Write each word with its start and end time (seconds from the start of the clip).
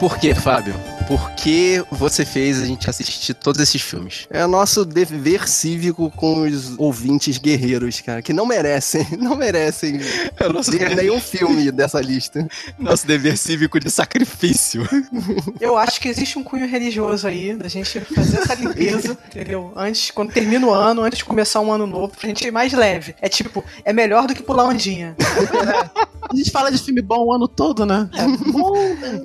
Por 0.00 0.16
quê, 0.18 0.34
Fábio? 0.34 0.74
Por 1.10 1.32
que 1.32 1.84
você 1.90 2.24
fez 2.24 2.62
a 2.62 2.64
gente 2.64 2.88
assistir 2.88 3.34
todos 3.34 3.60
esses 3.60 3.82
filmes? 3.82 4.28
É 4.30 4.46
nosso 4.46 4.84
dever 4.84 5.48
cívico 5.48 6.08
com 6.08 6.42
os 6.42 6.78
ouvintes 6.78 7.36
guerreiros, 7.36 8.00
cara, 8.00 8.22
que 8.22 8.32
não 8.32 8.46
merecem, 8.46 9.04
não 9.18 9.34
merecem 9.34 9.98
É 10.38 10.48
nosso, 10.48 10.70
ver 10.70 10.94
nenhum 10.94 11.20
filme 11.20 11.72
dessa 11.72 12.00
lista. 12.00 12.46
nosso 12.78 13.08
dever 13.08 13.36
cívico 13.36 13.80
de 13.80 13.90
sacrifício. 13.90 14.88
Eu 15.60 15.76
acho 15.76 16.00
que 16.00 16.06
existe 16.06 16.38
um 16.38 16.44
cunho 16.44 16.68
religioso 16.68 17.26
aí, 17.26 17.56
da 17.56 17.66
gente 17.66 17.98
fazer 18.02 18.38
essa 18.38 18.54
limpeza, 18.54 19.18
entendeu? 19.26 19.72
Antes, 19.74 20.12
quando 20.12 20.30
termina 20.32 20.64
o 20.64 20.72
ano, 20.72 21.02
antes 21.02 21.18
de 21.18 21.24
começar 21.24 21.58
um 21.58 21.72
ano 21.72 21.88
novo, 21.88 22.16
pra 22.16 22.28
gente 22.28 22.46
ir 22.46 22.52
mais 22.52 22.72
leve. 22.72 23.16
É 23.20 23.28
tipo, 23.28 23.64
é 23.84 23.92
melhor 23.92 24.28
do 24.28 24.34
que 24.34 24.44
pular 24.44 24.64
ondinha. 24.64 25.16
A 26.30 26.36
gente 26.36 26.52
fala 26.52 26.70
de 26.70 26.78
filme 26.78 27.02
bom 27.02 27.26
o 27.26 27.32
ano 27.32 27.48
todo, 27.48 27.84
né? 27.84 28.08
É 28.14 28.28
bom. 28.52 28.70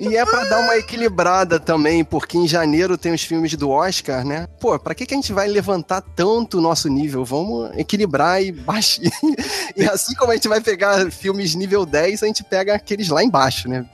E 0.00 0.16
é 0.16 0.24
pra 0.24 0.44
dar 0.44 0.60
uma 0.60 0.76
equilibrada 0.76 1.58
também, 1.60 1.75
porque 2.04 2.38
em 2.38 2.48
janeiro 2.48 2.96
tem 2.96 3.12
os 3.12 3.22
filmes 3.22 3.54
do 3.54 3.70
Oscar, 3.70 4.24
né? 4.24 4.48
Pô, 4.60 4.78
pra 4.78 4.94
que, 4.94 5.06
que 5.06 5.14
a 5.14 5.16
gente 5.16 5.32
vai 5.32 5.48
levantar 5.48 6.00
tanto 6.00 6.58
o 6.58 6.60
nosso 6.60 6.88
nível? 6.88 7.24
Vamos 7.24 7.70
equilibrar 7.76 8.42
e 8.42 8.52
baixar. 8.52 9.02
E 9.76 9.84
assim 9.84 10.14
como 10.14 10.32
a 10.32 10.34
gente 10.34 10.48
vai 10.48 10.60
pegar 10.60 11.10
filmes 11.10 11.54
nível 11.54 11.84
10, 11.84 12.22
a 12.22 12.26
gente 12.26 12.42
pega 12.42 12.74
aqueles 12.74 13.08
lá 13.08 13.22
embaixo, 13.22 13.68
né? 13.68 13.84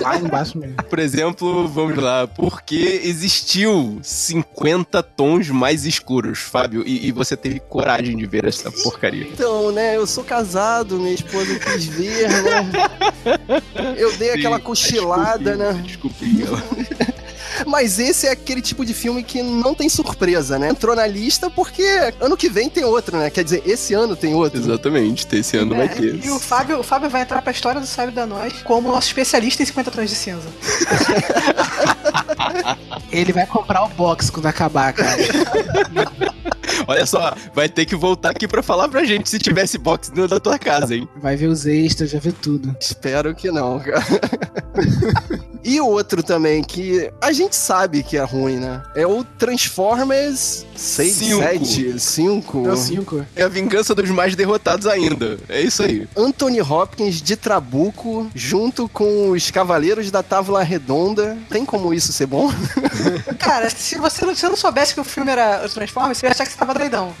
Lá 0.00 0.16
embaixo 0.16 0.58
mesmo. 0.58 0.76
Por 0.76 0.98
exemplo, 0.98 1.68
vamos 1.68 1.96
lá, 1.96 2.26
por 2.26 2.62
que 2.62 3.00
existiu 3.04 4.00
50 4.02 5.02
tons 5.02 5.48
mais 5.48 5.84
escuros, 5.84 6.40
Fábio? 6.40 6.82
E, 6.84 7.06
e 7.06 7.12
você 7.12 7.36
teve 7.36 7.60
coragem 7.60 8.16
de 8.16 8.26
ver 8.26 8.44
essa 8.44 8.72
porcaria. 8.72 9.28
Então, 9.32 9.70
né, 9.70 9.96
eu 9.96 10.06
sou 10.06 10.24
casado, 10.24 10.98
minha 10.98 11.14
esposa 11.14 11.58
quis 11.58 11.84
ver, 11.84 12.28
né? 12.28 12.70
Eu 13.96 14.16
dei 14.16 14.30
aquela 14.30 14.58
cochilada, 14.58 15.56
né? 15.56 15.72
Desculpe. 15.84 16.24
Mas 17.66 17.98
esse 17.98 18.26
é 18.26 18.30
aquele 18.30 18.60
tipo 18.62 18.84
de 18.84 18.94
filme 18.94 19.22
que 19.22 19.42
não 19.42 19.74
tem 19.74 19.88
surpresa, 19.88 20.58
né? 20.58 20.70
Entrou 20.70 20.94
na 20.96 21.06
lista 21.06 21.50
porque 21.50 21.82
ano 22.20 22.36
que 22.36 22.48
vem 22.48 22.68
tem 22.68 22.84
outro, 22.84 23.16
né? 23.16 23.30
Quer 23.30 23.44
dizer, 23.44 23.62
esse 23.66 23.94
ano 23.94 24.16
tem 24.16 24.34
outro. 24.34 24.60
Exatamente, 24.60 25.26
esse 25.32 25.56
ano 25.56 25.74
vai 25.74 25.86
É, 25.86 25.88
ter. 25.88 26.24
e 26.24 26.30
o 26.30 26.38
Fábio, 26.38 26.78
o 26.78 26.82
Fábio 26.82 27.08
vai 27.10 27.22
entrar 27.22 27.42
pra 27.42 27.52
história 27.52 27.80
do 27.80 27.86
Sábio 27.86 28.12
da 28.14 28.26
Nós 28.26 28.52
como 28.62 28.88
nosso 28.90 29.08
especialista 29.08 29.62
em 29.62 29.66
50 29.66 29.90
tons 29.90 30.10
de 30.10 30.16
cinza. 30.16 30.48
Ele 33.10 33.32
vai 33.32 33.46
comprar 33.46 33.84
o 33.84 33.88
box 33.88 34.30
quando 34.30 34.46
acabar, 34.46 34.92
cara. 34.92 35.16
Olha 36.86 37.06
só, 37.06 37.34
vai 37.54 37.68
ter 37.68 37.84
que 37.84 37.96
voltar 37.96 38.30
aqui 38.30 38.46
pra 38.46 38.62
falar 38.62 38.88
pra 38.88 39.04
gente 39.04 39.28
se 39.28 39.38
tivesse 39.38 39.78
box 39.78 40.08
dentro 40.10 40.28
da 40.28 40.40
tua 40.40 40.58
casa, 40.58 40.94
hein? 40.94 41.08
Vai 41.16 41.36
ver 41.36 41.46
os 41.46 41.66
extras, 41.66 42.10
já 42.10 42.18
vê 42.18 42.32
tudo. 42.32 42.74
Espero 42.80 43.34
que 43.34 43.50
não, 43.50 43.78
cara. 43.80 44.04
e 45.64 45.80
o 45.80 45.86
outro 45.86 46.22
também, 46.22 46.62
que 46.62 47.10
a 47.20 47.32
gente 47.32 47.56
sabe 47.56 48.02
que 48.02 48.16
é 48.16 48.22
ruim, 48.22 48.56
né? 48.56 48.82
É 48.94 49.06
o 49.06 49.24
Transformers 49.24 50.66
6, 50.74 51.12
Cinco. 51.12 51.42
7, 51.42 52.00
5. 52.00 52.68
É 52.68 52.72
o 52.72 52.76
5. 52.76 53.26
É 53.36 53.42
a 53.42 53.48
vingança 53.48 53.94
dos 53.94 54.08
mais 54.10 54.34
derrotados 54.34 54.86
ainda. 54.86 55.38
É 55.48 55.60
isso 55.60 55.82
aí. 55.82 56.08
Anthony 56.16 56.60
Hopkins 56.60 57.20
de 57.20 57.36
Trabuco, 57.36 58.30
junto 58.34 58.88
com 58.88 59.30
os 59.30 59.50
Cavaleiros 59.50 60.10
da 60.10 60.22
Távola 60.22 60.62
Redonda. 60.62 61.36
Tem 61.48 61.64
como 61.64 61.92
isso 61.92 62.12
ser 62.12 62.26
bom? 62.26 62.50
Cara, 63.38 63.68
se 63.70 63.96
você 63.98 64.24
não, 64.24 64.34
se 64.34 64.48
não 64.48 64.56
soubesse 64.56 64.94
que 64.94 65.00
o 65.00 65.04
filme 65.04 65.30
era 65.30 65.64
o 65.64 65.68
Transformers, 65.68 66.18
você 66.18 66.26
ia 66.26 66.32
achar 66.32 66.44
que 66.44 66.52
você 66.52 66.58
tava 66.60 66.74
doidão. 66.74 67.12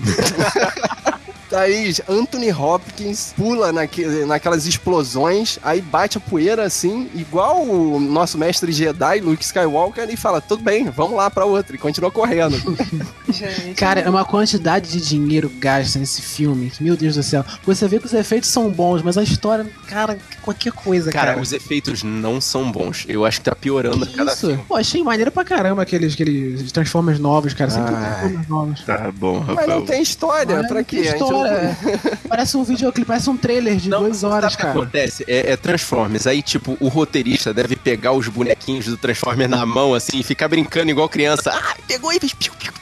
Aí 1.52 1.92
Anthony 2.08 2.52
Hopkins 2.52 3.34
pula 3.36 3.72
naque, 3.72 4.04
naquelas 4.24 4.66
explosões, 4.66 5.58
aí 5.64 5.80
bate 5.80 6.16
a 6.16 6.20
poeira 6.20 6.62
assim, 6.62 7.10
igual 7.12 7.64
o 7.64 7.98
nosso 7.98 8.38
mestre 8.38 8.70
Jedi, 8.70 9.18
Luke 9.18 9.42
Skywalker, 9.42 10.08
e 10.08 10.16
fala: 10.16 10.40
tudo 10.40 10.62
bem, 10.62 10.84
vamos 10.90 11.16
lá 11.16 11.28
pra 11.28 11.44
outra, 11.44 11.74
e 11.74 11.78
continua 11.78 12.08
correndo. 12.08 12.56
Gente. 13.28 13.74
Cara, 13.74 13.98
é 13.98 14.08
uma 14.08 14.24
quantidade 14.24 14.90
de 14.92 15.00
dinheiro 15.04 15.50
gasta 15.58 15.98
nesse 15.98 16.22
filme. 16.22 16.70
que, 16.70 16.84
Meu 16.84 16.96
Deus 16.96 17.16
do 17.16 17.22
céu. 17.24 17.44
Você 17.66 17.88
vê 17.88 17.98
que 17.98 18.06
os 18.06 18.12
efeitos 18.14 18.48
são 18.48 18.70
bons, 18.70 19.02
mas 19.02 19.18
a 19.18 19.22
história, 19.24 19.66
cara, 19.88 20.18
qualquer 20.42 20.72
coisa, 20.72 21.10
cara. 21.10 21.32
Cara, 21.32 21.40
os 21.42 21.52
efeitos 21.52 22.04
não 22.04 22.40
são 22.40 22.70
bons. 22.70 23.04
Eu 23.08 23.24
acho 23.26 23.40
que 23.40 23.50
tá 23.50 23.56
piorando 23.56 24.04
a 24.04 24.06
Que 24.06 24.14
cada 24.14 24.32
isso? 24.34 24.46
filme. 24.46 24.64
Pô, 24.68 24.76
achei 24.76 25.02
maneiro 25.02 25.32
pra 25.32 25.44
caramba 25.44 25.82
aqueles, 25.82 26.14
aqueles 26.14 26.70
Transformers 26.70 27.18
novos, 27.18 27.54
cara. 27.54 27.70
Sempre 27.70 27.92
Ah. 27.92 27.98
Transformers 28.20 28.48
novos. 28.48 28.80
Tá 28.84 29.10
bom, 29.12 29.29
Mas 29.38 29.46
Rafael. 29.48 29.68
não 29.68 29.86
tem 29.86 30.02
história, 30.02 30.56
Mas 30.56 30.66
pra 30.68 30.82
quê? 30.84 30.96
não- 30.96 31.04
história. 31.04 31.50
é. 31.50 32.16
Parece 32.28 32.56
um 32.56 32.64
videoclipe, 32.64 33.06
parece 33.06 33.30
um 33.30 33.36
trailer 33.36 33.76
de 33.76 33.88
Não, 33.88 34.04
duas 34.04 34.22
horas, 34.24 34.52
Sabe 34.52 34.54
o 34.54 34.56
que 34.56 34.62
cara. 34.62 34.78
acontece? 34.78 35.24
É, 35.28 35.52
é 35.52 35.56
Transformers. 35.56 36.26
Aí, 36.26 36.42
tipo, 36.42 36.76
o 36.80 36.88
roteirista 36.88 37.52
deve 37.54 37.76
pegar 37.76 38.12
os 38.12 38.28
bonequinhos 38.28 38.86
do 38.86 38.96
Transformer 38.96 39.48
na 39.48 39.64
mão, 39.66 39.94
assim, 39.94 40.18
e 40.20 40.22
ficar 40.22 40.48
brincando 40.48 40.90
igual 40.90 41.08
criança. 41.08 41.50
Ah, 41.52 41.74
pegou 41.86 42.12
e 42.12 42.18
fez 42.20 42.32
piu, 42.32 42.52
piu, 42.58 42.72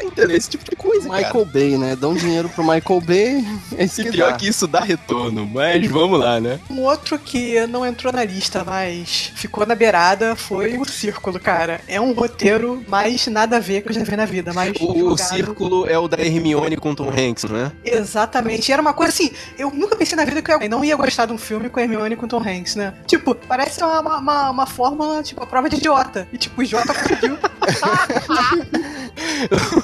piu. 0.00 0.08
Entendeu? 0.08 0.36
Esse 0.36 0.50
tipo 0.50 0.64
de 0.64 0.76
coisa, 0.76 1.08
cara. 1.08 1.22
Michael 1.22 1.44
Bay, 1.44 1.78
né? 1.78 1.96
Dão 1.96 2.14
dinheiro 2.14 2.48
pro 2.48 2.62
Michael 2.62 3.00
Bay, 3.00 3.44
é 3.76 3.84
isso 3.84 4.00
E 4.00 4.04
que 4.04 4.10
pior 4.12 4.30
dá. 4.32 4.36
que 4.36 4.48
isso 4.48 4.66
dá 4.66 4.80
retorno, 4.80 5.46
mas 5.46 5.86
vamos 5.86 6.18
lá, 6.20 6.40
né? 6.40 6.58
Um 6.70 6.82
outro 6.82 7.18
que 7.18 7.66
não 7.66 7.84
entrou 7.86 8.12
na 8.12 8.24
lista, 8.24 8.64
mas 8.64 9.32
ficou 9.34 9.64
na 9.66 9.74
beirada, 9.74 10.34
foi 10.36 10.76
o 10.78 10.84
Círculo, 10.84 11.38
cara. 11.38 11.80
É 11.86 12.00
um 12.00 12.12
roteiro 12.12 12.82
mais 12.88 13.26
nada 13.26 13.56
a 13.56 13.60
ver 13.60 13.82
que 13.82 13.88
eu 13.90 13.92
já 13.94 14.02
vi 14.02 14.16
na 14.16 14.24
vida, 14.24 14.52
mas 14.52 14.72
O, 14.80 15.12
o 15.12 15.16
círculo 15.18 15.86
é 15.88 15.98
o 15.98 16.08
da 16.08 16.18
Hermione 16.20 16.76
com 16.76 16.94
Tom 16.94 17.10
Hanks, 17.10 17.44
não 17.44 17.56
é? 17.58 17.72
Exatamente. 17.84 18.70
Era 18.72 18.80
uma 18.82 18.92
coisa 18.92 19.12
assim, 19.12 19.30
eu 19.58 19.70
nunca 19.70 19.96
pensei 19.96 20.16
na 20.16 20.24
vida 20.24 20.40
que 20.42 20.50
eu 20.52 20.68
não 20.68 20.84
ia 20.84 20.96
gostar 20.96 21.26
de 21.26 21.32
um 21.32 21.38
filme 21.38 21.68
com 21.68 21.80
Hermione 21.80 22.16
com 22.16 22.26
Tom 22.26 22.42
Hanks, 22.42 22.74
né? 22.76 22.94
Tipo, 23.06 23.34
parece 23.34 23.82
uma, 23.82 24.00
uma, 24.00 24.18
uma, 24.18 24.50
uma 24.50 24.66
fórmula, 24.66 25.22
tipo, 25.22 25.42
a 25.42 25.46
prova 25.46 25.68
de 25.68 25.76
idiota. 25.76 26.26
E 26.32 26.38
tipo, 26.38 26.60
o 26.60 26.64
idiota 26.64 26.94
conseguiu. 26.94 27.38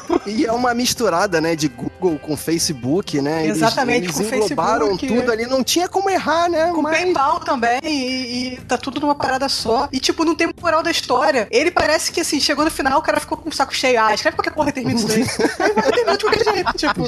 E 0.26 0.46
é 0.46 0.52
uma 0.52 0.72
misturada, 0.72 1.38
né, 1.40 1.54
de 1.54 1.68
Google 1.68 2.18
com 2.18 2.34
Facebook, 2.36 3.20
né? 3.20 3.44
Eles- 3.44 3.58
Exatamente, 3.58 4.06
eles 4.06 4.16
com 4.16 4.22
englobaram 4.36 4.86
Facebook. 4.96 5.06
tudo 5.20 5.30
ali, 5.32 5.46
não 5.46 5.62
tinha 5.62 5.86
como 5.88 6.08
errar, 6.08 6.48
né? 6.48 6.72
com 6.74 6.80
Mas- 6.82 6.98
PayPal 6.98 7.40
também, 7.40 7.80
e, 7.84 8.54
e 8.54 8.56
tá 8.62 8.78
tudo 8.78 9.00
numa 9.00 9.14
parada 9.14 9.48
só. 9.48 9.86
E, 9.92 10.00
tipo, 10.00 10.24
não 10.24 10.34
tem 10.34 10.48
moral 10.60 10.82
da 10.82 10.90
história. 10.90 11.46
Ele 11.50 11.70
parece 11.70 12.10
que, 12.10 12.20
assim, 12.20 12.40
chegou 12.40 12.64
no 12.64 12.70
final, 12.70 12.98
o 12.98 13.02
cara 13.02 13.20
ficou 13.20 13.36
com 13.36 13.48
o 13.48 13.52
saco 13.52 13.74
cheio. 13.74 14.00
Ah, 14.00 14.14
escreve 14.14 14.36
qualquer 14.36 14.52
porra 14.54 14.70
e 14.70 14.72
termina 14.72 14.98
isso 14.98 15.06
daí. 15.08 15.22
Aí 15.60 15.72
vai 15.74 15.82
terminar 15.90 16.16
de 16.16 16.24
qualquer 16.24 16.44
jeito, 16.54 16.72
tipo. 16.76 17.02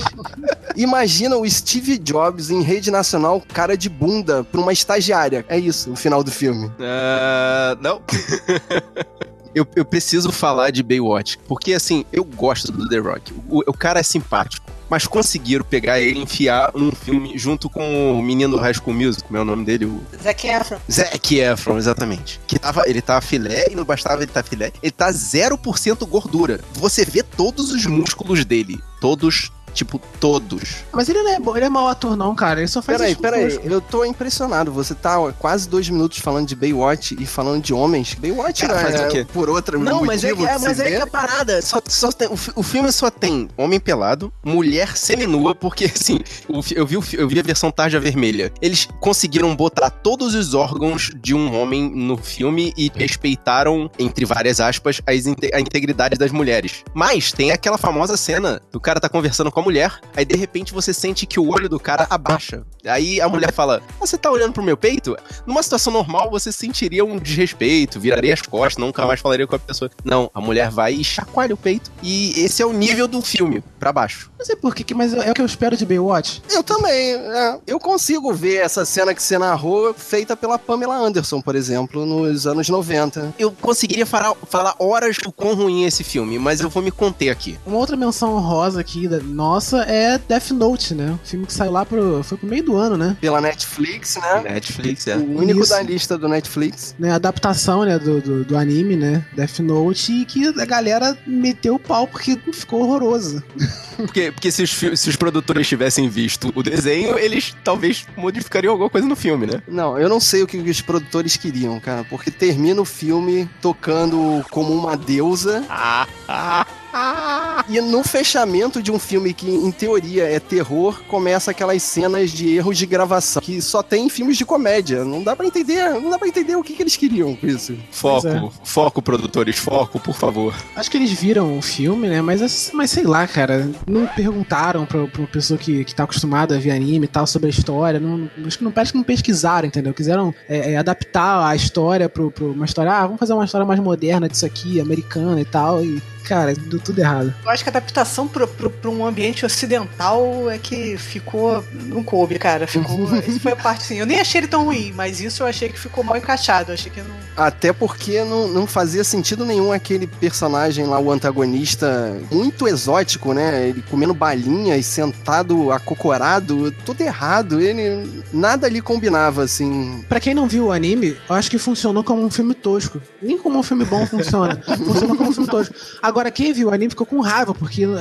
Imagina 0.77 1.37
o 1.37 1.49
Steve 1.51 1.97
Jobs 1.99 2.51
em 2.51 2.61
rede 2.63 2.91
nacional, 2.91 3.43
cara 3.53 3.77
de 3.77 3.89
bunda, 3.89 4.45
pra 4.45 4.61
uma 4.61 4.73
estagiária. 4.73 5.45
É 5.49 5.59
isso, 5.59 5.91
o 5.93 5.97
final 5.97 6.23
do 6.23 6.31
filme. 6.31 6.71
Ah, 6.81 7.77
não. 7.81 8.03
eu, 9.57 9.67
eu 9.75 9.87
preciso 9.87 10.31
falar 10.31 10.71
de 10.71 10.83
Baywatch, 10.83 11.39
porque 11.49 11.73
assim, 11.73 12.05
eu 12.13 12.23
gosto 12.23 12.71
do 12.71 12.87
The 12.87 12.99
Rock. 12.99 13.33
O, 13.49 13.61
o 13.67 13.73
cara 13.73 14.01
é 14.01 14.03
simpático. 14.03 14.71
Mas 14.89 15.07
conseguiram 15.07 15.65
pegar 15.65 15.99
ele 15.99 16.21
e 16.21 16.23
enfiar 16.23 16.71
num 16.75 16.93
filme 16.93 17.37
junto 17.37 17.69
com 17.69 18.13
o 18.13 18.23
menino 18.23 18.57
do 18.57 18.63
High 18.63 18.75
School 18.75 18.95
Music, 18.95 19.25
como 19.25 19.39
é 19.39 19.41
o 19.41 19.45
nome 19.45 19.65
dele? 19.65 19.87
O 19.87 20.01
Zac 20.23 20.47
Efron. 20.47 20.79
Zac 20.93 21.39
Efron, 21.39 21.79
exatamente. 21.79 22.39
Que 22.47 22.59
tava, 22.59 22.83
ele 22.87 23.01
tava 23.01 23.21
filé 23.23 23.67
e 23.71 23.75
não 23.75 23.85
bastava 23.85 24.23
ele 24.23 24.31
tá 24.31 24.43
filé. 24.43 24.71
Ele 24.81 24.93
tá 24.93 25.11
0% 25.11 26.07
gordura. 26.07 26.61
Você 26.75 27.05
vê 27.05 27.23
todos 27.23 27.73
os 27.73 27.85
músculos 27.87 28.45
dele. 28.45 28.79
Todos, 29.01 29.51
tipo, 29.77 30.01
todos. 30.19 30.77
Mas 30.93 31.09
ele 31.09 31.23
não 31.23 31.31
é 31.35 31.39
bom, 31.39 31.57
ele 31.57 31.67
é 31.67 31.69
mau 31.69 31.87
ator, 31.87 32.17
não, 32.17 32.35
cara. 32.35 32.61
Ele 32.61 32.69
só 32.69 32.81
faz 32.83 32.99
Peraí, 32.99 33.13
isso 33.13 33.21
peraí, 33.21 33.61
eu 33.65 33.81
tô 33.81 34.05
impressionado. 34.05 34.73
Você 34.73 34.95
tá 34.95 35.21
ó, 35.21 35.31
quase 35.33 35.69
dois 35.69 35.89
minutos 35.89 36.19
falando 36.19 36.47
de 36.49 36.57
Baywatch 36.57 37.17
e 37.21 37.27
falando 37.27 37.63
de 37.63 37.73
homens. 37.75 38.15
Baywatch 38.15 38.63
Cara, 38.67 38.75
né, 38.75 38.83
faz 38.91 39.01
o 39.03 39.09
quê? 39.09 39.27
por 39.33 39.49
outra 39.49 39.79
Não, 39.79 40.03
mas 40.05 40.25
é, 40.25 40.35
que- 40.35 40.45
é, 40.45 40.59
mas 40.59 40.81
é 40.81 40.91
que 40.91 40.97
a 40.97 41.07
parada. 41.07 41.61
Só, 41.63 41.81
só 41.87 42.11
tem, 42.11 42.29
o, 42.29 42.39
o 42.57 42.63
filme 42.63 42.91
só 42.91 43.11
tem 43.11 43.49
homem 43.57 43.79
pelado, 43.79 44.33
mulher 44.45 44.97
seminua, 44.97 45.55
porque 45.55 45.85
assim, 45.85 46.19
o 46.49 46.61
eu, 46.75 46.87
vi, 46.87 46.97
eu 47.13 47.29
vi 47.29 47.39
a 47.39 47.43
versão 47.43 47.71
tarja 47.71 48.01
vermelha. 48.01 48.51
Eles 48.63 48.89
conseguiram 49.01 49.55
botar 49.55 49.91
todos 49.91 50.35
os 50.35 50.55
órgãos 50.55 51.11
de 51.23 51.35
um 51.35 51.55
homem 51.61 51.91
no 51.91 52.17
filme 52.17 52.73
e 52.77 52.91
respeitaram, 52.95 53.91
entre 53.99 54.25
várias 54.25 54.61
aspas, 54.61 55.01
as 55.07 55.27
inte- 55.27 55.51
a 55.53 55.61
integridade 55.61 56.17
das 56.17 56.31
mulheres. 56.33 56.85
Mas 56.95 57.33
tem 57.33 57.51
aquela 57.51 57.77
famosa 57.79 58.17
cena 58.17 58.61
do 58.73 58.81
cara 58.81 59.01
tá 59.01 59.09
conversando 59.09 59.51
com 59.51 59.61
a 59.61 59.63
mulher, 59.67 59.99
aí 60.17 60.25
de 60.25 60.37
repente 60.37 60.73
você 60.73 60.95
sente 60.95 61.27
que 61.27 61.41
o 61.41 61.49
olho 61.51 61.69
do 61.69 61.81
cara 61.81 62.07
abaixa. 62.09 62.63
Aí 62.87 63.21
a 63.21 63.29
mulher 63.29 63.53
fala: 63.53 63.83
"Ah, 63.85 63.93
Você 64.07 64.17
tá 64.17 64.31
olhando 64.31 64.53
pro 64.53 64.63
meu 64.63 64.77
peito? 64.77 65.17
Numa 65.45 65.61
situação 65.63 65.93
normal, 65.93 66.31
você 66.31 66.53
sentiria 66.53 67.05
um 67.05 67.19
desrespeito, 67.19 67.99
viraria 67.99 68.33
as 68.33 68.43
costas, 68.43 68.77
nunca 68.83 69.05
mais 69.05 69.19
falaria 69.21 69.45
com 69.47 69.57
a 69.57 69.59
pessoa. 69.59 69.91
Não, 70.05 70.31
a 70.33 70.41
mulher 70.41 70.71
vai 70.71 70.95
e 70.95 71.03
chacoalha 71.03 71.53
o 71.55 71.57
peito. 71.57 71.91
E 72.01 72.33
esse 72.45 72.63
é 72.63 72.67
o 72.67 72.73
nível 72.73 73.09
do 73.09 73.21
filme, 73.21 73.61
pra 73.81 73.93
baixo. 73.93 74.31
Não 74.39 74.47
sei 74.47 74.55
por 74.55 74.73
quê, 74.75 74.95
mas 74.95 75.13
é 75.13 75.31
o 75.31 75.35
que 75.35 75.41
eu 75.41 75.47
espero 75.47 75.77
de 75.77 75.85
Baywatch. 75.85 76.43
Eu 76.51 76.63
também. 76.63 77.15
é, 77.15 77.59
eu 77.67 77.81
consigo 77.81 78.33
ver 78.33 78.57
essa 78.59 78.85
cena 78.85 79.13
que 79.15 79.23
você 79.23 79.37
narrou 79.37 79.93
feita 79.93 80.37
pela 80.37 80.57
Pamela 80.59 80.97
Anderson, 80.97 81.41
por 81.41 81.57
exemplo, 81.57 82.07
nos 82.07 82.47
anos 82.47 82.69
90. 82.69 83.35
Eu 83.37 83.51
conseguiria 83.61 84.07
falar, 84.07 84.33
falar 84.49 84.77
horas 84.79 85.17
o 85.27 85.33
quão 85.33 85.55
ruim 85.57 85.85
é 85.85 85.89
esse 85.89 86.05
filme, 86.05 86.39
mas 86.39 86.61
eu 86.61 86.71
vou 86.71 86.83
me 86.83 86.93
conter 86.93 87.31
aqui. 87.31 87.59
Uma 87.67 87.79
outra 87.79 87.97
menção 87.97 88.35
honrosa 88.37 88.81
aqui, 88.81 89.09
da- 89.09 89.19
nossa 89.19 89.56
é 89.83 90.19
Death 90.19 90.51
Note, 90.51 90.95
né? 90.95 91.13
Um 91.13 91.27
filme 91.27 91.47
que 91.47 91.53
saiu 91.53 91.73
lá 91.73 91.85
pro. 91.85 92.23
Foi 92.23 92.37
pro 92.39 92.49
meio 92.49 92.63
do 92.63 92.77
ano, 92.77 92.97
né? 92.97 93.17
Pela 93.21 93.41
Netflix, 93.41 94.17
né? 94.17 94.43
Netflix, 94.43 95.07
é. 95.07 95.17
O 95.17 95.39
único 95.39 95.61
Isso. 95.61 95.71
da 95.71 95.83
lista 95.83 96.19
do 96.19 96.29
Netflix. 96.29 96.95
né, 96.99 97.11
adaptação 97.13 97.85
né, 97.85 97.99
do, 97.99 98.21
do, 98.21 98.45
do 98.45 98.57
anime, 98.57 98.97
né? 98.97 99.25
Death 99.35 99.61
Note, 99.61 100.13
e 100.13 100.25
que 100.25 100.47
a 100.47 100.65
galera 100.65 101.17
meteu 101.27 101.75
o 101.77 101.79
pau 101.79 102.07
porque 102.07 102.39
ficou 102.53 102.83
horroroso. 102.83 103.43
Porque, 103.97 104.31
porque 104.31 104.53
se, 104.53 104.63
os, 104.63 104.71
se 104.71 105.09
os 105.09 105.17
produtores 105.17 105.67
tivessem 105.67 106.07
visto 106.07 106.53
o 106.55 106.63
desenho, 106.63 107.19
eles 107.19 107.57
talvez 107.65 108.05
modificariam 108.15 108.73
alguma 108.73 108.91
coisa 108.91 109.07
no 109.09 109.17
filme, 109.17 109.47
né? 109.47 109.63
Não, 109.67 109.99
eu 109.99 110.07
não 110.07 110.21
sei 110.21 110.43
o 110.43 110.47
que 110.47 110.59
os 110.59 110.83
produtores 110.83 111.39
queriam, 111.39 111.81
cara, 111.81 112.05
porque 112.05 112.31
termina 112.31 112.79
o 112.79 112.85
filme 112.85 113.49
tocando 113.63 114.45
como 114.51 114.75
uma 114.75 114.99
deusa 114.99 115.65
Ah, 115.71 116.07
ah, 116.29 116.61
ah. 116.61 116.67
e 117.69 117.81
no 117.81 118.03
fechamento 118.03 118.83
de 118.83 118.91
um 118.91 118.99
filme 118.99 119.33
que 119.33 119.49
em 119.49 119.71
teoria 119.71 120.25
é 120.25 120.39
terror, 120.39 121.03
começa 121.09 121.51
aquelas 121.51 121.83
cenas 121.83 122.31
de 122.31 122.57
erros 122.57 122.79
de 122.79 122.87
gravação 122.87 123.43
que 123.43 123.61
só 123.61 123.83
tem 123.83 124.07
em 124.07 124.09
filmes 124.09 124.37
de 124.37 124.45
comédia. 124.45 125.05
Não 125.05 125.23
dá 125.23 125.35
pra 125.35 125.47
entender, 125.47 125.91
não 126.01 126.11
dá 126.11 126.19
para 126.19 126.29
entender 126.29 126.57
o 126.57 126.63
que, 126.63 126.75
que 126.75 126.83
eles 126.83 126.97
queriam 126.97 127.35
com 127.35 127.47
isso. 127.47 127.77
Foco, 127.91 128.29
é. 128.29 128.51
foco, 128.65 129.03
produtores, 129.03 129.57
foco, 129.57 129.99
por 129.99 130.15
favor. 130.15 130.55
Acho 130.75 130.91
que 130.91 130.97
eles 130.97 131.13
viram 131.13 131.59
o 131.59 131.63
filme, 131.63 132.09
né? 132.09 132.21
Mas, 132.21 132.71
mas 132.73 132.91
sei 132.91 133.05
lá, 133.05 133.27
cara. 133.27 133.69
Não 133.87 134.07
perguntaram 134.07 134.87
pra, 134.87 135.07
pra 135.07 135.21
uma 135.21 135.29
pessoa 135.29 135.59
que, 135.59 135.85
que 135.85 135.95
tá 135.95 136.05
acostumada 136.05 136.57
a 136.57 136.59
ver 136.59 136.71
anime 136.71 137.05
e 137.07 137.09
tal 137.09 137.27
sobre 137.27 137.49
a 137.49 137.51
história. 137.51 138.01
Não, 138.01 138.29
acho 138.47 138.59
que 138.59 138.65
não 138.65 138.73
parece 138.73 138.93
que 138.93 138.99
não 138.99 139.05
pesquisaram, 139.05 139.69
entendeu? 139.69 139.93
Quiseram 139.95 140.35
é, 140.49 140.73
é, 140.73 140.77
adaptar 140.77 141.47
a 141.47 141.55
história 141.55 142.09
pra, 142.09 142.31
pra 142.31 142.45
uma 142.45 142.65
história. 142.65 142.93
Ah, 142.93 143.03
vamos 143.03 143.19
fazer 143.19 143.33
uma 143.33 143.45
história 143.45 143.67
mais 143.67 143.81
moderna 143.81 144.29
disso 144.29 144.47
aqui, 144.47 144.81
americana 144.81 145.41
e 145.41 145.45
tal. 145.45 145.85
E, 145.85 146.03
cara, 146.27 146.55
deu 146.55 146.81
tudo 146.81 146.99
errado. 146.99 147.33
Eu 147.45 147.51
acho 147.51 147.63
que 147.63 147.69
a 147.69 147.73
adaptação 147.73 148.27
pro, 148.27 148.49
pro, 148.49 148.69
pro 148.69 148.91
um 148.91 149.07
ambiente 149.07 149.47
ocidental 149.47 150.51
é 150.51 150.59
que 150.59 150.97
ficou. 150.97 151.65
Não 151.73 152.03
coube, 152.03 152.39
cara. 152.39 152.67
Ficou. 152.67 153.07
Isso 153.27 153.41
foi 153.41 153.53
a 153.53 153.57
parte 153.57 153.83
assim. 153.83 153.99
Eu 153.99 154.07
nem 154.07 154.19
achei 154.19 154.41
ele 154.41 154.49
tão 154.49 154.65
ruim, 154.65 154.93
mas 154.95 155.21
isso 155.21 155.43
eu 155.43 155.47
achei 155.47 155.69
que 155.69 155.79
ficou 155.79 156.03
mal 156.03 156.17
encaixado. 156.17 156.73
Achei 156.73 156.91
que 156.91 157.01
não. 157.01 157.15
Até 157.37 157.73
porque 157.73 158.25
não, 158.25 158.49
não 158.49 158.67
fazia 158.67 159.05
sentido 159.05 159.45
nenhum 159.45 159.73
aquele 159.73 160.07
personagem 160.07 160.87
lá, 160.87 160.99
o 160.99 161.13
antagonista, 161.13 162.17
muito 162.31 162.67
exótico, 162.67 163.33
né? 163.33 163.69
Ele 163.69 163.85
comendo 163.89 164.15
balinhas, 164.15 164.85
sentado, 164.87 165.71
acocorado, 165.71 166.73
tudo 166.85 167.01
errado. 167.03 167.61
Ele. 167.61 168.25
Nada 168.33 168.67
ali 168.67 168.81
combinava, 168.81 169.45
assim. 169.45 170.05
Pra 170.09 170.19
quem 170.19 170.35
não 170.35 170.49
viu 170.49 170.67
o 170.67 170.73
anime, 170.73 171.17
eu 171.29 171.35
acho 171.35 171.51
que 171.51 171.59
funcionou 171.59 172.03
como 172.03 172.25
um 172.25 172.31
filme 172.31 172.55
tosco. 172.55 173.01
Nem 173.23 173.39
como 173.39 173.59
um 173.59 173.63
filme 173.63 173.85
bom 173.85 174.05
funciona. 174.07 174.61
Funcionou 174.67 175.17
como 175.17 175.31
um 175.31 175.33
filme 175.33 175.49
tosco. 175.49 175.75
Agora, 176.03 176.16
quem 176.31 176.53
viu 176.53 176.69
o 176.69 176.73
anime 176.73 176.91
ficou 176.91 177.07
com 177.07 177.21
raiva, 177.21 177.55
porque 177.55 177.87
não, 177.87 177.95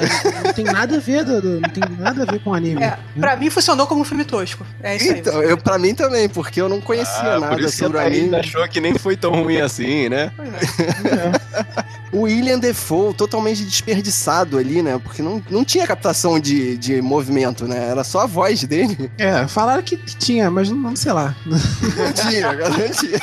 não 0.44 0.54
tem 0.54 0.66
nada 0.66 0.96
a 0.98 1.00
ver, 1.00 1.24
do, 1.24 1.42
do- 1.42 1.60
não 1.62 1.70
tem 1.70 1.84
nada 2.00 2.24
a 2.24 2.26
ver 2.32 2.40
com 2.40 2.50
o 2.50 2.54
anime. 2.54 2.82
É, 2.84 2.98
pra 3.20 3.36
mim 3.36 3.50
funcionou 3.50 3.86
como 3.88 4.02
um 4.02 4.06
filme 4.06 4.24
tosco. 4.26 4.66
É 4.82 4.96
isso 4.96 5.12
aí. 5.12 5.20
Então, 5.20 5.42
eu, 5.44 5.58
pra 5.58 5.78
mim 5.78 5.94
também, 5.96 6.28
porque 6.30 6.62
eu 6.62 6.70
não 6.70 6.80
conhecia 6.82 7.14
Ah, 7.36 7.40
por 7.40 7.50
nada 7.52 7.70
sobre 7.70 7.98
o 7.98 8.02
anime. 8.02 8.36
achou 8.36 8.68
que 8.68 8.80
nem 8.80 8.98
foi 8.98 9.16
tão 9.18 9.32
ruim 9.44 9.60
assim, 9.62 10.10
né? 10.10 10.32
O 12.12 12.22
William 12.22 12.58
Defoe 12.60 13.14
totalmente 13.14 13.64
desperdiçado 13.66 14.58
ali, 14.58 14.82
né? 14.82 15.00
Porque 15.04 15.22
não, 15.22 15.44
não 15.50 15.66
tinha 15.66 15.86
captação 15.86 16.40
de, 16.40 16.78
de 16.78 17.02
movimento, 17.02 17.68
né? 17.68 17.90
Era 17.90 18.04
só 18.04 18.22
a 18.22 18.26
voz 18.26 18.64
dele. 18.64 19.12
É, 19.18 19.48
falaram 19.48 19.84
que, 19.84 19.98
que 19.98 20.16
tinha, 20.16 20.50
mas 20.50 20.70
não, 20.70 20.78
não 20.78 20.96
sei 20.96 21.12
lá. 21.12 21.36
Não 21.46 22.14
tinha, 22.14 22.54
não 22.54 22.90
tinha. 22.92 23.20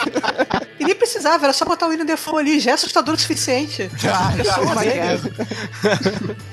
Precisava, 1.12 1.44
era 1.44 1.52
só 1.52 1.66
botar 1.66 1.86
o 1.86 1.90
William 1.90 2.06
Defoe 2.06 2.40
ali, 2.40 2.58
já 2.58 2.70
é 2.70 2.74
assustador 2.74 3.14
o 3.14 3.18
suficiente. 3.18 3.90
Pessoa 4.36 4.74
dele. 4.80 5.46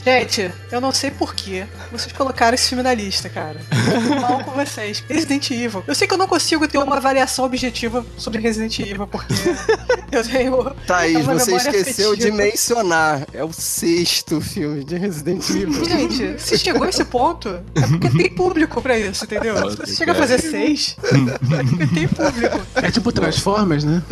Gente, 0.04 0.52
eu 0.70 0.82
não 0.82 0.92
sei 0.92 1.12
porquê 1.12 1.66
vocês 1.92 2.12
colocaram 2.12 2.56
esse 2.56 2.68
filme 2.68 2.84
na 2.84 2.94
lista, 2.94 3.30
cara. 3.30 3.62
Eu 3.72 4.08
tô 4.16 4.22
mal 4.22 4.44
com 4.44 4.52
vocês. 4.52 5.02
Resident 5.08 5.50
Evil. 5.52 5.82
Eu 5.88 5.96
sei 5.96 6.08
que 6.08 6.14
eu 6.14 6.18
não 6.18 6.28
consigo 6.28 6.68
ter 6.68 6.78
uma 6.78 6.98
avaliação 6.98 7.46
objetiva 7.46 8.06
sobre 8.18 8.42
Resident 8.42 8.78
Evil, 8.80 9.08
porque 9.08 9.34
eu 10.12 10.24
tenho. 10.28 10.72
Thaís, 10.86 11.16
É 11.16 11.20
uma 11.20 11.34
você 11.36 11.56
esqueceu 11.56 12.16
de 12.16 12.24
afetiva. 12.24 12.38
mencionar. 12.44 13.26
É 13.34 13.44
o 13.44 13.54
sexto 13.54 14.42
filme 14.42 14.84
de 14.84 14.98
Resident 14.98 15.50
Evil. 15.50 15.86
Gente, 15.86 16.42
se 16.42 16.58
chegou 16.58 16.84
a 16.84 16.90
esse 16.90 17.06
ponto, 17.06 17.48
é 17.50 17.88
porque 17.88 18.10
tem 18.10 18.30
público 18.30 18.82
pra 18.82 19.00
isso, 19.00 19.24
entendeu? 19.24 19.56
Se 19.72 19.78
você 19.78 19.96
chega 19.96 20.12
a 20.12 20.16
fazer 20.16 20.40
seis, 20.42 20.98
é 21.04 21.64
porque 21.64 21.88
tem 21.88 22.08
público. 22.10 22.60
É 22.76 22.92
tipo 22.92 23.12
Transformers, 23.12 23.84
né? 23.86 24.04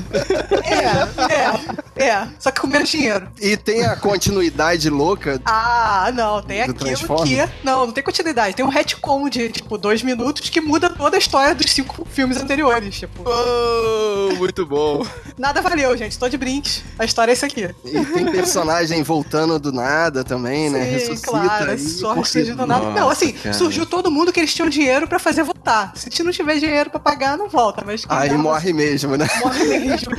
É, 0.63 2.03
é, 2.03 2.07
é. 2.09 2.27
Só 2.39 2.51
que 2.51 2.61
com 2.61 2.67
menos 2.67 2.89
dinheiro. 2.89 3.27
E 3.39 3.55
tem 3.57 3.85
a 3.85 3.95
continuidade 3.95 4.89
louca. 4.89 5.41
Ah, 5.45 6.11
não, 6.13 6.41
tem 6.41 6.61
aquilo 6.61 6.77
que. 7.23 7.37
Não, 7.63 7.85
não 7.87 7.91
tem 7.93 8.03
continuidade. 8.03 8.55
Tem 8.55 8.65
um 8.65 8.69
retcon 8.69 9.29
de, 9.29 9.49
tipo, 9.49 9.77
dois 9.77 10.01
minutos 10.03 10.49
que 10.49 10.61
muda 10.61 10.89
toda 10.89 11.15
a 11.15 11.19
história 11.19 11.53
dos 11.55 11.71
cinco 11.71 12.05
filmes 12.09 12.37
anteriores. 12.37 12.99
Tipo, 12.99 13.23
Oh, 13.25 14.35
muito 14.35 14.65
bom. 14.65 15.05
nada 15.37 15.61
valeu, 15.61 15.95
gente. 15.97 16.17
Tô 16.17 16.27
de 16.29 16.37
brinks. 16.37 16.83
A 16.99 17.05
história 17.05 17.31
é 17.31 17.33
isso 17.33 17.45
aqui. 17.45 17.69
E 17.85 18.05
tem 18.05 18.31
personagem 18.31 19.01
voltando 19.03 19.59
do 19.59 19.71
nada 19.71 20.23
também, 20.23 20.69
né? 20.69 20.83
Sim, 20.85 20.91
Ressuscita. 20.91 21.27
claro. 21.31 21.71
aí, 21.71 21.79
Só 21.79 22.13
porque- 22.13 22.29
surgiu 22.29 22.55
do 22.55 22.65
nada. 22.65 22.89
Não, 22.91 23.09
assim, 23.09 23.31
cara. 23.33 23.53
surgiu 23.53 23.85
todo 23.85 24.09
mundo 24.11 24.31
que 24.31 24.39
eles 24.39 24.53
tinham 24.53 24.69
dinheiro 24.69 25.07
pra 25.07 25.19
fazer 25.19 25.43
votar. 25.43 25.91
Se 25.95 26.23
não 26.23 26.31
tiver 26.31 26.57
dinheiro 26.59 26.89
pra 26.89 26.99
pagar, 26.99 27.37
não 27.37 27.47
volta. 27.49 27.83
Mas 27.85 28.03
Aí 28.09 28.29
dava, 28.29 28.41
morre 28.41 28.73
mesmo, 28.73 29.15
né? 29.17 29.27
Morre 29.41 29.65
mesmo. 29.65 30.11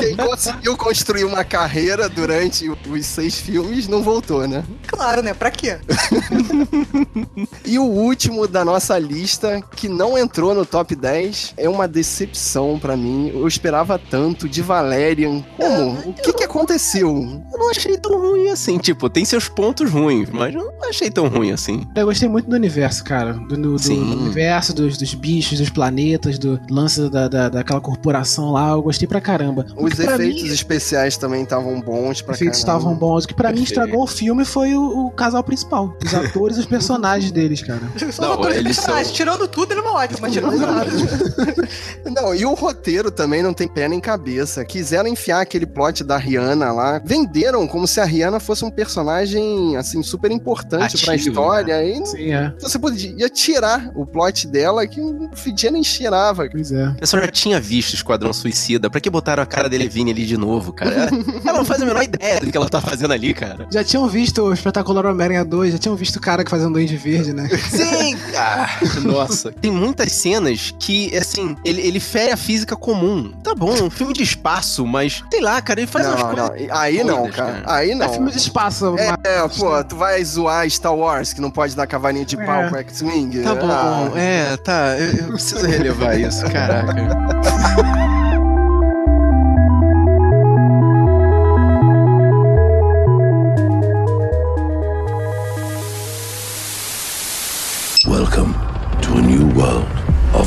Quem 0.00 0.16
conseguiu 0.16 0.76
construir 0.76 1.24
uma 1.24 1.44
carreira 1.44 2.08
durante 2.08 2.68
os 2.68 3.06
seis 3.06 3.38
filmes 3.38 3.88
não 3.88 4.02
voltou, 4.02 4.46
né? 4.46 4.64
claro, 4.86 5.22
né? 5.22 5.34
Pra 5.34 5.50
quê? 5.50 5.78
E 7.64 7.78
o 7.78 7.84
último 7.84 8.46
da 8.46 8.64
nossa 8.64 8.98
lista, 8.98 9.62
que 9.74 9.88
não 9.88 10.16
entrou 10.18 10.54
no 10.54 10.64
top 10.66 10.94
10, 10.94 11.54
é 11.56 11.68
uma 11.68 11.88
decepção 11.88 12.78
pra 12.78 12.96
mim. 12.96 13.30
Eu 13.34 13.46
esperava 13.48 13.98
tanto 13.98 14.48
de 14.48 14.60
Valerian. 14.62 15.42
Como? 15.56 16.10
O 16.10 16.12
que 16.12 16.32
que 16.32 16.44
aconteceu? 16.44 17.08
Eu 17.08 17.58
não 17.58 17.70
achei 17.70 17.96
tão 17.96 18.18
ruim 18.20 18.48
assim. 18.50 18.78
Tipo, 18.78 19.08
tem 19.08 19.24
seus 19.24 19.48
pontos 19.48 19.90
ruins, 19.90 20.28
mas 20.30 20.54
eu 20.54 20.64
não 20.64 20.88
achei 20.88 21.10
tão 21.10 21.26
ruim 21.28 21.52
assim. 21.52 21.86
Eu 21.96 22.06
gostei 22.06 22.28
muito 22.28 22.48
do 22.48 22.54
universo, 22.56 23.02
cara. 23.04 23.32
Do, 23.32 23.56
do- 23.56 23.76
do 23.76 23.92
universo, 23.92 24.74
dos, 24.74 24.96
dos 24.98 25.14
bichos, 25.14 25.58
dos 25.58 25.70
planetas, 25.70 26.38
do 26.38 26.60
lance 26.70 27.08
da, 27.10 27.28
da, 27.28 27.48
daquela 27.48 27.80
corporação 27.80 28.52
lá. 28.52 28.70
Eu 28.70 28.82
gostei 28.82 29.08
pra 29.08 29.20
caramba. 29.20 29.53
O 29.76 29.84
Os 29.86 29.94
pra 29.94 30.14
efeitos 30.14 30.42
mim- 30.42 30.48
especiais 30.48 31.16
também 31.16 31.42
estavam 31.42 31.80
bons 31.80 32.22
pra 32.22 32.32
Os 32.32 32.40
efeitos 32.40 32.62
caramba. 32.64 32.78
estavam 32.80 32.94
bons. 32.96 33.24
O 33.24 33.28
que 33.28 33.34
pra 33.34 33.50
mim 33.50 33.56
Perfeito. 33.58 33.80
estragou 33.80 34.02
o 34.04 34.06
filme 34.06 34.44
foi 34.44 34.74
o, 34.74 35.06
o 35.06 35.10
casal 35.10 35.42
principal. 35.44 35.96
Os 36.04 36.14
atores 36.14 36.56
e 36.56 36.60
os 36.60 36.66
personagens 36.66 37.30
deles, 37.32 37.62
cara. 37.62 37.82
São 38.12 38.24
Não, 38.26 38.34
atores 38.34 38.56
eles 38.58 38.76
personagens. 38.76 39.06
são- 39.08 39.16
Tirando 39.16 39.46
tudo, 39.48 39.72
ele 39.72 39.82
não 39.82 39.90
é 40.00 40.04
ótimo, 40.04 40.18
mas 40.22 40.32
tirando 40.32 40.56
nada. 40.58 40.90
Não, 42.10 42.34
e 42.34 42.44
o 42.44 42.54
roteiro 42.54 43.10
também 43.10 43.42
não 43.42 43.52
tem 43.54 43.66
pé 43.68 43.88
nem 43.88 44.00
cabeça. 44.00 44.64
Quiseram 44.64 45.08
enfiar 45.08 45.40
aquele 45.40 45.66
plot 45.66 46.04
da 46.04 46.16
Rihanna 46.16 46.72
lá. 46.72 47.00
Venderam 47.04 47.66
como 47.66 47.86
se 47.86 48.00
a 48.00 48.04
Rihanna 48.04 48.38
fosse 48.40 48.64
um 48.64 48.70
personagem, 48.70 49.76
assim, 49.76 50.02
super 50.02 50.30
importante 50.30 50.98
pra 51.04 51.14
Ativo, 51.14 51.30
história. 51.30 51.84
E 51.84 52.06
Sim, 52.06 52.32
é. 52.32 52.52
você 52.60 52.78
podia 52.78 53.28
tirar 53.28 53.90
o 53.94 54.06
plot 54.06 54.46
dela, 54.46 54.86
que 54.86 55.00
não 55.00 55.30
fedia 55.34 55.70
nem 55.70 55.82
cheirava. 55.82 56.46
Pois 56.50 56.70
é. 56.72 56.94
Eu 57.00 57.06
só 57.06 57.18
já 57.18 57.28
tinha 57.28 57.60
visto 57.60 57.94
Esquadrão 57.94 58.32
Suicida. 58.32 58.88
Pra 58.90 59.00
que 59.00 59.10
botaram 59.10 59.42
a 59.44 59.46
cara 59.46 59.68
dele 59.68 59.88
Vini 59.88 60.10
ali 60.10 60.26
de 60.26 60.36
novo, 60.36 60.72
cara? 60.72 61.08
Ela 61.44 61.58
não 61.58 61.64
faz 61.64 61.80
a 61.80 61.86
menor 61.86 62.02
ideia 62.02 62.40
do 62.40 62.50
que 62.50 62.56
ela 62.56 62.68
tá 62.68 62.80
fazendo 62.80 63.12
ali, 63.12 63.32
cara. 63.32 63.66
Já 63.70 63.84
tinham 63.84 64.06
visto 64.08 64.42
o 64.42 64.52
espetacular 64.52 65.06
Homem-Aranha 65.06 65.44
2, 65.44 65.72
já 65.72 65.78
tinham 65.78 65.94
visto 65.96 66.16
o 66.16 66.20
cara 66.20 66.42
que 66.44 66.50
fazia 66.50 66.66
um 66.68 66.72
Duende 66.72 66.96
Verde, 66.96 67.32
né? 67.32 67.48
Sim, 67.70 68.16
cara. 68.32 68.68
Nossa. 69.02 69.52
Tem 69.52 69.70
muitas 69.70 70.12
cenas 70.12 70.74
que, 70.78 71.16
assim, 71.16 71.56
ele, 71.64 71.80
ele 71.82 72.00
fere 72.00 72.32
a 72.32 72.36
física 72.36 72.74
comum. 72.76 73.32
Tá 73.42 73.54
bom, 73.54 73.72
um 73.82 73.90
filme 73.90 74.12
de 74.12 74.22
espaço, 74.22 74.86
mas, 74.86 75.22
sei 75.30 75.40
lá, 75.40 75.60
cara, 75.62 75.80
ele 75.80 75.86
faz 75.86 76.06
umas 76.06 76.20
Não, 76.20 76.26
coisas... 76.34 76.50
não, 76.68 76.76
aí 76.76 77.04
não, 77.04 77.28
cara. 77.30 77.52
cara. 77.52 77.62
Aí 77.66 77.90
É 77.90 77.94
não. 77.94 78.08
filme 78.12 78.30
de 78.30 78.38
espaço. 78.38 78.86
É, 78.98 79.10
mas- 79.10 79.18
é, 79.24 79.48
pô, 79.58 79.84
tu 79.84 79.96
vai 79.96 80.24
zoar 80.24 80.68
Star 80.70 80.94
Wars, 80.94 81.32
que 81.32 81.40
não 81.40 81.50
pode 81.50 81.76
dar 81.76 81.86
cavalinho 81.86 82.24
de 82.24 82.36
pau 82.36 82.62
É. 82.64 82.68
com 82.70 82.76
X-Wing? 82.76 83.42
Tá 83.42 83.54
bom, 83.54 83.68
Ah, 83.70 84.10
é, 84.18 84.56
tá. 84.56 84.96
Eu, 84.98 85.12
eu 85.26 85.28
preciso 85.32 85.66
relevar 85.66 86.18
isso, 86.18 86.42
caraca. 86.50 86.94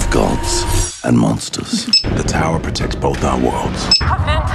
of 0.07 0.13
gods 0.13 1.01
and 1.03 1.17
monsters. 1.17 1.85
The 2.01 2.23
tower 2.23 2.59
protects 2.59 2.95
both 2.95 3.23
our 3.23 3.39
worlds. 3.39 3.87
Covenant, 3.99 4.47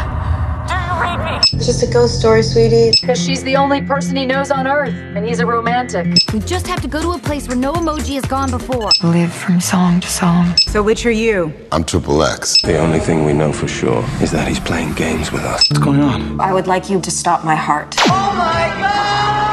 do 0.69 0.75
you 0.75 1.01
read 1.01 1.19
me? 1.25 1.39
It's 1.53 1.67
just 1.67 1.83
a 1.83 1.87
ghost 1.87 2.19
story, 2.19 2.43
sweetie. 2.43 2.93
Because 3.01 3.23
she's 3.23 3.43
the 3.45 3.57
only 3.57 3.83
person 3.83 4.17
he 4.17 4.27
knows 4.27 4.51
on 4.51 4.67
Earth, 4.67 4.95
and 4.95 5.27
he's 5.27 5.41
a 5.41 5.47
romantic. 5.47 6.07
We 6.33 6.41
just 6.41 6.67
have 6.67 6.81
to 6.83 6.89
go 6.89 7.01
to 7.03 7.13
a 7.13 7.19
place 7.19 7.49
where 7.49 7.57
no 7.57 7.73
emoji 7.73 8.15
has 8.15 8.25
gone 8.25 8.51
before. 8.51 8.91
Live 9.03 9.33
from 9.33 9.61
song 9.61 10.01
to 10.01 10.09
song. 10.09 10.57
So 10.59 10.83
which 10.83 11.07
are 11.07 11.11
you? 11.11 11.53
I'm 11.73 11.85
Triple 11.85 12.23
X. 12.23 12.61
The 12.63 12.79
only 12.79 13.01
thing 13.01 13.25
we 13.25 13.33
know 13.33 13.53
for 13.53 13.69
sure 13.69 14.05
is 14.21 14.31
that 14.33 14.49
he's 14.49 14.61
playing 14.61 14.95
games 14.95 15.33
with 15.33 15.43
us. 15.43 15.69
What's 15.71 15.83
going 15.83 16.01
on? 16.01 16.41
I 16.41 16.53
would 16.53 16.67
like 16.67 16.89
you 16.89 17.01
to 17.01 17.11
stop 17.11 17.45
my 17.45 17.57
heart. 17.57 17.95
Oh 18.01 19.52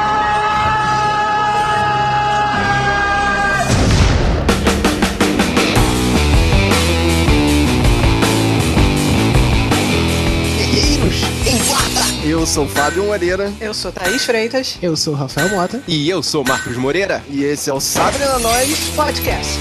Eu 12.22 12.46
sou 12.46 12.64
o 12.66 12.68
Fábio 12.68 13.04
Moreira. 13.04 13.52
Eu 13.60 13.72
sou 13.72 13.90
Thaís 13.90 14.24
Freitas. 14.24 14.78
Eu 14.82 14.94
sou 14.96 15.14
o 15.14 15.16
Rafael 15.16 15.48
Mota. 15.50 15.82
E 15.88 16.08
eu 16.08 16.22
sou 16.22 16.42
o 16.44 16.46
Marcos 16.48 16.76
Moreira. 16.76 17.22
E 17.28 17.42
esse 17.44 17.70
é 17.70 17.72
o 17.74 17.80
Sabre 17.80 18.24
na 18.24 18.38
Nós 18.38 18.90
Podcast. 18.94 19.58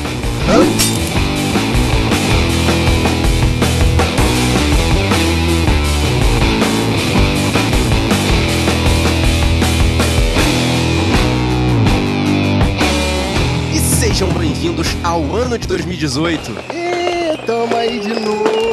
E 13.73 13.79
sejam 13.79 14.29
bem-vindos 14.29 14.87
ao 15.03 15.21
ano 15.35 15.57
de 15.57 15.67
2018. 15.67 16.51
E 16.73 17.37
tamo 17.45 17.75
aí 17.75 17.99
de 17.99 18.13
novo. 18.19 18.68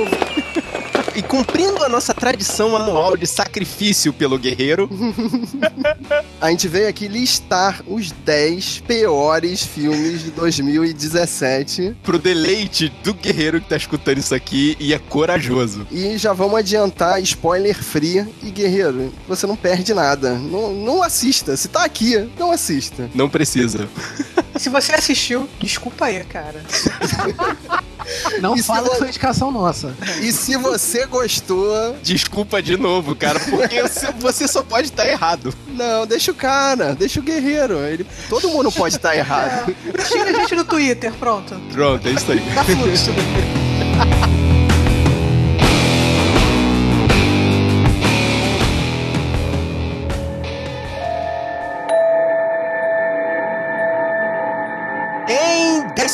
E 1.17 1.23
cumprindo 1.23 1.83
a 1.83 1.89
nossa 1.89 2.13
tradição 2.13 2.77
anual 2.77 3.17
de 3.17 3.27
sacrifício 3.27 4.13
pelo 4.13 4.39
guerreiro, 4.39 4.87
A 6.39 6.51
gente 6.51 6.69
veio 6.69 6.89
aqui 6.89 7.09
listar 7.09 7.83
os 7.87 8.13
10 8.13 8.81
piores 8.87 9.63
filmes 9.63 10.23
de 10.23 10.31
2017. 10.31 11.97
pro 12.03 12.19
deleite 12.19 12.93
do 13.03 13.15
guerreiro 13.15 13.61
que 13.61 13.69
tá 13.69 13.77
escutando 13.77 14.19
isso 14.19 14.35
aqui 14.35 14.77
e 14.79 14.93
é 14.93 14.99
corajoso. 14.99 15.87
E 15.91 16.19
já 16.19 16.35
vamos 16.35 16.59
adiantar, 16.59 17.21
spoiler 17.23 17.75
free. 17.75 18.27
E 18.43 18.51
guerreiro, 18.51 19.13
você 19.27 19.47
não 19.47 19.57
perde 19.57 19.95
nada. 19.95 20.35
Não, 20.35 20.73
não 20.73 21.03
assista. 21.03 21.57
Se 21.57 21.69
tá 21.69 21.85
aqui, 21.85 22.29
não 22.39 22.53
assista. 22.53 23.09
Não 23.15 23.29
precisa. 23.29 23.89
Se 24.57 24.69
você 24.69 24.93
assistiu, 24.93 25.49
desculpa 25.59 26.07
aí, 26.07 26.23
cara. 26.25 26.63
Não 28.41 28.55
E 28.57 28.63
fala 28.63 28.89
que 28.89 28.97
foi 28.97 29.09
indicação 29.09 29.51
nossa. 29.51 29.93
E 30.21 30.31
se 30.33 30.57
você 30.57 31.07
gostou, 31.07 31.97
Desculpa 32.03 32.63
de 32.63 32.77
novo, 32.77 33.17
cara, 33.17 33.41
porque 33.41 33.83
você- 34.21 34.47
só 34.47 34.63
pode 34.63 34.89
estar 34.89 35.07
errado. 35.09 35.53
não, 35.69 36.07
deixa 36.07 36.31
o 36.31 36.35
cara, 36.35 36.95
deixa 36.95 37.19
o 37.19 37.23
guerreiro. 37.23 37.75
Ele, 37.79 38.07
todo 38.29 38.49
mundo 38.49 38.71
pode 38.71 38.95
estar 38.97 39.17
errado. 39.17 39.75
Xinga 40.07 40.31
a 40.31 40.33
gente 40.41 40.55
no 40.55 40.65
Twitter, 40.65 41.13
pronto. 41.15 41.55
Pronto, 41.73 42.07
é 42.07 42.13
isso 42.13 42.31
aí. 42.31 42.39
Dá 42.55 42.63
fluxo. 42.65 43.11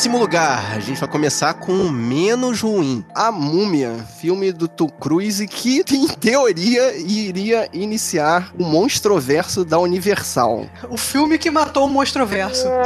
décimo 0.03 0.17
lugar, 0.19 0.73
a 0.75 0.79
gente 0.81 0.99
vai 0.99 1.07
começar 1.07 1.53
com 1.53 1.71
o 1.71 1.89
menos 1.89 2.59
ruim. 2.59 3.05
A 3.15 3.31
Múmia, 3.31 4.05
filme 4.19 4.51
do 4.51 4.67
Tom 4.67 4.89
Cruise 4.89 5.47
que, 5.47 5.81
em 5.95 6.07
teoria, 6.09 6.93
iria 6.97 7.69
iniciar 7.71 8.51
o 8.59 8.65
monstroverso 8.65 9.63
da 9.63 9.79
Universal. 9.79 10.65
O 10.89 10.97
filme 10.97 11.37
que 11.37 11.49
matou 11.49 11.85
o 11.85 11.89
Monstroverso. 11.89 12.67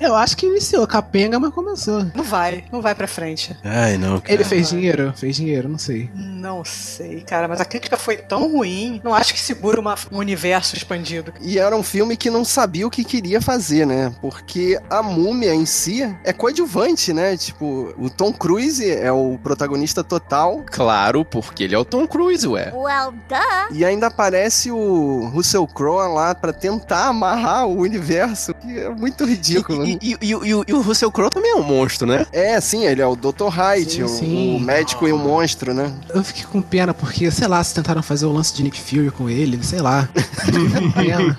Eu 0.00 0.16
acho 0.16 0.34
que 0.34 0.46
iniciou 0.46 0.86
capenga, 0.86 1.38
mas 1.38 1.52
começou. 1.52 2.06
Não 2.14 2.24
vai, 2.24 2.64
não 2.72 2.80
vai 2.80 2.94
pra 2.94 3.06
frente. 3.06 3.54
Ai, 3.62 3.98
não. 3.98 4.22
Ele 4.26 4.42
fez 4.44 4.70
dinheiro? 4.70 5.12
Fez 5.14 5.36
dinheiro, 5.36 5.68
não 5.68 5.76
sei. 5.76 6.08
Não 6.14 6.64
sei, 6.64 7.20
cara, 7.20 7.46
mas 7.46 7.60
a 7.60 7.66
crítica 7.66 7.98
foi 7.98 8.16
tão 8.16 8.50
ruim. 8.50 8.98
Não 9.04 9.12
acho 9.14 9.34
que 9.34 9.38
segura 9.38 9.78
uma- 9.78 9.94
um 10.10 10.16
universo 10.16 10.74
expandido. 10.74 11.34
E 11.42 11.58
era 11.58 11.76
um 11.76 11.82
filme 11.82 12.16
que 12.16 12.30
não 12.30 12.46
sabia 12.46 12.86
o 12.86 12.90
que 12.90 13.04
queria 13.04 13.42
fazer, 13.42 13.86
né? 13.86 14.10
Porque 14.22 14.80
a 14.88 15.02
múmia 15.02 15.54
em 15.54 15.66
si 15.66 15.89
é 16.24 16.32
coadjuvante, 16.32 17.12
né? 17.12 17.36
Tipo, 17.36 17.92
o 17.98 18.08
Tom 18.10 18.32
Cruise 18.32 18.88
é 18.90 19.10
o 19.12 19.38
protagonista 19.42 20.02
total. 20.04 20.62
Claro, 20.70 21.24
porque 21.24 21.64
ele 21.64 21.74
é 21.74 21.78
o 21.78 21.84
Tom 21.84 22.06
Cruise, 22.06 22.46
ué. 22.46 22.72
Well, 22.74 23.12
duh. 23.28 23.74
E 23.74 23.84
ainda 23.84 24.06
aparece 24.08 24.70
o 24.70 25.30
Russell 25.32 25.66
Crowe 25.66 26.12
lá 26.14 26.34
pra 26.34 26.52
tentar 26.52 27.06
amarrar 27.08 27.66
o 27.66 27.78
universo. 27.78 28.54
Que 28.54 28.78
é 28.78 28.88
muito 28.90 29.24
ridículo. 29.24 29.84
né? 29.84 29.98
E, 30.00 30.12
e- 30.12 30.18
e- 30.20 30.28
e 30.28 30.34
o- 30.54 30.64
e 30.66 30.72
o 30.72 30.80
Russell 30.80 31.10
Crowe 31.10 31.30
também 31.30 31.50
é 31.52 31.54
um 31.56 31.62
monstro, 31.62 32.06
né? 32.06 32.26
É, 32.32 32.60
sim, 32.60 32.84
ele 32.84 33.00
é 33.02 33.06
o 33.06 33.16
Dr. 33.16 33.48
Hyde, 33.48 33.90
Sim, 33.92 34.02
o- 34.02 34.08
sim. 34.08 34.56
o 34.56 34.60
médico 34.60 35.06
e 35.08 35.12
o 35.12 35.18
monstro, 35.18 35.72
né? 35.74 35.92
Eu 36.14 36.22
fiquei 36.22 36.44
com 36.44 36.60
pena 36.62 36.92
porque, 36.94 37.30
sei 37.30 37.48
lá, 37.48 37.62
se 37.64 37.74
tentaram 37.74 38.02
fazer 38.02 38.26
o 38.26 38.32
lance 38.32 38.54
de 38.54 38.62
Nick 38.62 38.80
Fury 38.80 39.10
com 39.10 39.28
ele, 39.28 39.62
sei 39.64 39.80
lá. 39.80 40.08
Pena. 40.94 41.36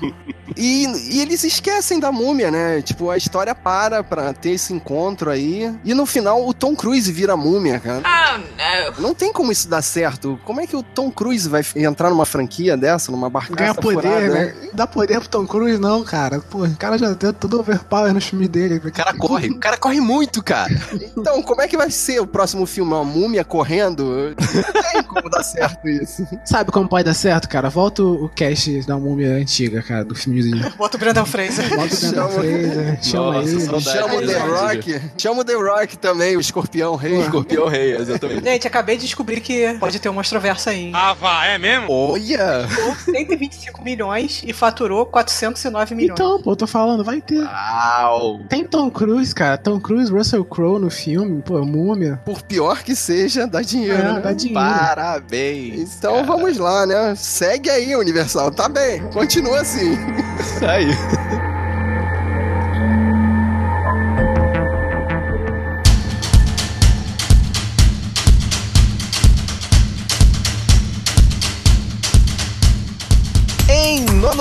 E, 0.55 0.85
e 1.15 1.21
eles 1.21 1.43
esquecem 1.43 1.99
da 1.99 2.11
múmia, 2.11 2.49
né? 2.49 2.81
Tipo, 2.81 3.09
a 3.09 3.17
história 3.17 3.53
para 3.53 4.03
pra 4.03 4.33
ter 4.33 4.51
esse 4.51 4.73
encontro 4.73 5.29
aí. 5.29 5.73
E 5.83 5.93
no 5.93 6.05
final, 6.05 6.47
o 6.47 6.53
Tom 6.53 6.75
Cruise 6.75 7.11
vira 7.11 7.35
múmia, 7.35 7.79
cara. 7.79 8.01
Oh 8.05 9.01
Não 9.01 9.13
tem 9.13 9.33
como 9.33 9.51
isso 9.51 9.67
dar 9.67 9.81
certo. 9.81 10.39
Como 10.45 10.61
é 10.61 10.67
que 10.67 10.75
o 10.75 10.83
Tom 10.83 11.11
Cruise 11.11 11.47
vai 11.49 11.61
entrar 11.75 12.09
numa 12.09 12.25
franquia 12.25 12.77
dessa, 12.77 13.11
numa 13.11 13.29
barcaça 13.29 13.55
Ganha 13.55 13.75
poder, 13.75 14.01
furada, 14.01 14.27
né? 14.29 14.55
Não 14.63 14.73
dá 14.73 14.87
poder 14.87 15.19
pro 15.19 15.29
Tom 15.29 15.45
Cruise, 15.45 15.79
não, 15.79 16.03
cara. 16.03 16.39
Pô, 16.39 16.65
o 16.65 16.77
cara 16.77 16.97
já 16.97 17.11
deu 17.13 17.33
todo 17.33 17.59
overpower 17.59 18.13
no 18.13 18.21
filme 18.21 18.47
dele. 18.47 18.81
O 18.83 18.91
cara 18.91 19.13
corre, 19.13 19.49
o 19.49 19.59
cara 19.59 19.77
corre 19.77 19.99
muito, 19.99 20.43
cara. 20.43 20.71
Então, 21.17 21.41
como 21.41 21.61
é 21.61 21.67
que 21.67 21.77
vai 21.77 21.91
ser 21.91 22.19
o 22.21 22.27
próximo 22.27 22.65
filme? 22.65 22.91
Uma 22.91 23.03
múmia 23.03 23.43
correndo? 23.43 24.35
Não 24.37 24.91
tem 24.91 25.03
como 25.03 25.29
dar 25.29 25.43
certo 25.43 25.87
isso. 25.87 26.25
Sabe 26.45 26.71
como 26.71 26.87
pode 26.87 27.05
dar 27.05 27.13
certo, 27.13 27.47
cara? 27.49 27.69
Volta 27.69 28.03
o 28.03 28.21
o 28.21 28.29
cast 28.29 28.85
da 28.85 28.97
múmia 28.97 29.35
antiga, 29.35 29.81
cara, 29.81 30.05
do 30.05 30.13
filme 30.13 30.40
de. 30.41 30.69
Bota 30.77 30.97
o 30.97 30.99
Brandon 30.99 31.25
Fraser. 31.25 31.69
Bota 31.69 31.95
o 31.95 31.99
Brandon 31.99 32.15
Chama- 32.15 32.29
Fraser, 32.29 32.99
chama 33.03 33.31
Nossa, 33.33 33.49
ele. 33.49 33.81
Chama 33.81 34.15
o 34.15 34.27
The. 34.27 34.37
Rock. 34.37 35.01
Chama 35.17 35.41
o 35.41 35.43
The 35.43 35.53
Rock 35.53 35.97
também, 35.97 36.37
o 36.37 36.39
escorpião 36.39 36.95
rei. 36.95 37.21
Escorpião 37.21 37.67
Rei, 37.67 37.95
exatamente. 37.95 38.43
Gente, 38.43 38.67
acabei 38.67 38.97
de 38.97 39.05
descobrir 39.05 39.41
que 39.41 39.73
pode 39.79 39.99
ter 39.99 40.09
um 40.09 40.13
Monstroverso 40.13 40.69
aí. 40.69 40.91
Ah, 40.93 41.13
vá, 41.13 41.45
é 41.45 41.57
mesmo? 41.57 41.87
Olha! 41.89 42.67
Ou 42.87 42.95
125 42.95 43.83
milhões 43.83 44.41
e 44.45 44.53
faturou 44.53 45.05
409 45.05 45.95
milhões. 45.95 46.19
Então, 46.19 46.41
pô, 46.41 46.51
eu 46.51 46.55
tô 46.55 46.67
falando, 46.67 47.03
vai 47.03 47.21
ter. 47.21 47.41
Uau! 47.43 48.39
Tem 48.49 48.63
Tom 48.65 48.89
Cruise, 48.89 49.33
cara. 49.33 49.57
Tom 49.57 49.79
Cruise, 49.79 50.11
Russell 50.11 50.43
Crowe 50.45 50.79
no 50.79 50.89
filme, 50.89 51.41
pô, 51.41 51.63
múmia. 51.65 52.19
Por 52.25 52.41
pior 52.41 52.83
que 52.83 52.95
seja, 52.95 53.47
dá 53.47 53.61
dinheiro. 53.61 54.01
É, 54.01 54.13
né? 54.13 54.19
dá 54.19 54.33
dinheiro. 54.33 54.61
Parabéns! 54.61 55.95
Então 55.97 56.13
cara. 56.15 56.25
vamos 56.25 56.57
lá, 56.57 56.85
né? 56.85 57.13
Segue 57.15 57.69
aí, 57.69 57.95
Universal. 57.95 58.51
Tá 58.51 58.67
bem, 58.67 59.01
continua 59.11 59.61
assim. 59.61 59.95
Isso 60.39 61.50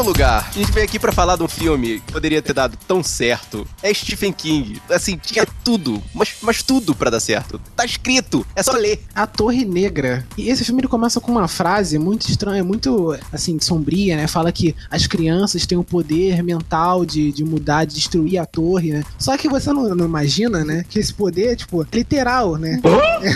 nono 0.01 0.09
lugar, 0.09 0.49
a 0.49 0.59
gente 0.59 0.73
veio 0.73 0.87
aqui 0.87 0.99
pra 0.99 1.13
falar 1.13 1.37
de 1.37 1.43
um 1.43 1.49
filme 1.49 2.01
que 2.01 2.13
poderia 2.13 2.41
ter 2.41 2.55
dado 2.55 2.77
tão 2.89 3.03
certo. 3.03 3.67
É 3.83 3.93
Stephen 3.93 4.33
King. 4.33 4.81
Assim, 4.91 5.17
tinha 5.17 5.47
tudo, 5.63 6.03
mas, 6.15 6.37
mas 6.41 6.63
tudo 6.63 6.95
pra 6.95 7.11
dar 7.11 7.21
certo. 7.21 7.61
Tá 7.77 7.85
escrito, 7.85 8.47
é 8.57 8.63
só 8.63 8.73
ler. 8.73 9.03
A 9.15 9.27
Torre 9.27 9.65
Negra. 9.65 10.27
E 10.39 10.49
esse 10.49 10.65
filme 10.65 10.81
ele 10.81 10.89
começa 10.89 11.21
com 11.21 11.31
uma 11.31 11.47
frase 11.47 11.99
muito 11.99 12.29
estranha, 12.29 12.65
muito 12.65 13.17
assim, 13.33 13.59
sombria, 13.61 14.17
né? 14.17 14.27
Fala 14.27 14.51
que 14.51 14.75
as 14.91 15.07
crianças 15.07 15.67
têm 15.67 15.77
o 15.77 15.85
poder 15.85 16.43
mental 16.43 17.05
de, 17.05 17.31
de 17.33 17.45
mudar, 17.45 17.85
de 17.85 17.95
destruir 17.95 18.39
a 18.39 18.47
torre, 18.47 18.93
né? 18.93 19.05
Só 19.19 19.37
que 19.37 19.49
você 19.49 19.73
não, 19.73 19.95
não 19.95 20.07
imagina, 20.07 20.65
né? 20.65 20.85
Que 20.89 20.99
esse 20.99 21.13
poder 21.13 21.53
é, 21.53 21.57
tipo, 21.57 21.87
literal, 21.93 22.57
né? 22.57 22.81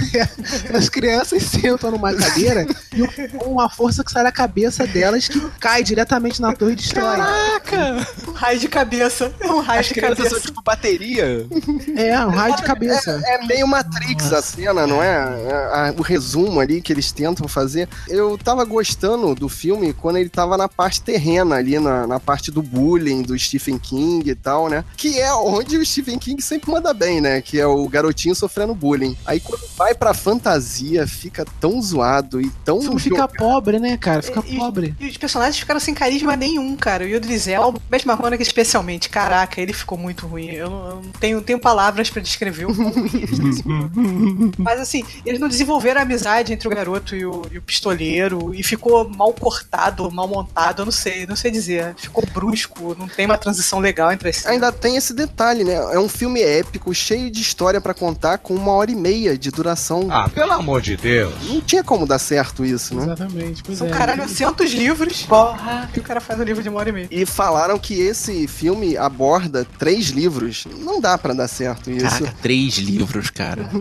as 0.73 0.89
crianças 0.89 1.43
sentam 1.43 1.91
numa 1.91 2.15
cadeira 2.15 2.67
e 2.95 3.03
um- 3.03 3.53
uma 3.53 3.69
força 3.69 4.03
que 4.03 4.11
sai 4.11 4.23
da 4.25 4.33
cabeça 4.33 4.87
delas 4.87 5.29
que 5.29 5.41
cai 5.61 5.83
diretamente 5.83 6.41
na 6.41 6.54
torre 6.55 6.73
e 6.73 6.77
destrói. 6.77 7.17
Caraca! 7.17 8.07
Um 8.29 8.33
raio 8.33 8.59
de 8.59 8.69
cabeça. 8.69 9.33
É 9.41 9.51
um 9.51 9.61
raio 9.61 9.81
As 9.81 9.87
de 9.87 9.95
cabeça. 9.95 10.31
são 10.31 10.41
tipo 10.41 10.63
bateria. 10.63 11.47
É, 11.97 12.19
um 12.27 12.31
raio 12.31 12.57
de 12.57 12.63
cabeça. 12.63 13.21
É 13.25 13.47
meio 13.47 13.67
Matrix 13.67 14.33
a 14.33 14.43
cena, 14.43 14.87
não 14.87 15.03
é? 15.03 15.15
É, 15.49 15.55
a- 15.73 15.95
o 15.97 16.03
resumo 16.03 16.61
ali 16.61 16.81
que 16.81 16.93
eles 16.93 17.13
tentam 17.13 17.47
fazer. 17.49 17.89
Eu 18.09 18.37
tava 18.39 18.65
gostando 18.65 19.35
do 19.35 19.49
filme 19.49 19.93
quando 19.93 20.17
ele 20.17 20.29
tava 20.29 20.57
na 20.57 20.69
parte 20.69 21.01
terrena 21.03 21.57
ali, 21.57 21.79
na, 21.79 22.07
na 22.07 22.21
parte 22.21 22.51
do 22.51 22.63
bullying 22.63 23.23
do 23.23 23.39
Stephen 23.39 23.79
King 23.79 24.29
e 24.31 24.35
tal, 24.35 24.69
né? 24.69 24.85
Que 24.97 25.21
é 25.21 25.33
onde 25.35 25.77
o 25.77 25.85
Stephen 25.87 26.19
King 26.19 26.41
sempre 26.43 26.71
manda 26.71 26.93
bem, 26.93 27.21
né? 27.21 27.41
Que 27.41 27.61
é 27.61 27.67
o 27.67 27.87
garotinho 27.89 28.35
sofrendo 28.35 28.75
bullying. 28.75 29.17
Aí 29.27 29.41
quando 29.41 29.63
vai 29.77 29.95
pra 29.95 30.13
fantasia, 30.15 31.07
fica 31.07 31.45
tão 31.61 31.81
zoado 31.81 32.41
e 32.41 32.51
tão. 32.65 32.79
O 32.79 32.83
filme 32.83 33.01
fica 33.01 33.29
pobre, 33.29 33.79
né, 33.79 33.97
cara? 33.97 34.23
Fica 34.23 34.43
E- 34.47 34.57
pobre. 34.57 34.95
E 35.01 35.07
os 35.09 35.17
personagens 35.17 35.59
ficaram 35.59 35.81
sem 35.81 35.95
carisma 35.95 36.37
nenhum, 36.45 36.77
cara. 36.77 37.05
E 37.05 37.15
o 37.15 37.21
Drizel, 37.21 37.75
Matt 37.91 38.05
Marmona 38.05 38.37
especialmente, 38.37 39.09
caraca, 39.09 39.61
ele 39.61 39.73
ficou 39.73 39.97
muito 39.97 40.27
ruim. 40.27 40.51
Eu 40.51 40.69
não, 40.69 40.89
eu 40.89 40.97
não 40.97 41.13
tenho, 41.19 41.41
tenho 41.41 41.59
palavras 41.59 42.11
pra 42.11 42.21
descrever 42.21 42.67
o. 42.67 42.75
Mas 44.59 44.81
assim, 44.81 45.05
eles 45.25 45.41
não 45.41 45.49
desenvolveram 45.49 46.01
a 46.01 46.03
amizade 46.03 46.53
entre 46.53 46.69
o 46.69 46.71
garoto 46.71 47.17
e 47.17 47.25
o, 47.25 47.43
e 47.51 47.59
o 47.59 47.63
pistoleiro 47.63 48.55
e 48.55 48.63
ficou 48.63 49.09
mal 49.09 49.33
cortado, 49.33 50.11
mal 50.11 50.29
montado, 50.29 50.83
eu 50.83 50.85
não 50.85 50.93
sei, 50.93 51.27
não 51.27 51.37
sei 51.37 51.51
dizer. 51.51 51.95
Ficou 51.97 52.25
brusco, 52.33 52.95
não 52.99 53.09
tem 53.09 53.27
uma 53.27 53.39
transição 53.39 53.79
legal 53.79 54.13
entre 54.13 54.29
esses. 54.29 54.47
Ainda 54.47 54.71
tem 54.73 54.97
esse 54.97 55.15
detalhe, 55.15 55.65
né? 55.65 55.75
É 55.75 55.99
um 55.99 56.09
filme 56.09 56.43
épico, 56.43 56.95
cheio 56.95 57.31
de 57.31 57.41
história 57.41 57.81
pra 57.81 57.95
contar, 57.95 58.39
com 58.39 58.55
uma 58.55 58.73
hora 58.73 58.91
e 58.91 58.97
meia 58.97 59.39
de 59.39 59.51
duração. 59.51 60.09
Ah, 60.11 60.29
pelo 60.29 60.53
amor 60.53 60.81
de 60.81 60.97
Deus. 60.97 61.35
Não 61.49 61.61
tinha 61.61 61.83
como 61.83 62.07
dar 62.07 62.19
certo 62.19 62.65
isso, 62.65 62.95
né? 62.95 63.05
Exatamente, 63.05 63.63
pois 63.63 63.79
São 63.79 63.87
é. 63.87 63.91
caralho, 63.91 64.29
centos 64.29 64.73
livros. 64.73 65.23
Porra. 65.23 65.89
E 65.95 66.01
o 66.01 66.03
cara 66.03 66.21
faz 66.25 66.39
um 66.41 66.43
livro 66.43 66.63
de 66.63 66.69
uma 66.69 66.79
hora 66.81 66.89
e 66.89 66.93
meia. 66.93 67.09
E 67.11 67.25
falaram 67.27 67.79
que 67.79 67.95
esse 68.01 68.47
filme 68.49 68.97
aborda 68.97 69.67
três 69.79 70.07
livros. 70.09 70.65
Não 70.81 71.01
dá 71.01 71.17
pra 71.19 71.33
dar 71.35 71.49
certo 71.49 71.91
isso. 71.91 72.05
Caraca, 72.09 72.35
três 72.43 72.75
livros, 72.77 73.31
cara. 73.31 73.69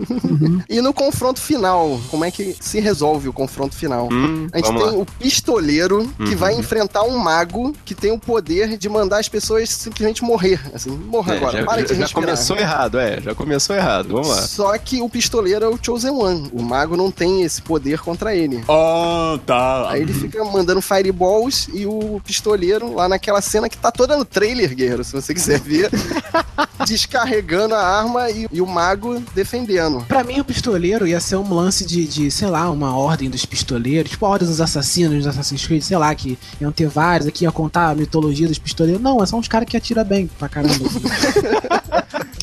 E 0.70 0.82
no 0.82 0.94
confronto 0.94 1.40
final, 1.42 2.00
como 2.10 2.26
é 2.26 2.32
que 2.32 2.56
se 2.60 2.80
resolve 2.80 3.28
o 3.30 3.34
confronto 3.34 3.76
final? 3.76 4.10
Hum, 4.12 4.48
A 4.52 4.58
gente 4.58 4.68
tem 4.70 4.78
lá. 4.86 4.92
o 4.94 5.06
pistoleiro 5.06 6.08
que 6.18 6.32
Uhum. 6.32 6.38
vai 6.38 6.54
enfrentar 6.56 7.04
um 7.04 7.18
mago 7.18 7.74
que 7.86 7.94
tem 7.94 8.12
o 8.12 8.18
poder 8.20 8.78
de 8.78 8.88
mandar 8.90 9.20
as 9.20 9.30
pessoas 9.30 9.70
simplesmente 9.70 10.24
morrer. 10.24 10.60
Assim, 10.74 10.90
morra 10.92 11.34
É, 11.34 11.38
agora, 11.38 11.58
já, 11.60 11.66
para 11.66 11.82
já- 11.82 11.88
de 11.88 11.94
já 11.96 12.00
respirar. 12.02 12.26
começou 12.26 12.58
errado, 12.58 13.00
é, 13.00 13.22
já 13.22 13.36
começou 13.36 13.76
errado. 13.76 14.10
Vamos 14.10 14.28
lá. 14.30 14.42
Só 14.44 14.78
que 14.78 15.02
o 15.02 15.10
pistoleiro 15.10 15.66
é 15.66 15.68
o 15.68 15.78
Chosen 15.82 16.12
One. 16.12 16.50
O 16.54 16.62
mago 16.62 16.96
não 16.98 17.12
tem 17.12 17.44
esse 17.44 17.62
poder 17.62 18.00
contra 18.00 18.36
ele. 18.36 18.64
Ah, 18.70 19.38
tá. 19.46 19.90
Aí 19.92 20.02
ele 20.02 20.14
fica 20.14 20.44
mandando 20.46 20.82
fireballs 20.82 21.68
e 21.74 21.86
o 21.86 22.22
pistoleiro, 22.26 22.33
lá 22.94 23.08
naquela 23.08 23.42
cena 23.42 23.70
que 23.70 23.78
tá 23.78 23.92
toda 23.92 24.18
no 24.18 24.26
trailer, 24.26 24.74
guerreiro, 24.76 25.04
se 25.04 25.14
você 25.14 25.34
quiser 25.34 25.60
ver, 25.60 25.90
descarregando 26.86 27.76
a 27.76 27.82
arma 27.82 28.30
e, 28.30 28.48
e 28.52 28.62
o 28.62 28.68
mago 28.68 29.20
defendendo. 29.34 30.06
Pra 30.08 30.24
mim, 30.24 30.40
o 30.40 30.46
pistoleiro 30.46 31.08
ia 31.08 31.20
ser 31.20 31.36
um 31.36 31.54
lance 31.54 31.86
de, 31.86 32.06
de, 32.06 32.32
sei 32.32 32.48
lá, 32.48 32.70
uma 32.70 32.98
ordem 32.98 33.30
dos 33.30 33.46
pistoleiros, 33.46 34.12
tipo 34.12 34.26
a 34.26 34.30
ordem 34.30 34.48
dos 34.48 34.62
assassinos, 34.62 35.18
dos 35.18 35.28
Assassin's 35.28 35.66
Creed, 35.66 35.82
sei 35.84 35.98
lá, 35.98 36.14
que 36.14 36.38
iam 36.60 36.72
ter 36.72 36.88
vários 36.88 37.28
aqui, 37.28 37.46
ia 37.46 37.52
contar 37.52 37.90
a 37.90 37.96
mitologia 37.96 38.48
dos 38.48 38.60
pistoleiros. 38.60 39.02
Não, 39.02 39.22
é 39.22 39.26
só 39.26 39.38
uns 39.38 39.48
caras 39.48 39.68
que 39.68 39.78
atiram 39.78 40.04
bem 40.04 40.28
pra 40.40 40.50
caramba. 40.50 40.74
assim. 40.76 41.84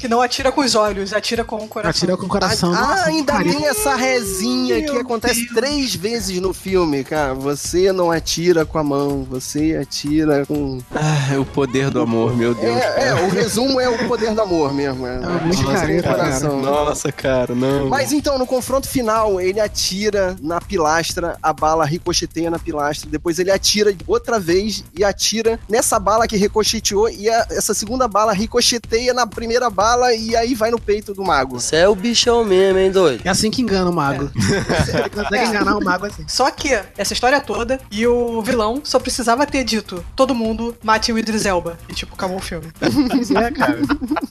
Que 0.01 0.09
não 0.09 0.23
atira 0.23 0.51
com 0.51 0.63
os 0.63 0.75
olhos, 0.75 1.13
atira 1.13 1.45
com 1.45 1.57
o 1.57 1.69
coração. 1.69 1.91
Atira 1.91 2.17
com 2.17 2.25
o 2.25 2.29
coração. 2.29 2.73
Ah, 2.73 2.81
Nossa, 2.81 3.05
ainda 3.05 3.35
carinho. 3.35 3.59
tem 3.59 3.67
essa 3.67 3.95
rezinha 3.95 4.83
que 4.83 4.97
acontece 4.97 5.47
três 5.53 5.95
vezes 5.95 6.41
no 6.41 6.55
filme, 6.55 7.05
cara. 7.05 7.35
Você 7.35 7.93
não 7.93 8.11
atira 8.11 8.65
com 8.65 8.79
a 8.79 8.83
mão, 8.83 9.25
você 9.29 9.80
atira 9.81 10.45
com. 10.47 10.79
Ah, 10.95 11.39
o 11.39 11.45
poder 11.45 11.91
do 11.91 12.01
amor, 12.01 12.37
meu 12.37 12.55
Deus. 12.55 12.77
É, 12.77 13.09
é, 13.09 13.15
o 13.15 13.29
resumo 13.29 13.81
é 13.81 13.89
o 13.89 14.07
poder 14.09 14.35
do 14.35 14.41
amor 14.41 14.73
mesmo. 14.73 15.07
É, 15.07 15.17
É 15.17 15.45
muito 15.45 15.63
Nossa, 15.63 15.75
careta, 15.81 16.03
cara. 16.03 16.19
coração. 16.19 16.61
Nossa, 16.61 17.13
cara, 17.13 17.55
não. 17.55 17.89
Mas 17.89 18.13
então, 18.13 18.39
no 18.39 18.47
confronto 18.47 18.89
final, 18.89 19.41
ele 19.41 19.61
atira 19.61 20.37
na 20.41 20.61
pilastra, 20.61 21.37
a 21.43 21.53
bala 21.53 21.85
ricocheteia 21.85 22.51
na 22.51 22.59
pilastra, 22.59 23.09
depois 23.11 23.39
ele 23.39 23.51
atira 23.51 23.95
outra 24.07 24.39
vez 24.39 24.85
e 24.99 25.05
atira 25.05 25.59
nessa 25.69 25.99
bala 25.99 26.27
que 26.27 26.37
ricocheteou 26.37 27.09
e 27.09 27.29
a- 27.29 27.47
essa 27.51 27.75
segunda 27.75 28.07
bala 28.09 28.33
ricocheteia 28.33 29.13
na 29.15 29.27
primeira 29.27 29.69
bala 29.71 30.13
e 30.15 30.35
aí 30.37 30.55
vai 30.55 30.71
no 30.71 30.81
peito 30.81 31.15
do 31.15 31.23
mago. 31.25 31.61
Você 31.61 31.77
é 31.77 31.89
o 31.89 31.95
bichão 31.95 32.45
mesmo, 32.45 32.79
hein, 32.79 32.91
doido? 32.91 33.23
É 33.25 33.29
assim 33.31 33.51
que 33.51 33.63
engana 33.63 33.91
o 33.91 33.93
mago. 33.93 34.31
Ele 34.35 35.11
consegue 35.11 35.45
enganar 35.49 35.77
o 35.77 35.85
mago 35.85 36.07
assim. 36.07 36.25
Só 36.29 36.51
que 36.51 36.69
essa 36.97 37.13
história 37.13 37.41
toda 37.41 37.81
e 37.91 38.07
o 38.07 38.41
vilão 38.43 38.81
só 38.85 38.99
precisava 38.99 39.47
ter 39.47 39.65
dito: 39.71 40.05
todo 40.17 40.35
mundo 40.35 40.77
mate 40.83 41.13
o 41.13 41.19
Idris 41.19 41.47
Elba. 41.47 41.79
E 41.89 41.95
tipo, 41.95 42.15
acabou 42.15 42.37
o 42.39 42.41
filme. 42.41 42.67
Pois 43.11 43.31
é, 43.31 43.51
cara. 43.51 43.79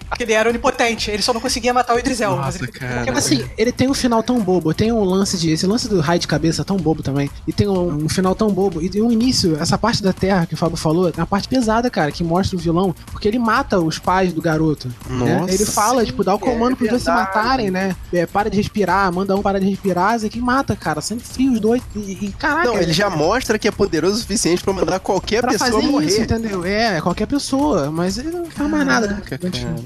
Porque 0.09 0.23
ele 0.23 0.33
era 0.33 0.49
onipotente, 0.49 1.09
ele 1.11 1.21
só 1.21 1.33
não 1.33 1.41
conseguia 1.41 1.73
matar 1.73 1.95
o 1.95 1.99
Idris 1.99 2.21
Elba. 2.21 2.41
Nossa, 2.43 2.57
ele 2.59 2.67
cara. 2.71 2.99
matar- 3.01 3.17
Assim, 3.17 3.43
ele 3.57 3.71
tem 3.71 3.89
um 3.89 3.93
final 3.93 4.21
tão 4.23 4.39
bobo, 4.39 4.73
tem 4.73 4.91
um 4.91 5.03
lance 5.03 5.37
de. 5.37 5.49
Esse 5.51 5.65
lance 5.65 5.87
do 5.87 5.99
raio 5.99 6.19
de 6.19 6.27
cabeça 6.27 6.63
tão 6.63 6.77
bobo 6.77 7.01
também. 7.03 7.29
E 7.47 7.51
tem 7.53 7.67
um, 7.67 8.05
um 8.05 8.09
final 8.09 8.35
tão 8.35 8.49
bobo. 8.49 8.81
E 8.81 8.89
tem 8.89 9.01
um 9.01 9.11
início, 9.11 9.57
essa 9.59 9.77
parte 9.77 10.01
da 10.03 10.13
Terra 10.13 10.45
que 10.45 10.53
o 10.53 10.57
Fábio 10.57 10.77
falou, 10.77 11.07
é 11.09 11.13
uma 11.17 11.25
parte 11.27 11.47
pesada, 11.47 11.89
cara, 11.89 12.11
que 12.11 12.23
mostra 12.23 12.55
o 12.55 12.59
vilão, 12.59 12.93
porque 13.11 13.27
ele 13.27 13.39
mata 13.39 13.79
os 13.79 13.97
pais 13.99 14.33
do 14.33 14.41
garoto. 14.41 14.87
né? 15.09 15.39
Nossa, 15.39 15.53
Ele 15.53 15.65
fala, 15.65 16.05
tipo, 16.05 16.23
dá 16.23 16.33
o 16.35 16.39
comando 16.39 16.75
pros 16.75 16.89
dois 16.89 17.01
se 17.03 17.09
matarem, 17.09 17.69
né? 17.71 17.95
É, 18.13 18.25
para 18.25 18.49
de 18.49 18.57
respirar, 18.57 19.11
manda 19.13 19.35
um 19.35 19.41
para 19.41 19.59
de 19.59 19.69
respirar, 19.69 20.15
isso 20.15 20.25
aqui 20.25 20.39
mata, 20.41 20.75
cara. 20.75 21.01
Sangue 21.01 21.23
frio 21.23 21.53
os 21.53 21.59
dois. 21.59 21.81
E, 21.95 22.25
e 22.25 22.33
caraca. 22.37 22.65
Não, 22.67 22.77
ele 22.77 22.93
já 22.93 23.09
mostra 23.09 23.57
que 23.59 23.67
é 23.67 23.71
poderoso 23.71 24.15
o 24.15 24.19
suficiente 24.19 24.63
pra 24.63 24.73
mandar 24.73 24.99
qualquer 24.99 25.28
Pra 25.37 25.51
pessoa 25.51 25.71
fazer 25.71 25.87
morrer. 25.87 26.05
isso, 26.07 26.21
entendeu? 26.21 26.65
É, 26.65 26.99
qualquer 27.01 27.25
pessoa, 27.27 27.91
mas 27.91 28.17
ele 28.17 28.29
não 28.31 28.45
faz 28.45 28.69
mais 28.69 28.85
nada, 28.85 29.07
né? 29.07 29.21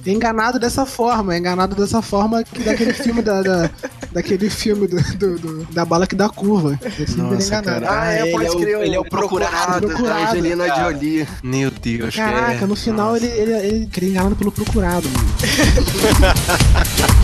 É 0.06 0.10
enganado 0.12 0.58
dessa 0.60 0.86
forma, 0.86 1.36
é 1.36 1.38
enganado 1.38 1.76
dessa 1.76 2.02
forma 2.02 2.44
que 2.44 2.64
daquele 2.64 2.94
filme 2.94 3.22
da, 3.22 3.42
da- 3.42 3.70
daquele 4.12 4.50
filme 4.50 4.88
do, 4.88 5.02
do- 5.18 5.40
do- 5.40 5.64
da 5.72 5.84
bala 5.86 6.08
que 6.08 6.16
dá 6.16 6.30
curva. 6.30 6.80
Esse 6.86 7.14
filme 7.14 7.22
ele 7.22 7.34
é 7.34 7.36
Nossa, 7.36 7.48
enganado. 7.58 7.86
cara. 7.86 8.02
Ah, 8.02 8.14
é, 8.14 8.22
ele 8.24 8.32
pode 8.32 8.46
é 8.46 8.52
o- 8.52 8.60
crer. 8.60 8.82
ele 8.82 8.96
é 8.96 9.00
o 9.00 9.06
procurado. 9.06 9.82
da 9.82 9.88
Procurado, 9.94 10.24
Angelina 10.38 10.66
cara. 10.68 10.84
Jolie. 10.94 11.28
Meu 11.44 11.72
Deus, 11.72 12.16
Caraca, 12.16 12.54
cara. 12.54 12.68
no 12.68 12.76
final 12.76 13.16
ele, 13.18 13.28
ele, 13.28 13.52
ele 13.54 13.86
queria 13.88 14.10
enganado 14.10 14.36
pelo 14.36 14.52
procurado, 14.52 15.08
mano. 15.10 15.28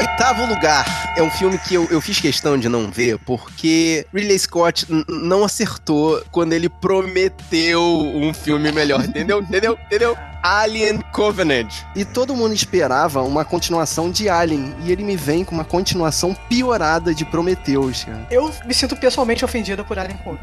oitavo 0.00 0.46
lugar, 0.46 1.12
é 1.14 1.22
um 1.22 1.30
filme 1.30 1.58
que 1.58 1.74
eu, 1.74 1.86
eu 1.90 2.00
fiz 2.00 2.18
questão 2.18 2.56
de 2.56 2.70
não 2.70 2.90
ver, 2.90 3.18
porque 3.18 4.06
Ridley 4.14 4.38
Scott 4.38 4.86
não 5.06 5.44
acertou 5.44 6.22
quando 6.30 6.54
ele 6.54 6.70
prometeu 6.70 7.82
um 7.82 8.32
filme 8.32 8.72
melhor, 8.72 9.04
entendeu? 9.04 9.40
Entendeu? 9.42 9.78
Entendeu? 9.86 10.16
Alien 10.42 11.00
Covenant. 11.12 11.72
E 11.94 12.04
todo 12.04 12.34
mundo 12.34 12.54
esperava 12.54 13.22
uma 13.22 13.44
continuação 13.44 14.10
de 14.10 14.28
Alien. 14.28 14.74
E 14.84 14.92
ele 14.92 15.02
me 15.02 15.16
vem 15.16 15.44
com 15.44 15.54
uma 15.54 15.64
continuação 15.64 16.34
piorada 16.48 17.14
de 17.14 17.24
Prometheus, 17.24 18.04
cara. 18.04 18.26
Eu 18.30 18.52
me 18.64 18.74
sinto 18.74 18.96
pessoalmente 18.96 19.44
ofendida 19.44 19.84
por 19.84 19.98
Alien 19.98 20.18
Covenant. 20.18 20.40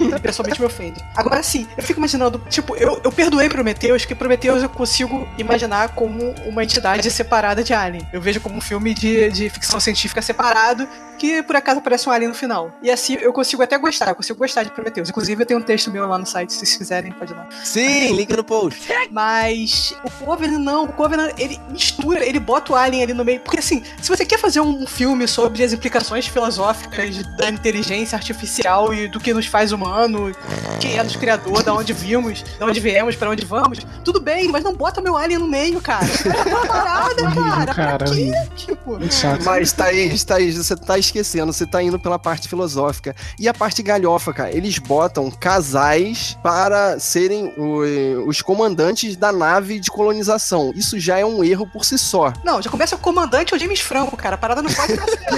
e 0.00 0.20
pessoalmente 0.20 0.60
me 0.60 0.66
ofende. 0.66 1.04
Agora 1.14 1.42
sim, 1.42 1.66
eu 1.76 1.82
fico 1.82 2.00
imaginando, 2.00 2.38
tipo, 2.48 2.76
eu, 2.76 3.00
eu 3.02 3.12
perdoei 3.12 3.48
Prometheus, 3.48 4.04
que 4.04 4.14
Prometheus 4.14 4.62
eu 4.62 4.68
consigo 4.68 5.26
imaginar 5.38 5.90
como 5.90 6.34
uma 6.46 6.62
entidade 6.62 7.10
separada 7.10 7.62
de 7.62 7.72
Alien. 7.72 8.06
Eu 8.12 8.20
vejo 8.20 8.40
como 8.40 8.56
um 8.56 8.60
filme 8.60 8.94
de, 8.94 9.30
de 9.30 9.50
ficção 9.50 9.80
científica 9.80 10.20
separado, 10.22 10.88
que 11.16 11.42
por 11.42 11.56
acaso 11.56 11.78
aparece 11.78 12.08
um 12.08 12.12
Alien 12.12 12.28
no 12.28 12.34
final. 12.34 12.72
E 12.82 12.90
assim 12.90 13.16
eu 13.20 13.32
consigo 13.32 13.62
até 13.62 13.76
gostar, 13.78 14.08
eu 14.10 14.14
consigo 14.14 14.38
gostar 14.38 14.62
de 14.62 14.70
Prometheus. 14.70 15.08
Inclusive 15.08 15.42
eu 15.42 15.46
tenho 15.46 15.60
um 15.60 15.62
texto 15.62 15.90
meu 15.90 16.06
lá 16.06 16.18
no 16.18 16.26
site, 16.26 16.52
se 16.52 16.58
vocês 16.58 16.76
quiserem, 16.76 17.12
pode 17.12 17.32
ir 17.32 17.36
lá. 17.36 17.46
Sim, 17.64 18.14
link 18.14 18.34
no 18.36 18.44
post. 18.44 18.88
Mas 19.10 19.94
o 20.04 20.10
Covenant 20.24 20.60
não, 20.60 20.84
o 20.84 20.92
Covenant 20.92 21.32
ele 21.38 21.60
mistura, 21.70 22.24
ele 22.24 22.38
bota 22.38 22.72
o 22.72 22.76
Alien 22.76 23.02
ali 23.02 23.14
no 23.14 23.24
meio. 23.24 23.40
Porque 23.40 23.58
assim, 23.58 23.82
se 24.00 24.08
você 24.08 24.24
quer 24.24 24.38
fazer 24.38 24.60
um 24.60 24.86
filme 24.86 25.26
sobre 25.26 25.62
as 25.62 25.72
implicações 25.72 26.26
filosóficas 26.26 27.22
da 27.36 27.50
inteligência 27.50 28.16
artificial 28.16 28.92
e 28.92 29.08
do 29.08 29.18
que 29.20 29.32
nos 29.32 29.46
faz 29.46 29.72
humano, 29.72 30.32
quem 30.80 30.98
é 30.98 31.02
nos 31.02 31.16
criador, 31.16 31.62
da 31.62 31.74
onde 31.74 31.92
vimos, 31.92 32.42
da 32.58 32.66
onde 32.66 32.80
viemos, 32.80 33.16
pra 33.16 33.30
onde 33.30 33.44
vamos, 33.44 33.78
tudo 34.04 34.20
bem, 34.20 34.48
mas 34.48 34.62
não 34.62 34.74
bota 34.74 35.00
meu 35.00 35.16
Alien 35.16 35.38
no 35.38 35.48
meio, 35.48 35.80
cara. 35.80 36.04
É 36.04 36.48
uma 36.48 36.66
parada, 36.66 37.22
cara. 37.34 37.74
cara, 37.74 37.98
Pra 37.98 38.14
quê? 38.14 38.32
Tipo. 38.56 38.98
Mas, 39.44 39.72
Thaís, 39.72 40.24
Thaís, 40.24 40.56
você 40.56 40.76
tá 40.76 40.98
esquecendo, 41.06 41.52
você 41.52 41.66
tá 41.66 41.82
indo 41.82 41.98
pela 41.98 42.18
parte 42.18 42.48
filosófica. 42.48 43.14
E 43.38 43.48
a 43.48 43.54
parte 43.54 43.82
galhofa, 43.82 44.32
cara, 44.32 44.54
eles 44.54 44.78
botam 44.78 45.30
casais 45.30 46.36
para 46.42 46.98
serem 47.00 47.52
o- 47.56 48.26
os 48.28 48.42
comandantes 48.42 49.16
da 49.16 49.32
nave 49.32 49.78
de 49.80 49.90
colonização. 49.90 50.72
Isso 50.74 50.98
já 51.00 51.18
é 51.18 51.24
um 51.24 51.42
erro 51.42 51.66
por 51.66 51.84
si 51.84 51.98
só. 51.98 52.32
não, 52.44 52.60
já 52.62 52.70
começa 52.70 52.94
o 52.96 52.98
comandante 52.98 53.52
é 53.52 53.56
o 53.56 53.60
James 53.60 53.80
Franco, 53.80 54.16
cara. 54.16 54.34
A 54.34 54.38
parada 54.38 54.62
não 54.62 54.72
pode 54.72 54.94
dar 54.96 55.06
certo. 55.06 55.34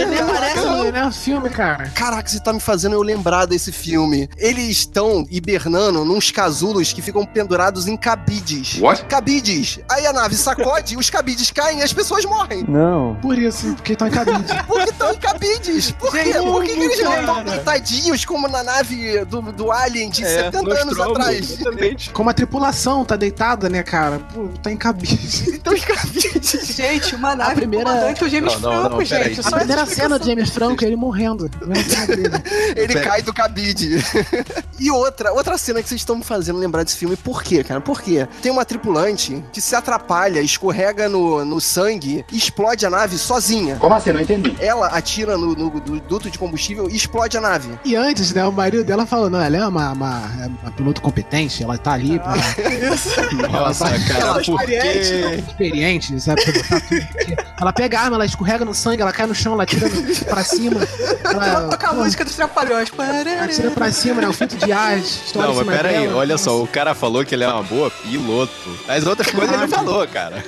Ele 0.00 0.18
aparece 0.18 0.60
no 0.66 0.90
Não 0.92 0.96
é 0.98 1.06
um 1.06 1.12
filme, 1.12 1.48
cara. 1.50 1.88
Caraca, 1.90 2.28
você 2.28 2.40
tá 2.40 2.52
me 2.52 2.60
fazendo 2.60 2.94
eu 2.94 3.02
lembrar 3.02 3.46
desse 3.46 3.70
filme. 3.72 4.28
Eles 4.36 4.68
estão 4.78 5.26
hibernando 5.30 6.04
nos 6.04 6.30
casulos 6.30 6.92
que 6.92 7.00
ficam 7.02 7.24
pendurados 7.24 7.86
em 7.86 7.96
cabides. 7.96 8.78
What? 8.80 9.04
Cabides. 9.04 9.80
Aí 9.90 10.06
a 10.06 10.12
nave 10.12 10.34
sacode, 10.36 10.96
os 10.96 11.10
cabides 11.10 11.50
caem 11.50 11.78
e 11.80 11.82
as 11.82 11.92
pessoas 11.92 12.24
morrem. 12.24 12.64
Não. 12.68 13.16
Por 13.22 13.38
isso, 13.38 13.74
porque 13.74 13.92
estão 13.92 14.08
em 14.08 14.10
cabide. 14.10 14.42
Porque 14.66 14.91
estão 14.92 15.12
em 15.12 15.16
cabides. 15.18 15.90
Por 15.92 16.10
quê? 16.12 16.32
Por 16.34 16.62
que, 16.64 16.74
que 16.74 16.80
eles 16.82 17.00
não 17.02 17.20
estão 17.20 17.44
deitadinhos 17.44 18.24
como 18.24 18.48
na 18.48 18.62
nave 18.62 19.24
do, 19.24 19.40
do 19.52 19.72
Alien 19.72 20.10
de 20.10 20.24
É, 20.24 20.44
70 20.44 20.80
anos 20.82 21.00
atrás? 21.00 21.50
exatamente. 21.50 22.10
Como 22.10 22.30
a 22.30 22.34
tripulação 22.34 23.04
tá 23.04 23.16
deitada, 23.16 23.68
né, 23.68 23.82
cara? 23.82 24.18
Pô, 24.32 24.48
tá 24.62 24.70
em 24.70 24.76
cabide. 24.76 25.14
Estão 25.62 25.74
em 25.74 25.80
cabides. 25.80 26.66
Gente, 26.74 27.14
uma 27.14 27.34
nave 27.34 27.56
primeira- 27.56 27.84
comandante 27.84 28.22
é 28.22 28.26
o 28.26 28.30
James 28.30 28.52
Não, 28.54 28.60
não, 28.60 28.70
não, 28.70 28.80
Franco, 28.90 29.08
peraí. 29.08 29.34
gente. 29.34 29.46
A 29.46 29.50
primeira 29.50 29.86
cena 29.86 30.18
do 30.18 30.24
James 30.26 30.50
Franco 30.50 30.84
é 30.84 30.86
ele 30.86 30.96
morrendo. 30.96 31.50
A. 31.62 32.78
Ele 32.80 32.94
cai 33.00 33.22
do 33.22 33.32
cabide. 33.32 34.04
e 34.78 34.90
outra, 34.90 35.32
outra 35.32 35.56
cena 35.58 35.82
que 35.82 35.88
vocês 35.88 36.00
estão 36.00 36.16
me 36.16 36.24
fazendo 36.24 36.58
lembrar 36.58 36.82
desse 36.82 36.96
filme, 36.96 37.16
por 37.16 37.42
quê, 37.42 37.62
cara? 37.64 37.80
Por 37.80 38.00
quê? 38.02 38.26
Tem 38.40 38.50
uma 38.50 38.64
tripulante 38.64 39.42
que 39.52 39.60
se 39.60 39.74
atrapalha, 39.74 40.40
escorrega 40.40 41.08
no, 41.08 41.44
no 41.44 41.60
sangue 41.60 42.24
e 42.32 42.36
explode 42.36 42.84
a 42.86 42.90
nave 42.90 43.16
sozinha. 43.18 43.76
Como 43.76 43.94
assim? 43.94 44.12
Não 44.12 44.20
entendi. 44.20 44.54
Ela 44.60 44.81
atira 44.88 45.36
no, 45.36 45.54
no- 45.54 45.80
do 45.80 46.00
duto 46.00 46.30
de 46.30 46.38
combustível 46.38 46.88
e 46.90 46.96
explode 46.96 47.36
a 47.36 47.40
nave. 47.40 47.78
E 47.84 47.94
antes, 47.96 48.32
né, 48.32 48.44
o 48.44 48.52
marido 48.52 48.84
dela 48.84 49.06
falou, 49.06 49.28
não, 49.30 49.40
ela 49.40 49.56
é 49.56 49.66
uma, 49.66 49.92
uma, 49.92 50.22
é 50.42 50.46
uma 50.46 50.70
piloto 50.72 51.00
competente, 51.00 51.62
ela 51.62 51.76
tá 51.78 51.92
ali 51.92 52.18
pra... 52.18 52.34
Nossa, 53.50 53.86
cara, 54.06 54.42
por 54.44 54.60
quê? 54.64 55.42
experiente, 55.48 56.20
sabe? 56.20 56.42
tudo. 56.44 56.62
Porque 57.12 57.36
Ela 57.60 57.72
pega 57.72 57.98
a 57.98 58.02
arma, 58.02 58.16
ela 58.16 58.26
escorrega 58.26 58.64
no 58.64 58.74
sangue, 58.74 59.02
ela 59.02 59.12
cai 59.12 59.26
no 59.26 59.34
chão, 59.34 59.52
ela 59.54 59.66
tira 59.66 59.88
no- 59.88 60.24
pra 60.26 60.42
cima. 60.42 60.80
Ela 61.24 61.46
Ela, 61.46 61.68
toca 61.70 61.88
a 61.88 61.92
música 61.94 62.24
dos 62.24 62.34
Trapalhões. 62.36 62.90
ela 62.98 63.48
tira 63.48 63.70
pra 63.70 63.90
cima, 63.92 64.20
né? 64.22 64.28
O 64.28 64.32
filtro 64.32 64.58
de 64.58 64.72
ar, 64.72 64.96
Não, 65.34 65.54
mas 65.54 65.66
pera 65.66 65.88
aí, 65.90 66.08
olha 66.08 66.36
só, 66.38 66.62
o 66.62 66.66
cara 66.66 66.94
falou 66.94 67.24
que 67.24 67.34
ele 67.34 67.44
é 67.44 67.48
uma 67.48 67.62
boa 67.62 67.90
piloto. 67.90 68.52
As 68.88 69.06
outras 69.06 69.30
coisas 69.32 69.52
ele 69.52 69.62
não 69.62 69.68
falou, 69.68 70.06
cara. 70.08 70.44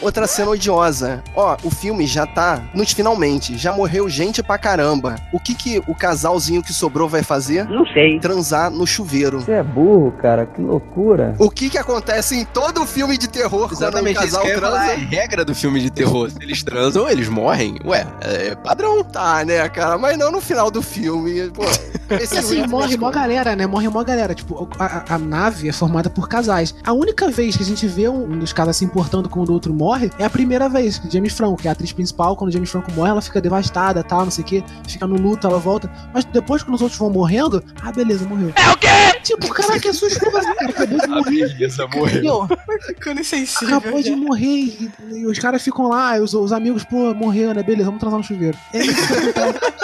Outra 0.00 0.26
cena 0.26 0.50
odiosa. 0.50 1.22
Ó, 1.34 1.56
o 1.62 1.70
filme 1.70 2.06
já 2.06 2.26
tá 2.26 2.62
nos 2.74 2.92
finalmente. 2.92 3.53
Já 3.56 3.72
morreu 3.72 4.08
gente 4.08 4.42
pra 4.42 4.58
caramba. 4.58 5.16
O 5.32 5.38
que 5.40 5.54
que 5.54 5.82
o 5.86 5.94
casalzinho 5.94 6.62
que 6.62 6.72
sobrou 6.72 7.08
vai 7.08 7.22
fazer? 7.22 7.64
Não 7.68 7.86
sei. 7.86 8.18
Transar 8.20 8.70
no 8.70 8.86
chuveiro. 8.86 9.40
Você 9.40 9.52
é 9.52 9.62
burro, 9.62 10.12
cara. 10.12 10.46
Que 10.46 10.60
loucura. 10.60 11.34
O 11.38 11.50
que 11.50 11.70
que 11.70 11.78
acontece 11.78 12.36
em 12.36 12.44
todo 12.44 12.84
filme 12.86 13.16
de 13.18 13.28
terror 13.28 13.68
Exatamente 13.70 14.16
quando 14.16 14.26
que 14.26 14.32
casal 14.32 14.46
falar. 14.60 14.84
É 14.90 14.94
transa? 14.94 15.06
regra 15.08 15.44
do 15.44 15.54
filme 15.54 15.80
de 15.80 15.90
terror. 15.90 16.30
Se 16.30 16.36
eles 16.42 16.62
transam, 16.62 17.08
eles 17.08 17.28
morrem. 17.28 17.76
Ué, 17.84 18.06
é 18.22 18.54
padrão. 18.54 19.02
Tá, 19.04 19.44
né, 19.44 19.68
cara? 19.68 19.96
Mas 19.98 20.18
não 20.18 20.30
no 20.32 20.40
final 20.40 20.70
do 20.70 20.82
filme. 20.82 21.50
Pô, 21.50 21.62
esse 22.20 22.34
E 22.34 22.38
assim, 22.38 22.56
último 22.60 22.78
morre 22.80 22.96
mó 22.96 23.10
galera, 23.10 23.54
né? 23.56 23.66
Morre 23.66 23.88
mó 23.88 24.02
galera. 24.02 24.34
Tipo, 24.34 24.68
a, 24.78 25.14
a- 25.14 25.18
nave 25.18 25.68
é 25.68 25.72
formada 25.72 26.10
por 26.10 26.28
casais. 26.28 26.74
A 26.84 26.92
única 26.92 27.28
vez 27.30 27.56
que 27.56 27.62
a 27.62 27.66
gente 27.66 27.86
vê 27.86 28.08
um, 28.08 28.24
um 28.32 28.38
dos 28.38 28.52
casais 28.52 28.76
se 28.76 28.84
importando 28.84 29.28
quando 29.28 29.48
o 29.50 29.52
outro 29.52 29.72
morre 29.72 30.10
é 30.18 30.24
a 30.24 30.30
primeira 30.30 30.68
vez. 30.68 31.00
James 31.10 31.32
Franco, 31.32 31.56
que 31.56 31.68
é 31.68 31.70
a 31.70 31.72
atriz 31.72 31.92
principal, 31.92 32.36
quando 32.36 32.50
o 32.50 32.52
James 32.52 32.70
Franco 32.70 32.90
morre, 32.92 33.10
ela 33.10 33.22
fica 33.22 33.40
devastada, 33.44 34.02
tal, 34.02 34.24
não 34.24 34.30
sei 34.30 34.42
o 34.42 34.46
que, 34.46 34.64
fica 34.88 35.06
no 35.06 35.16
luto, 35.16 35.46
ela 35.46 35.58
volta. 35.58 35.88
Mas 36.12 36.24
depois, 36.24 36.62
quando 36.62 36.74
os 36.74 36.82
outros 36.82 36.98
vão 36.98 37.10
morrendo, 37.10 37.62
ah, 37.82 37.92
beleza, 37.92 38.26
morreu. 38.26 38.52
É 38.56 38.70
o 38.72 38.76
quê? 38.76 38.88
Tipo, 39.22 39.48
caraca, 39.54 39.88
é 39.88 39.92
você, 39.92 40.18
cara. 40.18 40.50
Acabou 40.68 40.98
de 40.98 41.04
A 41.04 41.08
morrer. 41.08 41.48
beleza 41.48 41.86
morreu. 41.86 42.08
Entendeu? 42.08 42.48
Ficando 42.86 43.20
insensível. 43.20 43.76
Acabou 43.78 44.02
de 44.02 44.16
morrer 44.16 44.46
e, 44.46 44.90
e 45.12 45.26
os 45.26 45.38
caras 45.38 45.62
ficam 45.62 45.88
lá, 45.88 46.18
os, 46.18 46.34
os 46.34 46.52
amigos, 46.52 46.84
pô, 46.84 47.14
morreu, 47.14 47.54
né? 47.54 47.62
Beleza, 47.62 47.84
vamos 47.86 48.00
transar 48.00 48.18
no 48.18 48.24
chuveiro. 48.24 48.56
É 48.72 48.78
isso 48.84 49.06
que 49.06 49.12
acontece. 49.38 49.74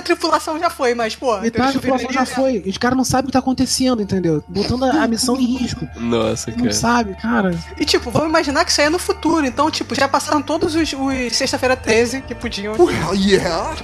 Da 0.00 0.02
tripulação 0.02 0.58
já 0.58 0.70
foi, 0.70 0.94
mas, 0.94 1.14
pô. 1.14 1.38
Metade 1.40 1.74
da 1.74 1.80
população 1.80 2.10
já 2.10 2.24
foi. 2.24 2.62
Os 2.66 2.78
caras 2.78 2.96
não 2.96 3.04
sabem 3.04 3.24
o 3.24 3.26
que 3.26 3.32
tá 3.32 3.38
acontecendo, 3.38 4.00
entendeu? 4.00 4.42
Botando 4.48 4.84
a, 4.84 5.02
a 5.04 5.06
missão 5.06 5.36
em 5.36 5.44
risco. 5.44 5.86
Nossa, 5.96 6.50
Não 6.50 6.58
cara. 6.58 6.72
sabe, 6.72 7.14
cara. 7.16 7.58
E, 7.78 7.84
tipo, 7.84 8.10
vamos 8.10 8.28
imaginar 8.28 8.64
que 8.64 8.70
isso 8.70 8.80
aí 8.80 8.86
é 8.86 8.90
no 8.90 8.98
futuro. 8.98 9.44
Então, 9.46 9.70
tipo, 9.70 9.94
já 9.94 10.08
passaram 10.08 10.40
todos 10.40 10.74
os, 10.74 10.92
os 10.92 11.36
Sexta-feira 11.36 11.76
13 11.76 12.22
que 12.22 12.34
podiam. 12.34 12.74
Oh, 12.78 12.88
yeah. 13.14 13.74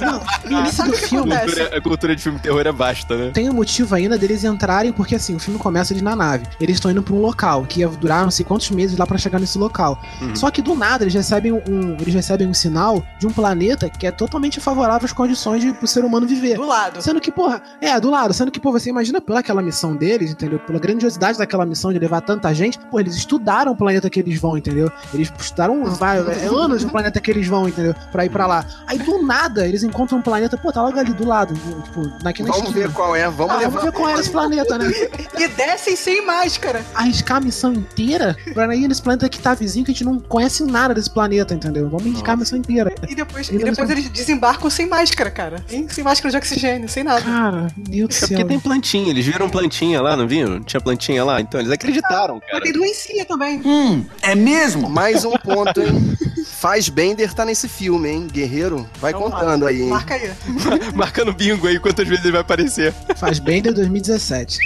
Não, 0.00 0.50
no 0.50 0.58
início 0.60 0.76
Sabe 0.76 0.90
do 0.90 0.96
o 0.96 0.98
que 0.98 1.06
filme? 1.08 1.36
Cultura- 1.38 1.76
a 1.76 1.80
cultura 1.80 2.16
de 2.16 2.22
filme 2.22 2.38
terror 2.38 2.66
é 2.66 2.72
basta, 2.72 3.16
né? 3.16 3.30
tem 3.32 3.48
um 3.48 3.52
motivo 3.54 3.94
ainda 3.94 4.16
deles 4.18 4.44
entrarem, 4.44 4.92
porque 4.92 5.14
assim, 5.14 5.34
o 5.36 5.38
filme 5.38 5.58
começa 5.58 5.92
eles 5.92 6.02
na 6.02 6.16
nave. 6.16 6.46
Eles 6.60 6.76
estão 6.76 6.90
indo 6.90 7.02
pra 7.02 7.14
um 7.14 7.20
local, 7.20 7.64
que 7.64 7.80
ia 7.80 7.88
durar 7.88 8.22
não 8.24 8.30
sei 8.30 8.44
quantos 8.44 8.70
meses 8.70 8.96
lá 8.98 9.06
pra 9.06 9.18
chegar 9.18 9.38
nesse 9.38 9.58
local. 9.58 10.00
Uhum. 10.20 10.34
Só 10.36 10.50
que 10.50 10.62
do 10.62 10.74
nada 10.74 11.04
eles 11.04 11.14
recebem 11.14 11.52
um, 11.52 11.60
um- 11.68 11.96
eles 12.00 12.14
recebem 12.14 12.46
um 12.46 12.54
sinal 12.54 13.02
de 13.18 13.26
um 13.26 13.30
planeta 13.30 13.88
que 13.88 14.06
é 14.06 14.10
totalmente 14.10 14.60
favorável 14.60 14.79
às 14.84 15.12
condições 15.12 15.62
de 15.62 15.74
o 15.82 15.86
ser 15.86 16.04
humano 16.04 16.26
viver. 16.26 16.56
Do 16.56 16.66
lado. 16.66 17.02
Sendo 17.02 17.20
que, 17.20 17.30
porra, 17.30 17.60
é, 17.80 17.98
do 18.00 18.10
lado, 18.10 18.32
sendo 18.32 18.50
que, 18.50 18.60
pô, 18.60 18.72
você 18.72 18.88
imagina 18.90 19.20
pela 19.20 19.40
aquela 19.40 19.62
missão 19.62 19.94
deles, 19.96 20.30
entendeu? 20.30 20.58
Pela 20.60 20.78
grandiosidade 20.78 21.38
daquela 21.38 21.64
missão 21.66 21.92
de 21.92 21.98
levar 21.98 22.20
tanta 22.20 22.52
gente, 22.54 22.78
pô, 22.90 23.00
eles 23.00 23.14
estudaram 23.16 23.72
o 23.72 23.76
planeta 23.76 24.08
que 24.10 24.20
eles 24.20 24.40
vão, 24.40 24.56
entendeu? 24.56 24.90
Eles 25.14 25.32
estudaram 25.38 25.84
vai, 25.84 26.18
é, 26.18 26.46
anos 26.52 26.84
o 26.84 26.88
planeta 26.88 27.20
que 27.20 27.30
eles 27.30 27.46
vão, 27.46 27.68
entendeu? 27.68 27.94
Pra 28.12 28.24
ir 28.24 28.30
pra 28.30 28.46
lá. 28.46 28.64
Aí 28.86 28.98
do 28.98 29.22
nada 29.22 29.66
eles 29.66 29.82
encontram 29.82 30.18
um 30.18 30.22
planeta, 30.22 30.56
pô, 30.56 30.72
tá 30.72 30.82
logo 30.82 30.98
ali 30.98 31.12
do 31.12 31.26
lado, 31.26 31.54
tipo, 31.84 32.06
daqui 32.22 32.42
na 32.42 32.50
Vamos 32.50 32.68
esquina. 32.68 32.86
ver 32.88 32.94
qual 32.94 33.14
é. 33.16 33.28
Vamos 33.28 33.54
Ah, 33.54 33.58
levar. 33.58 33.70
vamos 33.70 33.84
ver 33.84 33.92
qual 33.92 34.08
é 34.10 34.14
esse 34.20 34.30
planeta, 34.30 34.78
né? 34.78 34.90
E 35.40 35.48
descem 35.48 35.96
sem 35.96 36.24
máscara. 36.26 36.84
Arriscar 36.94 37.38
a 37.38 37.40
missão 37.40 37.72
inteira 37.72 38.36
pra 38.52 38.74
ir 38.76 38.86
nesse 38.88 39.00
planeta 39.02 39.28
que 39.28 39.38
tá 39.38 39.54
vizinho, 39.54 39.84
que 39.84 39.90
a 39.90 39.94
gente 39.94 40.04
não 40.04 40.18
conhece 40.18 40.62
nada 40.64 40.92
desse 40.94 41.08
planeta, 41.10 41.54
entendeu? 41.54 41.88
Vamos 41.88 42.06
arriscar 42.06 42.34
a 42.34 42.36
missão 42.36 42.58
inteira. 42.58 42.92
E 43.08 43.14
depois, 43.14 43.48
E 43.48 43.56
depois 43.58 43.90
eles- 43.90 44.06
eles 44.14 44.28
sem 44.70 44.86
máscara, 44.86 45.30
cara. 45.30 45.64
Sem, 45.68 45.88
sem 45.88 46.04
máscara 46.04 46.30
de 46.30 46.36
oxigênio, 46.36 46.88
sem 46.88 47.02
nada. 47.04 47.20
Cara, 47.22 47.66
meu 47.76 48.06
Deus 48.06 48.08
do 48.08 48.14
É 48.16 48.18
porque 48.20 48.36
céu. 48.36 48.46
tem 48.46 48.60
plantinha, 48.60 49.10
eles 49.10 49.26
viram 49.26 49.48
plantinha 49.50 50.00
lá, 50.00 50.16
não 50.16 50.26
viram? 50.26 50.62
Tinha 50.62 50.80
plantinha 50.80 51.24
lá, 51.24 51.40
então 51.40 51.60
eles 51.60 51.72
acreditaram, 51.72 52.36
Mas 52.36 52.50
cara. 52.50 52.62
tem 52.62 52.72
doencinha 52.72 53.24
também. 53.24 53.60
Hum, 53.64 54.04
é 54.22 54.34
mesmo? 54.34 54.88
Mais 54.88 55.24
um 55.24 55.32
ponto, 55.32 55.80
hein? 55.80 56.16
Faz 56.60 56.88
Bender 56.90 57.32
tá 57.32 57.44
nesse 57.44 57.68
filme, 57.68 58.08
hein? 58.08 58.26
Guerreiro, 58.30 58.86
vai 59.00 59.12
lá. 59.12 59.18
contando 59.18 59.66
aí, 59.66 59.82
hein? 59.82 59.88
Marca 59.88 60.14
aí. 60.14 60.30
Marcando 60.94 61.32
bingo 61.32 61.66
aí 61.66 61.78
quantas 61.78 62.06
vezes 62.06 62.22
ele 62.24 62.32
vai 62.32 62.42
aparecer. 62.42 62.92
Faz 63.16 63.38
bem 63.38 63.62
de 63.62 63.70
2017. 63.70 64.58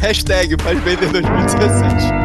Hashtag 0.00 0.56
faz 0.62 0.78
Bender 0.80 1.10
2017. 1.12 2.21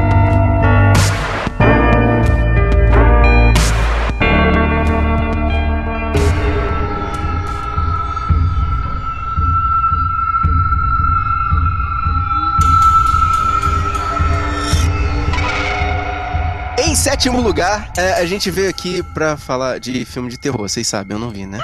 Sétimo 16.97 17.39
lugar, 17.39 17.91
é, 17.95 18.13
a 18.13 18.25
gente 18.25 18.49
veio 18.49 18.69
aqui 18.69 19.03
pra 19.13 19.37
falar 19.37 19.79
de 19.79 20.03
filme 20.03 20.29
de 20.29 20.37
terror. 20.37 20.67
Vocês 20.67 20.87
sabem, 20.87 21.15
eu 21.15 21.19
não 21.19 21.29
vi, 21.29 21.45
né? 21.45 21.59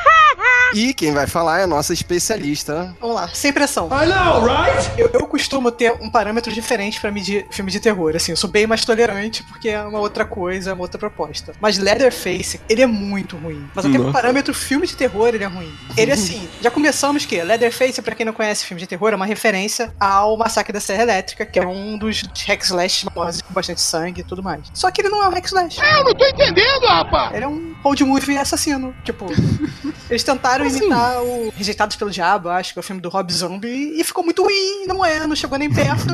E 0.74 0.94
quem 0.94 1.14
vai 1.14 1.28
falar 1.28 1.60
é 1.60 1.64
a 1.64 1.68
nossa 1.68 1.94
especialista. 1.94 2.96
Vamos 3.00 3.16
lá, 3.16 3.28
sem 3.34 3.54
pressão. 3.54 3.88
I 3.88 4.06
know, 4.08 4.46
right? 4.46 4.92
Eu, 4.98 5.10
eu 5.14 5.28
costumo 5.28 5.72
ter 5.72 5.94
um 6.02 6.10
parâmetro 6.10 6.52
diferente 6.52 7.00
pra 7.00 7.12
medir 7.12 7.46
filme 7.52 7.72
de 7.72 7.80
terror. 7.80 8.16
Assim, 8.16 8.32
eu 8.32 8.38
sou 8.38 8.50
bem 8.50 8.66
mais 8.66 8.84
tolerante 8.84 9.44
porque 9.44 9.70
é 9.70 9.82
uma 9.82 10.00
outra 10.00 10.26
coisa, 10.26 10.72
é 10.72 10.74
uma 10.74 10.82
outra 10.82 10.98
proposta. 10.98 11.54
Mas 11.62 11.78
Leatherface, 11.78 12.60
ele 12.68 12.82
é 12.82 12.88
muito 12.88 13.38
ruim. 13.38 13.68
Mas 13.74 13.86
até 13.86 14.00
o 14.00 14.12
parâmetro 14.12 14.54
filme 14.54 14.88
de 14.88 14.96
terror, 14.96 15.28
ele 15.28 15.44
é 15.44 15.48
ruim. 15.48 15.72
Ele, 15.96 16.12
assim, 16.12 16.48
já 16.62 16.72
começamos 16.72 17.26
que 17.26 17.42
Leatherface, 17.42 18.02
pra 18.02 18.16
quem 18.16 18.26
não 18.26 18.34
conhece 18.34 18.66
filme 18.66 18.82
de 18.82 18.88
terror, 18.88 19.12
é 19.12 19.16
uma 19.16 19.26
referência 19.26 19.94
ao 20.00 20.38
Massacre 20.38 20.74
da 20.74 20.80
Serra 20.80 21.04
Elétrica, 21.04 21.46
que 21.46 21.60
é 21.60 21.66
um 21.66 21.98
dos 21.98 22.24
hack 22.48 22.62
slash 22.64 23.06
com 23.14 23.54
bastante 23.54 23.82
sangue 23.82 24.22
e 24.22 24.24
tudo 24.24 24.42
mais. 24.42 24.62
Só 24.74 24.90
que 24.90 25.02
ele 25.02 25.10
não 25.10 25.24
é 25.24 25.28
um 25.28 25.32
hack 25.32 25.46
slash. 25.46 25.80
Eu 25.80 26.04
não 26.04 26.14
tô 26.14 26.26
entendendo, 26.26 26.86
rapaz! 26.88 27.36
Ele 27.36 27.46
é 27.46 27.48
um 27.48 27.76
road 27.84 28.04
movie 28.04 28.38
assassino. 28.38 28.96
Tipo, 29.04 29.28
eles 30.10 30.24
tentaram 30.24 30.63
imitar 30.68 31.22
o 31.24 31.52
Rejeitados 31.56 31.96
pelo 31.96 32.12
Diabo, 32.12 32.50
acho 32.50 32.74
que 32.74 32.80
é 32.80 32.82
o 32.82 32.84
filme 32.84 33.02
do 33.02 33.10
Rob 33.10 33.32
Zombie, 33.32 34.00
e 34.00 34.04
ficou 34.04 34.24
muito 34.24 34.44
ruim, 34.44 34.86
não 34.88 35.04
é, 35.04 35.26
não 35.28 35.36
chegou 35.36 35.58
nem 35.58 35.72
perto. 35.72 36.14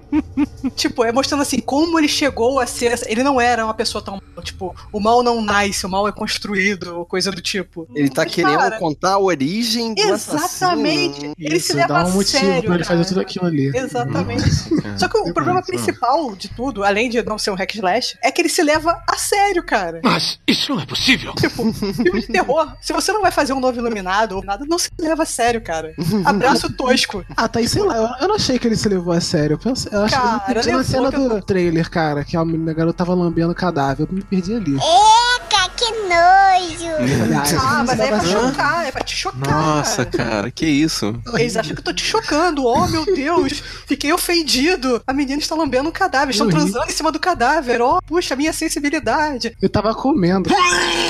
tipo, 0.74 1.04
é 1.04 1.12
mostrando 1.12 1.42
assim, 1.42 1.60
como 1.60 1.98
ele 1.98 2.08
chegou 2.08 2.60
a 2.60 2.66
ser. 2.66 3.00
Ele 3.06 3.22
não 3.22 3.40
era 3.40 3.64
uma 3.64 3.74
pessoa 3.74 4.02
tão. 4.02 4.20
Tipo, 4.42 4.74
o 4.92 5.00
mal 5.00 5.22
não 5.22 5.40
nasce, 5.40 5.86
o 5.86 5.88
mal 5.88 6.06
é 6.06 6.12
construído, 6.12 6.98
ou 6.98 7.04
coisa 7.04 7.30
do 7.30 7.40
tipo. 7.40 7.88
Ele 7.94 8.08
tá 8.08 8.24
Mas, 8.24 8.34
querendo 8.34 8.58
cara, 8.58 8.78
contar 8.78 9.12
a 9.14 9.18
origem 9.18 9.94
do 9.94 10.00
Exatamente. 10.00 11.16
assassino. 11.16 11.34
Ele 11.38 11.60
se 11.60 11.66
Isso, 11.68 11.76
leva 11.76 11.88
dá 11.88 12.04
um 12.04 12.06
a 12.06 12.10
motivo 12.10 12.38
sério, 12.38 12.62
pra 12.64 12.74
ele 12.74 12.84
fazer 12.84 13.04
tudo 13.06 13.20
aquilo 13.20 13.46
ali. 13.46 13.72
Exatamente. 13.74 14.50
Só 14.98 15.08
que 15.08 15.18
o 15.18 15.32
problema 15.32 15.62
principal 15.62 16.34
de 16.36 16.48
tudo, 16.48 16.84
além 16.84 17.08
de 17.08 17.22
não 17.22 17.38
ser 17.38 17.50
um 17.50 17.54
hack 17.54 17.74
slash, 17.74 18.18
é 18.22 18.30
que 18.30 18.40
ele 18.40 18.48
se 18.48 18.62
leva 18.62 19.02
a 19.08 19.16
sério, 19.16 19.62
cara. 19.62 20.00
Mas 20.02 20.38
isso 20.46 20.74
não 20.74 20.80
é 20.80 20.86
possível. 20.86 21.34
Tipo, 21.34 21.72
filme 21.72 22.20
de 22.20 22.26
terror, 22.26 22.72
se 22.80 22.92
você 22.92 23.12
não 23.12 23.22
vai 23.22 23.30
fazer 23.30 23.52
um 23.56 23.60
novo 23.60 23.78
iluminado 23.78 24.36
ou 24.36 24.44
nada, 24.44 24.64
não 24.68 24.78
se 24.78 24.90
leva 25.00 25.22
a 25.22 25.26
sério, 25.26 25.60
cara. 25.62 25.94
Abraço 26.24 26.72
tosco. 26.72 27.24
Ah, 27.36 27.48
tá 27.48 27.58
aí, 27.58 27.68
sei 27.68 27.82
lá, 27.82 27.96
eu, 27.96 28.08
eu 28.22 28.28
não 28.28 28.36
achei 28.36 28.58
que 28.58 28.66
ele 28.66 28.76
se 28.76 28.88
levou 28.88 29.12
a 29.12 29.20
sério. 29.20 29.54
Eu, 29.54 29.58
pensei, 29.58 29.90
eu 29.92 30.02
acho 30.04 30.18
que 30.18 30.26
eu 30.26 30.32
me 30.32 30.40
perdi 30.40 30.72
na 30.72 30.84
cena 30.84 31.10
do 31.10 31.42
trailer, 31.42 31.90
cara, 31.90 32.24
que 32.24 32.36
a 32.36 32.44
menina- 32.44 32.72
garota 32.72 32.96
tava 32.98 33.14
lambendo 33.14 33.52
o 33.52 33.54
cadáver. 33.54 34.06
Eu 34.08 34.14
me 34.14 34.22
perdi 34.22 34.54
ali. 34.54 34.76
Eca, 34.76 35.68
que 35.76 35.86
que 35.86 35.92
nojo! 35.92 37.56
Ah, 37.60 37.84
mas 37.86 38.00
aí 38.00 38.08
é 38.08 38.10
pra 38.10 38.24
chocar, 38.24 38.86
é 38.86 38.92
pra 38.92 39.04
te 39.04 39.14
chocar. 39.16 39.50
Nossa, 39.50 40.04
cara. 40.04 40.50
que 40.50 40.66
isso? 40.66 41.14
Eles 41.34 41.56
acham 41.56 41.74
que 41.74 41.80
eu 41.80 41.84
tô 41.84 41.92
te 41.92 42.02
chocando. 42.04 42.64
Oh, 42.64 42.86
meu 42.88 43.04
Deus. 43.04 43.62
Fiquei 43.86 44.12
ofendido. 44.12 45.02
A 45.06 45.12
menina 45.12 45.38
está 45.38 45.54
lambendo 45.54 45.88
um 45.88 45.92
cadáver. 45.92 46.32
Estão 46.32 46.48
transando 46.48 46.86
em 46.86 46.92
cima 46.92 47.12
do 47.12 47.20
cadáver. 47.20 47.80
Oh, 47.80 48.00
puxa, 48.06 48.34
minha 48.34 48.52
sensibilidade. 48.52 49.56
Eu 49.60 49.68
tava 49.68 49.94
comendo. 49.94 50.50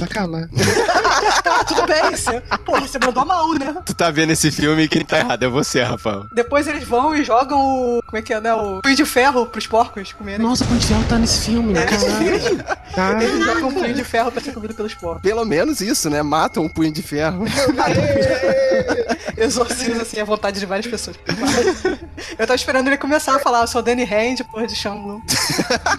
Sacanagem. 0.00 0.48
Tá, 1.42 1.64
tudo 1.64 1.86
bem. 1.86 2.10
Você, 2.10 2.40
porra, 2.64 2.80
você 2.80 2.98
mandou 2.98 3.24
mal, 3.24 3.52
né? 3.54 3.76
Tu 3.84 3.94
tá 3.94 4.10
vendo 4.10 4.30
esse 4.30 4.50
filme 4.50 4.84
e 4.84 4.88
quem 4.88 5.04
tá 5.04 5.18
errado 5.18 5.42
é 5.42 5.48
você, 5.48 5.82
Rafael. 5.82 6.26
Depois 6.32 6.66
eles 6.66 6.84
vão 6.84 7.14
e 7.14 7.24
jogam 7.24 7.58
o. 7.58 8.02
Como 8.06 8.18
é 8.18 8.22
que 8.22 8.32
é, 8.32 8.40
né? 8.40 8.54
O 8.54 8.80
punho 8.82 8.96
de 8.96 9.04
ferro 9.04 9.46
pros 9.46 9.66
porcos 9.66 10.12
comerem. 10.12 10.40
Nossa, 10.40 10.64
o 10.64 10.66
Punho 10.66 10.80
de 10.80 10.86
Ferro 10.86 11.04
tá 11.08 11.18
nesse 11.18 11.46
filme, 11.46 11.72
né? 11.72 11.84
Caralho. 11.84 12.64
Caralho. 12.94 13.28
Eles 13.28 13.44
jogam 13.44 13.68
um 13.68 13.74
punho 13.74 13.94
de 13.94 14.04
ferro 14.04 14.32
pra 14.32 14.40
ser 14.40 14.52
comido 14.52 14.74
pelos 14.74 14.94
porcos. 14.94 15.22
Pelo 15.22 15.44
menos 15.44 15.80
isso, 15.80 16.08
né? 16.10 16.22
Matam 16.22 16.64
um 16.64 16.68
punho 16.68 16.92
de 16.92 17.02
ferro. 17.02 17.44
Exorciza, 19.36 20.02
assim, 20.02 20.20
a 20.20 20.24
vontade 20.24 20.60
de 20.60 20.66
várias 20.66 20.86
pessoas. 20.86 21.16
Eu 22.38 22.46
tava 22.46 22.54
esperando 22.54 22.86
ele 22.88 22.96
começar 22.96 23.36
a 23.36 23.38
falar, 23.38 23.62
eu 23.62 23.66
sou 23.66 23.80
o 23.80 23.84
Danny 23.84 24.04
Hand, 24.04 24.44
porra 24.50 24.66
de 24.66 24.74
Shamblon. 24.74 25.20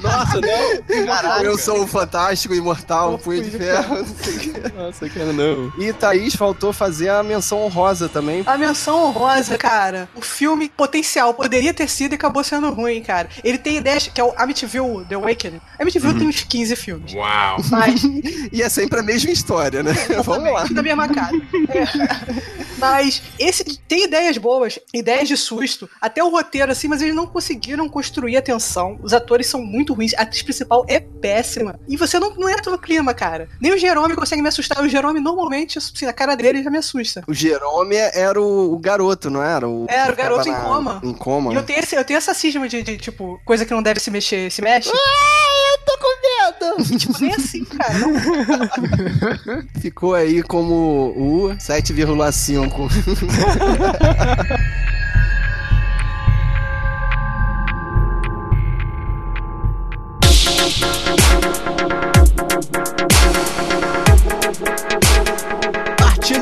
Nossa, 0.01 0.39
não. 0.41 1.05
Caraca. 1.05 1.43
Eu 1.43 1.57
sou 1.57 1.83
o 1.83 1.87
fantástico, 1.87 2.53
imortal, 2.53 3.17
punho 3.17 3.43
de 3.43 3.51
ferro. 3.51 4.05
Nossa, 4.75 5.09
não. 5.33 5.71
E 5.77 5.91
Thaís 5.93 6.35
faltou 6.35 6.73
fazer 6.73 7.09
a 7.09 7.23
menção 7.23 7.61
honrosa 7.61 8.07
também. 8.07 8.43
A 8.45 8.57
menção 8.57 9.05
honrosa, 9.05 9.57
cara, 9.57 10.09
o 10.15 10.21
filme 10.21 10.69
potencial 10.69 11.33
poderia 11.33 11.73
ter 11.73 11.89
sido 11.89 12.13
e 12.13 12.15
acabou 12.15 12.43
sendo 12.43 12.69
ruim, 12.71 13.01
cara. 13.01 13.29
Ele 13.43 13.57
tem 13.57 13.77
ideias, 13.77 14.07
que 14.07 14.19
é 14.19 14.23
o 14.23 14.33
Amityville 14.37 15.05
The 15.05 15.15
Awakening. 15.15 15.61
Amityville 15.79 16.17
tem 16.17 16.27
uns 16.27 16.43
15 16.43 16.75
filmes. 16.75 17.13
Uau! 17.13 17.57
Mas 17.69 18.01
E 18.51 18.61
é 18.61 18.69
sempre 18.69 18.99
a 18.99 19.03
mesma 19.03 19.31
história, 19.31 19.83
né? 19.83 19.93
Vamos 20.23 20.51
lá. 20.51 20.63
Tudo 20.63 20.75
da 20.75 20.83
mesma 20.83 21.07
cara. 21.07 21.35
É. 21.69 22.61
Mas 22.77 23.21
esse 23.37 23.63
tem 23.87 24.05
ideias 24.05 24.37
boas, 24.37 24.79
ideias 24.93 25.27
de 25.27 25.37
susto, 25.37 25.89
até 26.01 26.23
o 26.23 26.29
roteiro, 26.29 26.71
assim, 26.71 26.87
mas 26.87 27.01
eles 27.01 27.15
não 27.15 27.27
conseguiram 27.27 27.87
construir 27.87 28.37
a 28.37 28.41
tensão. 28.41 28.99
Os 29.03 29.13
atores 29.13 29.47
são 29.47 29.63
muito 29.63 29.93
ruins, 29.93 30.13
a 30.15 30.23
atriz 30.23 30.41
principal 30.41 30.85
é 30.87 30.99
péssima. 30.99 31.79
E 31.87 31.95
você 31.95 32.19
não, 32.19 32.33
não 32.35 32.49
entra 32.49 32.71
no 32.71 32.79
clima, 32.79 33.13
cara. 33.13 33.47
Nem 33.59 33.73
o 33.73 33.77
Jerome 33.77 34.15
consegue 34.15 34.41
me 34.41 34.47
assustar. 34.47 34.83
O 34.83 34.89
Jerome, 34.89 35.00
normalmente, 35.01 35.77
assim, 35.77 36.05
a 36.05 36.13
cara 36.13 36.35
dele 36.35 36.63
já 36.63 36.69
me 36.69 36.77
assusta. 36.77 37.23
O 37.27 37.33
Jerome 37.33 37.95
era 37.95 38.39
o, 38.39 38.73
o 38.73 38.79
garoto, 38.79 39.29
não 39.29 39.41
era? 39.43 39.67
O, 39.67 39.85
Era 39.89 40.11
o 40.11 40.15
garoto 40.15 40.47
em 40.47 40.53
coma. 40.53 41.01
Em 41.03 41.13
coma. 41.13 41.53
E 41.53 41.55
eu 41.55 41.63
tenho, 41.63 41.79
esse, 41.79 41.95
eu 41.95 42.03
tenho 42.03 42.17
essa 42.17 42.33
cisma 42.33 42.67
de, 42.67 42.83
de, 42.83 42.97
tipo, 42.97 43.39
coisa 43.45 43.65
que 43.65 43.73
não 43.73 43.81
deve 43.81 43.99
se 43.99 44.11
mexer, 44.11 44.51
se 44.51 44.61
mexe. 44.61 44.89
eu 44.89 45.85
tô 45.85 45.97
com 45.97 46.07
medo! 46.21 46.97
tipo, 46.97 47.19
nem 47.21 47.33
assim, 47.33 47.63
cara. 47.65 47.93
Ficou 49.81 50.13
aí 50.13 50.43
como 50.43 51.13
o 51.15 51.55
7,5. 51.57 52.89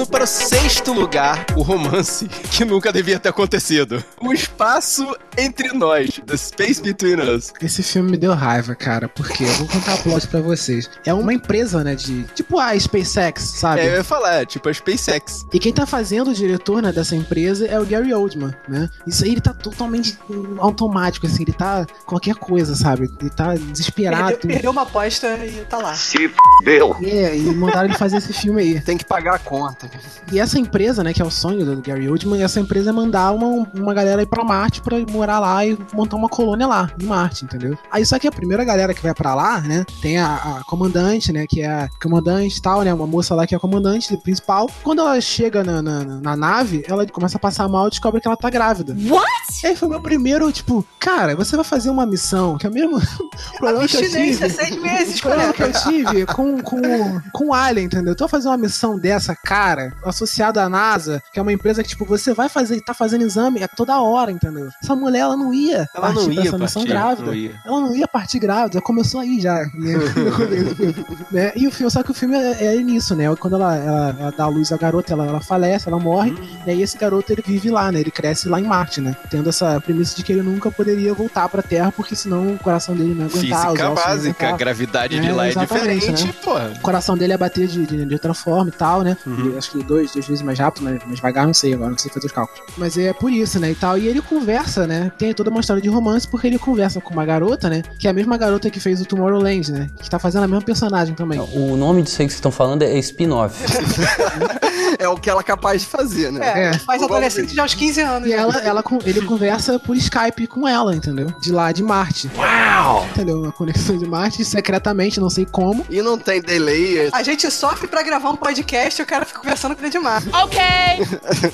para 0.10 0.24
o 0.24 0.28
sexto 0.28 0.92
lugar, 0.92 1.46
o 1.56 1.62
romance 1.62 2.28
que 2.28 2.66
nunca 2.66 2.92
devia 2.92 3.20
ter 3.20 3.30
acontecido. 3.30 4.04
O 4.20 4.34
espaço 4.34 5.16
entre 5.38 5.72
nós, 5.72 6.20
The 6.26 6.36
Space 6.36 6.82
Between 6.82 7.22
Us. 7.22 7.54
Esse 7.62 7.84
filme 7.84 8.12
me 8.12 8.18
deu 8.18 8.34
raiva, 8.34 8.76
cara, 8.76 9.08
porque 9.08 9.44
eu 9.44 9.54
vou 9.54 9.68
contar 9.68 9.94
a 9.94 9.98
plot 9.98 10.28
pra 10.28 10.42
vocês. 10.42 10.90
É 11.06 11.14
uma 11.14 11.34
empresa, 11.34 11.84
né, 11.84 11.96
de 11.96 12.24
tipo 12.36 12.60
a 12.60 12.78
SpaceX, 12.78 13.42
sabe? 13.42 13.82
É, 13.82 13.88
eu 13.88 13.96
ia 13.98 14.04
falar, 14.04 14.42
é 14.42 14.46
tipo 14.46 14.68
a 14.68 14.74
SpaceX. 14.74 15.46
E 15.54 15.60
quem 15.60 15.72
tá 15.72 15.86
fazendo 15.86 16.32
o 16.32 16.34
diretor 16.34 16.82
né, 16.82 16.92
dessa 16.92 17.16
empresa 17.16 17.68
é 17.68 17.80
o 17.80 17.86
Gary 17.86 18.14
Oldman, 18.14 18.54
né? 18.68 18.90
Isso 19.06 19.24
aí 19.24 19.32
ele 19.32 19.42
tá 19.42 19.54
totalmente 19.54 20.18
automático, 20.58 21.28
assim, 21.28 21.44
ele 21.44 21.54
tá 21.54 21.86
qualquer 22.06 22.36
coisa, 22.36 22.76
sabe? 22.76 23.10
Ele 23.20 23.30
tá 23.30 23.54
desesperado. 23.56 24.38
Perdeu, 24.38 24.50
perdeu 24.50 24.72
uma 24.72 24.82
aposta 24.82 25.28
e 25.46 25.66
tá 25.66 25.78
lá. 25.78 25.94
Se 25.94 26.30
fudeu! 26.30 26.96
É, 27.04 27.38
e 27.38 27.42
mandaram 27.54 27.86
ele 27.86 27.98
fazer 27.98 28.18
esse 28.18 28.34
filme 28.34 28.62
aí. 28.62 28.82
Tem 28.82 28.98
que 28.98 29.06
pagar 29.06 29.36
a 29.36 29.40
conta. 29.40 29.90
E 30.32 30.40
essa 30.40 30.60
empresa, 30.60 31.04
né, 31.04 31.14
que 31.14 31.22
é 31.22 31.26
o 31.26 31.32
sonho 31.32 31.66
do 31.66 31.82
Gary 31.82 32.08
Oldman, 32.08 32.44
essa 32.44 32.60
empresa 32.60 32.90
é 32.90 32.94
mandar 32.94 33.32
uma, 33.32 33.68
uma 33.74 33.94
galera 33.94 34.22
ir 34.22 34.28
pra 34.28 34.44
Marte 34.44 34.82
pra 34.82 34.98
morar 35.10 35.40
lá 35.40 35.66
e 35.66 35.78
montar 35.94 36.16
uma 36.16 36.30
colônia 36.30 36.68
lá, 36.68 36.90
em 37.02 37.06
Marte, 37.06 37.46
entendeu? 37.46 37.78
Aí 37.92 38.06
só 38.06 38.20
que 38.20 38.28
a 38.28 38.32
primeira 38.32 38.64
galera 38.64 38.94
que 38.94 39.02
vai 39.02 39.14
pra 39.14 39.34
lá, 39.34 39.60
né, 39.62 39.86
tem 40.02 40.18
a, 40.18 40.36
a 40.36 40.64
comandante, 40.66 41.32
né, 41.32 41.46
que 41.48 41.62
é 41.62 41.68
a 41.68 41.90
comandante 42.02 42.58
e 42.58 42.62
tal, 42.62 42.82
né, 42.82 42.94
uma 42.94 43.08
moça 43.08 43.34
lá 43.34 43.48
que 43.48 43.54
é 43.56 43.58
a 43.58 43.60
comandante 43.60 44.16
principal. 44.18 44.70
Quando 44.84 45.00
ela 45.00 45.20
chega 45.20 45.64
na, 45.64 45.82
na, 45.82 46.04
na 46.04 46.36
nave, 46.36 46.84
ela 46.88 47.06
começa 47.08 47.38
a 47.38 47.40
passar 47.40 47.68
mal 47.68 47.88
e 47.88 47.90
descobre 47.90 48.22
que 48.22 48.28
ela 48.28 48.38
tá 48.38 48.50
grávida. 48.50 48.96
What? 49.10 49.30
E 49.64 49.68
aí 49.68 49.76
foi 49.76 49.88
o 49.88 49.92
meu 49.92 50.02
primeiro, 50.02 50.52
tipo, 50.52 50.86
cara, 51.00 51.36
você 51.36 51.56
vai 51.56 51.66
fazer 51.66 51.90
uma 51.90 52.06
missão, 52.06 52.58
que 52.58 52.68
é 52.68 52.70
o 52.70 52.74
mesmo 52.74 53.00
problema 53.58 53.88
que 53.88 53.98
eu 53.98 54.02
tive. 54.10 54.50
seis 54.50 54.78
meses, 54.78 55.20
O 55.20 55.22
problema 55.22 55.54
que 55.54 55.64
eu 55.64 55.72
tive 55.72 56.26
com, 56.28 56.62
com, 56.62 57.22
com 57.34 57.48
o 57.48 57.54
Alien, 57.54 57.86
entendeu? 57.88 58.16
Tu 58.16 58.20
vai 58.20 58.30
fazer 58.30 58.48
uma 58.48 58.58
missão 58.58 58.98
dessa, 58.98 59.36
cara, 59.36 59.89
associada 60.04 60.64
à 60.64 60.70
NASA, 60.70 61.22
que 61.34 61.40
é 61.40 61.42
uma 61.42 61.54
empresa 61.54 61.84
que, 61.84 61.90
tipo, 61.90 62.06
você 62.06 62.34
vai 62.34 62.50
fazer, 62.50 62.80
tá 62.82 62.94
fazendo 62.94 63.24
exame 63.24 63.64
a 63.64 63.68
toda 63.68 64.00
hora, 64.02 64.32
entendeu? 64.32 64.70
Essa 64.82 64.96
mulher, 64.96 65.20
ela 65.20 65.38
não 65.38 65.54
ia 65.54 65.88
Ela 65.96 66.10
não 66.10 66.16
partir 66.16 66.34
pra 66.36 66.44
ia 66.44 66.48
essa 66.50 66.58
missão 66.58 66.82
partir, 66.82 66.94
grávida. 66.94 67.28
não 67.28 67.36
ia. 67.36 67.56
Ela 67.66 67.82
não 67.82 67.96
ia 67.96 68.08
partir 68.08 68.40
grávida, 68.40 68.82
começou 68.82 69.22
aí 69.22 69.40
já. 69.40 69.56
Né? 69.74 69.94
Né? 71.32 71.52
E 71.56 71.68
o 71.68 71.72
filme, 71.72 71.92
só 71.92 72.02
que 72.04 72.12
o 72.12 72.14
filme 72.14 72.36
é, 72.36 72.76
é 72.76 72.78
nisso, 72.78 73.16
né? 73.16 73.34
Quando 73.36 73.56
ela, 73.56 73.76
ela, 73.76 74.16
ela 74.20 74.32
dá 74.36 74.44
a 74.46 74.48
luz 74.48 74.72
à 74.72 74.78
garota, 74.78 75.14
ela, 75.14 75.26
ela 75.28 75.42
falece, 75.42 75.88
ela 75.88 76.00
morre, 76.00 76.34
e 76.66 76.72
aí 76.72 76.82
esse 76.82 76.98
garoto 76.98 77.32
ele 77.32 77.44
vive 77.46 77.70
lá, 77.70 77.92
né? 77.92 78.00
Ele 78.00 78.12
cresce 78.12 78.48
lá 78.50 78.60
em 78.60 78.64
Marte, 78.64 79.02
né? 79.02 79.16
Tendo 79.30 79.50
essa 79.50 79.80
premissa 79.82 80.16
de 80.16 80.24
que 80.24 80.32
ele 80.32 80.42
nunca 80.42 80.72
poderia 80.72 81.14
voltar 81.14 81.48
pra 81.50 81.62
Terra, 81.62 81.92
porque 81.92 82.16
senão 82.16 82.54
o 82.54 82.58
coração 82.60 82.96
dele 82.96 83.14
não 83.14 83.22
ia 83.22 83.26
aguentar. 83.28 83.66
Física 83.68 83.84
não 83.84 83.96
básica, 83.96 84.52
gravidade 84.58 85.20
de 85.20 85.28
É, 85.28 85.32
lá 85.32 85.48
é 85.48 85.54
diferente, 85.54 86.12
né? 86.12 86.34
porra. 86.44 86.74
O 86.76 86.82
coração 86.82 87.18
dele 87.18 87.34
ia 87.34 87.38
bater 87.38 87.68
de, 87.68 87.86
de, 87.86 88.06
de 88.06 88.14
outra 88.14 88.34
forma 88.34 88.70
e 88.70 88.74
tal, 88.74 89.02
né? 89.02 89.16
Uhum. 89.26 89.56
Acho 89.58 89.72
que 89.72 89.79
dois, 89.84 90.12
duas 90.12 90.28
vezes 90.28 90.42
mais 90.42 90.60
rápido, 90.60 90.84
mais, 90.84 91.04
mais 91.04 91.16
devagar, 91.16 91.46
não 91.46 91.54
sei 91.54 91.74
agora, 91.74 91.92
não 91.92 91.98
sei 91.98 92.12
fazer 92.12 92.28
os 92.28 92.32
cálculos. 92.32 92.62
Mas 92.78 92.98
é 92.98 93.14
por 93.14 93.32
isso, 93.32 93.60
né? 93.60 93.72
E 93.72 93.76
tal. 93.76 93.98
E 93.98 94.08
ele 94.08 94.22
conversa, 94.22 94.86
né? 94.88 95.12
Tem 95.18 95.34
toda 95.34 95.50
uma 95.50 95.60
história 95.60 95.82
de 95.82 95.90
romance, 95.90 96.28
porque 96.28 96.48
ele 96.48 96.60
conversa 96.60 97.02
com 97.02 97.14
uma 97.14 97.26
garota, 97.26 97.70
né? 97.70 97.84
Que 97.98 98.08
é 98.08 98.12
a 98.12 98.14
mesma 98.14 98.38
garota 98.38 98.70
que 98.70 98.80
fez 98.80 99.02
o 99.02 99.06
Tomorrowland, 99.06 99.72
né? 99.72 99.90
Que 100.02 100.10
tá 100.10 100.20
fazendo 100.20 100.44
a 100.44 100.48
mesma 100.48 100.64
personagem 100.64 101.16
também. 101.16 101.40
O 101.40 101.76
nome 101.76 102.02
disso 102.04 102.22
aí 102.22 102.28
que 102.28 102.34
vocês 102.34 102.40
estão 102.40 102.52
falando 102.52 102.84
é 102.84 102.98
spin-off. 103.00 103.60
É 105.00 105.08
o 105.08 105.16
que 105.16 105.30
ela 105.30 105.40
é 105.40 105.44
capaz 105.44 105.82
de 105.82 105.88
fazer, 105.88 106.32
né? 106.32 106.40
É, 106.46 106.64
É. 106.70 106.74
faz 106.80 107.02
adolescente 107.02 107.56
já 107.56 107.62
aos 107.64 107.74
15 107.74 108.02
anos. 108.02 108.28
E 108.28 108.32
né? 108.32 108.38
ela, 108.38 108.58
ela, 108.62 108.84
ele 109.06 109.22
conversa 109.22 109.80
por 109.80 109.96
Skype 109.96 110.46
com 110.48 110.68
ela, 110.68 110.94
entendeu? 110.96 111.28
De 111.42 111.52
lá 111.52 111.72
de 111.72 111.82
Marte. 111.82 112.30
Uau! 112.36 113.06
Entendeu? 113.12 113.40
Uma 113.42 113.52
conexão 113.52 113.98
de 113.98 114.06
Marte, 114.06 114.44
secretamente, 114.44 115.20
não 115.20 115.30
sei 115.30 115.46
como. 115.46 115.86
E 115.90 116.02
não 116.02 116.18
tem 116.18 116.42
delay. 116.42 117.10
A 117.14 117.24
gente 117.24 117.50
sofre 117.50 117.88
pra 117.88 118.04
gravar 118.04 118.30
um 118.30 118.36
podcast 118.36 119.02
e 119.02 119.04
o 119.04 119.08
cara 119.08 119.26
fica 119.26 119.40
conversando 119.40 119.76
com 119.76 119.84
o 119.84 119.86
Edmar. 119.88 120.22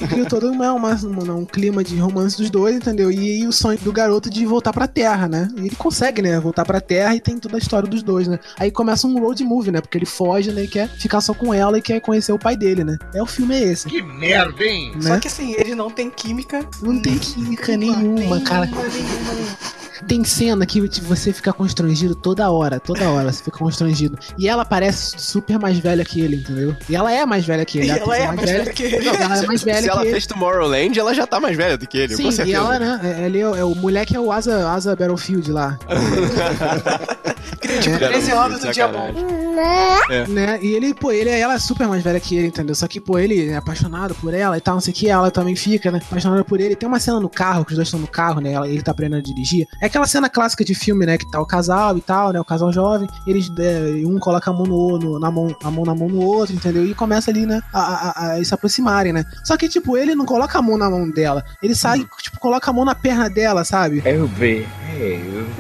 Criou 0.10 0.25
todo 0.27 0.51
uma, 0.51 0.73
uma- 0.73 0.95
uma- 0.95 1.34
um 1.36 1.45
clima 1.45 1.84
de 1.84 1.97
romance 1.97 2.38
dos 2.38 2.49
dois, 2.49 2.75
entendeu? 2.75 3.12
E, 3.12 3.17
aí 3.41 3.47
o 3.47 3.51
sonho 3.51 3.77
do 3.79 3.91
garoto 3.91 4.29
de 4.29 4.45
voltar 4.45 4.73
pra 4.73 4.88
Terra, 4.88 5.27
né? 5.27 5.47
E 5.55 5.67
ele 5.67 5.75
consegue, 5.75 6.21
né? 6.21 6.39
Voltar 6.39 6.65
pra 6.65 6.81
Terra 6.81 7.15
e 7.15 7.19
tem 7.19 7.38
toda 7.38 7.55
a 7.55 7.60
história 7.60 7.88
dos 7.88 8.01
dois, 8.03 8.27
né? 8.27 8.39
Aí 8.60 8.71
começa 8.71 9.05
um 9.08 9.19
road 9.19 9.43
movie, 9.43 9.71
né? 9.71 9.81
Porque 9.81 9.97
ele 9.97 10.05
foge, 10.05 10.51
né? 10.51 10.63
E 10.63 10.67
quer 10.67 10.88
ficar 10.89 11.21
só 11.21 11.34
com 11.34 11.53
ela 11.53 11.77
e 11.77 11.81
quer 11.81 11.99
conhecer 11.99 12.31
o 12.31 12.39
pai 12.39 12.55
dele, 12.55 12.84
né? 12.84 12.97
É 13.13 13.21
o 13.21 13.25
filme 13.35 13.55
é 13.55 13.71
esse. 13.71 13.87
Que 13.87 14.01
merda, 14.01 14.63
hein? 14.63 14.93
Né? 14.95 15.01
Só 15.01 15.19
que 15.19 15.27
assim, 15.27 15.53
eles 15.53 15.75
não 15.75 15.89
têm 15.89 16.09
química. 16.09 16.67
Não 16.81 17.01
tem 17.01 17.17
química 17.17 17.75
nenhuma, 17.75 18.41
cara. 18.41 18.69
Tem 20.08 20.23
cena 20.23 20.65
que 20.65 20.81
você 21.01 21.31
fica 21.34 21.51
constrangido 21.53 22.15
toda 22.15 22.49
hora, 22.49 22.79
toda 22.79 23.10
hora 23.10 23.31
você 23.31 23.43
fica 23.43 23.58
constrangido. 23.58 24.17
E 24.38 24.47
ela 24.47 24.65
parece 24.65 25.15
super 25.17 25.58
mais 25.60 25.77
velha 25.79 26.03
que 26.03 26.19
ele, 26.21 26.38
entendeu? 26.38 26.75
E 26.89 26.95
ela 26.95 27.12
é 27.12 27.25
mais 27.25 27.45
velha 27.45 27.65
que 27.65 27.77
ele. 27.79 27.88
E 27.88 27.91
a 27.91 27.97
ela 27.97 28.03
atriz 28.15 28.19
é 28.23 28.27
mais 28.27 28.49
velha 28.51 28.73
que 28.73 28.84
ele. 28.84 29.05
Não, 29.05 29.13
ela 29.15 29.38
é 29.38 29.47
mais 29.47 29.63
velha 29.63 29.77
Se 29.77 29.84
que 29.84 29.89
ela 29.89 30.01
ele. 30.01 30.12
fez 30.12 30.27
Tomorrowland, 30.27 30.99
ela 30.99 31.13
já 31.13 31.25
tá 31.27 31.39
mais 31.39 31.55
velha 31.55 31.77
do 31.77 31.88
que 31.88 31.97
ele, 31.97 32.15
Sim, 32.15 32.23
com 32.23 32.29
e 32.29 32.31
certeza. 32.34 32.58
ela, 32.58 32.79
né? 32.79 32.99
é- 33.03 33.25
Ele 33.25 33.39
é, 33.39 33.47
o- 33.49 33.55
é 33.55 33.63
o 33.63 33.75
moleque 33.75 34.15
é 34.15 34.19
o 34.19 34.31
Asa, 34.31 34.69
Asa 34.69 34.95
Battlefield 34.95 35.51
lá. 35.51 35.77
Tipo, 37.81 37.97
13 37.97 38.31
horas 38.34 38.60
do 38.62 38.71
dia 38.71 38.88
bom. 38.88 39.08
Sacanagem. 39.13 40.34
né? 40.34 40.60
E 40.62 40.73
ele, 40.73 40.93
pô, 40.93 41.12
ele, 41.12 41.29
ela 41.29 41.55
é 41.55 41.60
super 41.60 41.88
mais 41.88 42.03
velha 42.03 42.19
que 42.19 42.36
ele, 42.36 42.47
entendeu? 42.47 42.75
Só 42.75 42.88
que, 42.88 42.99
pô, 42.99 43.17
ele 43.17 43.49
é 43.49 43.55
apaixonado 43.55 44.13
por 44.15 44.34
ela 44.34 44.58
e 44.58 44.62
tal, 44.62 44.75
não 44.75 44.81
sei 44.81 44.91
o 44.93 44.95
que, 44.95 45.10
ela 45.10 45.31
também 45.31 45.55
fica, 45.55 45.91
né? 45.91 45.99
Apaixonada 46.05 46.43
por 46.43 46.60
ele. 46.60 46.75
Tem 46.75 46.88
uma 46.88 46.99
cena 46.99 47.19
no 47.19 47.29
carro, 47.29 47.65
que 47.65 47.71
os 47.71 47.75
dois 47.75 47.88
estão 47.88 47.99
no 47.99 48.08
carro, 48.08 48.39
né? 48.41 48.51
Ela- 48.53 48.67
Ele 48.67 48.81
tá 48.81 48.91
aprendendo 48.91 49.19
a 49.19 49.21
dirigir. 49.21 49.67
É 49.81 49.89
aquela 49.95 50.08
cena 50.08 50.29
clássica 50.29 50.65
de 50.65 50.75
filme, 50.75 51.05
né? 51.05 51.17
Que 51.17 51.25
tá 51.31 51.39
o 51.39 51.45
casal 51.45 51.97
e 51.97 52.01
tal, 52.01 52.34
né? 52.34 52.39
O 52.39 52.43
casal 52.45 52.71
jovem. 52.71 53.08
Eles, 53.25 53.49
é, 53.58 54.03
um 54.05 54.19
coloca 54.19 54.49
a 54.51 54.53
mão, 54.53 54.65
no, 54.65 54.99
no- 54.99 55.19
na 55.19 55.31
mão, 55.31 55.55
a 55.63 55.71
mão 55.71 55.86
na 55.86 55.95
mão 55.95 56.10
no 56.10 56.21
outro, 56.21 56.53
entendeu? 56.53 56.86
E 56.86 56.93
começa 56.93 57.31
ali, 57.31 57.45
né? 57.45 57.62
A, 57.73 57.79
a- 57.79 58.34
a 58.34 58.43
se 58.43 58.53
aproximarem, 58.53 59.13
né? 59.13 59.23
Só 59.43 59.55
que, 59.55 59.69
tipo, 59.69 59.95
ele 59.97 60.13
não 60.13 60.25
coloca 60.25 60.60
a 60.60 60.62
mão 60.62 60.77
na 60.77 60.89
mão 60.89 61.10
dela. 61.10 61.43
Ele 61.63 61.73
sai, 61.75 62.05
tipo, 62.21 62.39
coloca 62.39 62.69
a 62.69 62.73
mão 62.73 62.84
na 62.84 62.93
perna 62.93 63.29
dela, 63.29 63.63
sabe? 63.63 64.01
Eu 64.05 64.27
vi. 64.27 64.67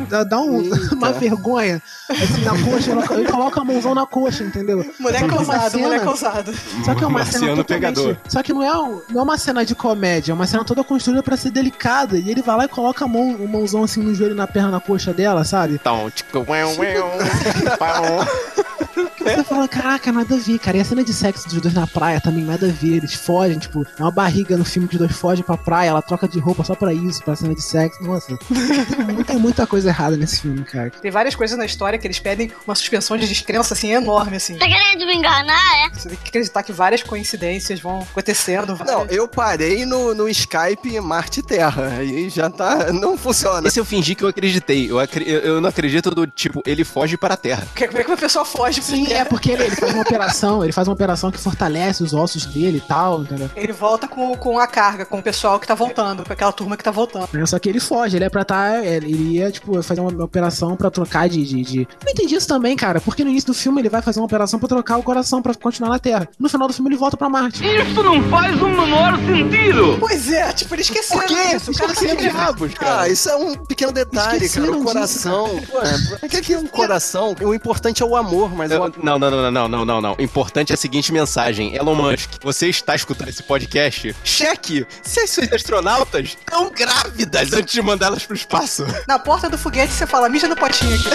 Dá, 0.09 0.23
dá 0.23 0.39
um- 0.39 0.69
uma 0.93 1.11
vergonha. 1.13 1.81
assim, 2.09 2.41
na 2.43 2.51
coxa, 2.63 2.91
ele- 2.91 3.29
coloca 3.31 3.61
a 3.61 3.63
mãozão 3.63 3.95
na 3.95 4.05
coxa, 4.05 4.43
entendeu? 4.43 4.81
É 4.81 4.83
uma 5.25 5.39
ousado, 5.39 5.71
cena- 5.71 5.83
moleque 5.83 6.07
ousado. 6.07 6.53
Só 6.83 6.93
que 6.95 7.03
é 7.03 7.07
uma 7.07 7.19
Marciano 7.19 7.45
cena 7.45 7.57
totalmente... 7.57 7.95
pegador. 7.95 8.17
Só 8.27 8.43
que 8.43 8.53
não 8.53 8.63
é, 8.63 8.77
um- 8.79 9.01
não 9.09 9.19
é 9.21 9.23
uma 9.23 9.37
cena 9.37 9.65
de 9.65 9.75
comédia, 9.75 10.31
é 10.31 10.35
uma 10.35 10.47
cena 10.47 10.63
toda 10.63 10.83
construída 10.83 11.23
pra 11.23 11.37
ser 11.37 11.51
delicada. 11.51 12.17
E 12.17 12.29
ele 12.29 12.41
vai 12.41 12.57
lá 12.57 12.65
e 12.65 12.67
coloca 12.67 13.05
a 13.05 13.07
mão, 13.07 13.35
o 13.35 13.47
mãozão 13.47 13.83
assim 13.83 14.01
no 14.01 14.14
joelho, 14.15 14.35
na 14.35 14.47
perna, 14.47 14.71
na 14.71 14.79
coxa 14.79 15.13
dela, 15.13 15.43
sabe? 15.43 15.75
Então, 15.75 16.09
tipo, 16.09 16.39
uau, 16.39 16.47
uau, 16.49 17.77
pau. 17.77 19.05
Você 19.25 19.43
fala, 19.43 19.67
caraca, 19.67 20.11
nada 20.11 20.35
a 20.35 20.37
ver, 20.37 20.59
cara. 20.59 20.77
E 20.77 20.79
a 20.79 20.85
cena 20.85 21.03
de 21.03 21.13
sexo 21.13 21.47
dos 21.49 21.59
dois 21.61 21.73
na 21.73 21.87
praia 21.87 22.21
também, 22.21 22.43
nada 22.43 22.67
a 22.67 22.71
ver. 22.71 22.97
Eles 22.97 23.13
fogem, 23.13 23.57
tipo, 23.57 23.85
é 23.97 24.01
uma 24.01 24.11
barriga 24.11 24.55
no 24.57 24.63
filme 24.65 24.87
que 24.87 24.95
os 24.95 24.99
dois 24.99 25.11
fogem 25.11 25.43
pra 25.43 25.57
praia, 25.57 25.89
ela 25.89 26.01
troca 26.01 26.27
de 26.27 26.39
roupa 26.39 26.63
só 26.63 26.75
pra 26.75 26.93
isso, 26.93 27.23
pra 27.23 27.35
cena 27.35 27.53
de 27.55 27.61
sexo. 27.61 28.03
Nossa, 28.03 28.37
tem 28.37 29.05
muita, 29.05 29.33
muita 29.33 29.67
coisa 29.67 29.89
errada 29.89 30.15
nesse 30.17 30.41
filme, 30.41 30.63
cara. 30.63 30.89
Tem 30.91 31.11
várias 31.11 31.35
coisas 31.35 31.57
na 31.57 31.65
história 31.65 31.97
que 31.97 32.05
eles 32.07 32.19
pedem 32.19 32.51
uma 32.65 32.75
suspensão 32.75 33.17
de 33.17 33.27
descrença, 33.27 33.73
assim, 33.73 33.91
enorme, 33.91 34.37
assim. 34.37 34.57
Tá 34.57 34.67
querendo 34.67 35.05
me 35.05 35.15
enganar, 35.15 35.59
é? 35.85 35.89
Você 35.93 36.09
tem 36.09 36.17
que 36.17 36.29
acreditar 36.29 36.63
que 36.63 36.71
várias 36.71 37.01
coincidências 37.03 37.79
vão 37.79 38.01
acontecendo. 38.01 38.77
Não, 38.85 39.05
eu 39.05 39.27
parei 39.27 39.85
no, 39.85 40.13
no 40.13 40.29
Skype 40.29 40.99
Marte 41.01 41.41
Terra. 41.41 41.87
Aí 41.97 42.29
já 42.29 42.49
tá. 42.49 42.91
Não 42.93 43.17
funciona. 43.17 43.67
Esse 43.67 43.79
eu 43.79 43.85
fingi 43.85 44.15
que 44.15 44.23
eu 44.23 44.27
acreditei. 44.27 44.89
Eu, 44.91 44.99
eu- 44.99 45.39
eu 45.39 45.61
não 45.61 45.69
acredito 45.69 46.11
do 46.11 46.27
tipo, 46.27 46.61
ele 46.65 46.83
foge 46.83 47.17
para 47.17 47.33
a 47.33 47.37
Terra. 47.37 47.67
Como 47.75 47.97
é 47.97 48.03
que 48.03 48.09
uma 48.11 48.17
pessoa 48.17 48.45
foge? 48.45 48.81
Sim, 48.81 49.07
é 49.17 49.25
porque 49.25 49.51
ele, 49.51 49.63
ele 49.63 49.75
faz 49.75 49.93
uma 49.93 50.01
operação, 50.01 50.63
ele 50.63 50.73
faz 50.73 50.87
uma 50.87 50.93
operação 50.93 51.31
que 51.31 51.37
fortalece 51.37 52.03
os 52.03 52.13
ossos 52.13 52.45
dele 52.45 52.77
e 52.77 52.81
tal, 52.81 53.21
entendeu? 53.21 53.49
Ele 53.55 53.71
volta 53.73 54.07
com, 54.07 54.35
com 54.37 54.59
a 54.59 54.67
carga, 54.67 55.05
com 55.05 55.19
o 55.19 55.23
pessoal 55.23 55.59
que 55.59 55.67
tá 55.67 55.75
voltando, 55.75 56.23
com 56.25 56.33
aquela 56.33 56.51
turma 56.51 56.75
que 56.77 56.83
tá 56.83 56.91
voltando. 56.91 57.27
Né, 57.33 57.45
Só 57.45 57.57
que 57.59 57.69
ele 57.69 57.79
foge, 57.79 58.15
ele 58.17 58.25
é 58.25 58.29
pra 58.29 58.43
tá. 58.45 58.83
Ele 58.85 59.07
ia, 59.35 59.51
tipo, 59.51 59.81
fazer 59.81 60.01
uma 60.01 60.23
operação 60.23 60.75
pra 60.75 60.89
trocar 60.89 61.27
de, 61.29 61.43
de, 61.43 61.61
de- 61.61 61.87
Não 62.03 62.11
entendi 62.11 62.35
isso 62.35 62.47
também, 62.47 62.75
cara. 62.75 62.99
Porque 63.01 63.23
no 63.23 63.29
início 63.29 63.47
do 63.47 63.53
filme 63.53 63.81
ele 63.81 63.89
vai 63.89 64.01
fazer 64.01 64.19
uma 64.19 64.25
operação 64.25 64.59
pra 64.59 64.67
trocar 64.67 64.97
o 64.97 65.03
coração 65.03 65.41
pra 65.41 65.53
continuar 65.53 65.89
na 65.89 65.99
Terra. 65.99 66.27
No 66.39 66.49
final 66.49 66.67
do 66.67 66.73
filme 66.73 66.89
ele 66.89 66.97
volta 66.97 67.15
pra 67.17 67.29
Marte. 67.29 67.63
Isso 67.65 68.03
não 68.03 68.21
faz 68.29 68.61
o 68.61 68.67
menor 68.69 69.17
sentido! 69.25 69.97
Pois 69.99 70.31
é, 70.31 70.51
tipo, 70.53 70.73
eles 70.75 70.85
esqueceram 70.89 71.21
Por 71.21 71.27
quê? 71.27 71.53
disso. 71.57 71.71
O 71.71 71.75
cara 71.75 71.93
Que 71.93 71.99
sempre 71.99 72.29
diabos, 72.29 72.73
cara? 72.73 73.01
Ah, 73.01 73.09
isso 73.09 73.29
é 73.29 73.35
um 73.35 73.55
pequeno 73.65 73.91
detalhe, 73.91 74.45
Esqueceram 74.45 74.67
cara. 74.67 74.77
O 74.77 74.81
disso, 74.81 74.93
coração. 74.93 75.61
Pô, 75.69 76.25
o 76.25 76.29
que 76.29 76.37
é 76.37 76.41
que 76.41 76.53
é 76.53 76.59
um 76.59 76.67
coração? 76.67 77.35
O 77.41 77.53
importante 77.53 78.01
é 78.03 78.05
o 78.05 78.15
amor, 78.15 78.53
mas 78.55 78.71
o 78.71 78.75
Eu- 78.75 78.93
Não, 79.05 79.19
não, 79.19 79.29
não, 79.29 79.51
não, 79.51 79.67
não, 79.67 79.85
não, 79.85 80.01
não. 80.01 80.15
Importante 80.17 80.71
é 80.71 80.73
a 80.73 80.77
seguinte 80.77 81.13
mensagem. 81.13 81.75
Elon 81.75 81.93
Musk, 81.93 82.31
você 82.41 82.69
está 82.69 82.95
escutando 82.95 83.29
esse 83.29 83.43
podcast? 83.43 84.15
Cheque 84.23 84.83
se 85.03 85.19
as 85.19 85.29
suas 85.29 85.53
astronautas 85.53 86.29
estão 86.29 86.71
grávidas 86.71 87.53
antes 87.53 87.71
de 87.71 87.83
mandá-las 87.83 88.25
pro 88.25 88.35
espaço. 88.35 88.83
Na 89.07 89.19
porta 89.19 89.47
do 89.47 89.59
foguete 89.59 89.93
você 89.93 90.07
fala, 90.07 90.27
mija 90.27 90.47
no 90.47 90.55
potinho 90.55 90.95
aqui. 90.95 91.05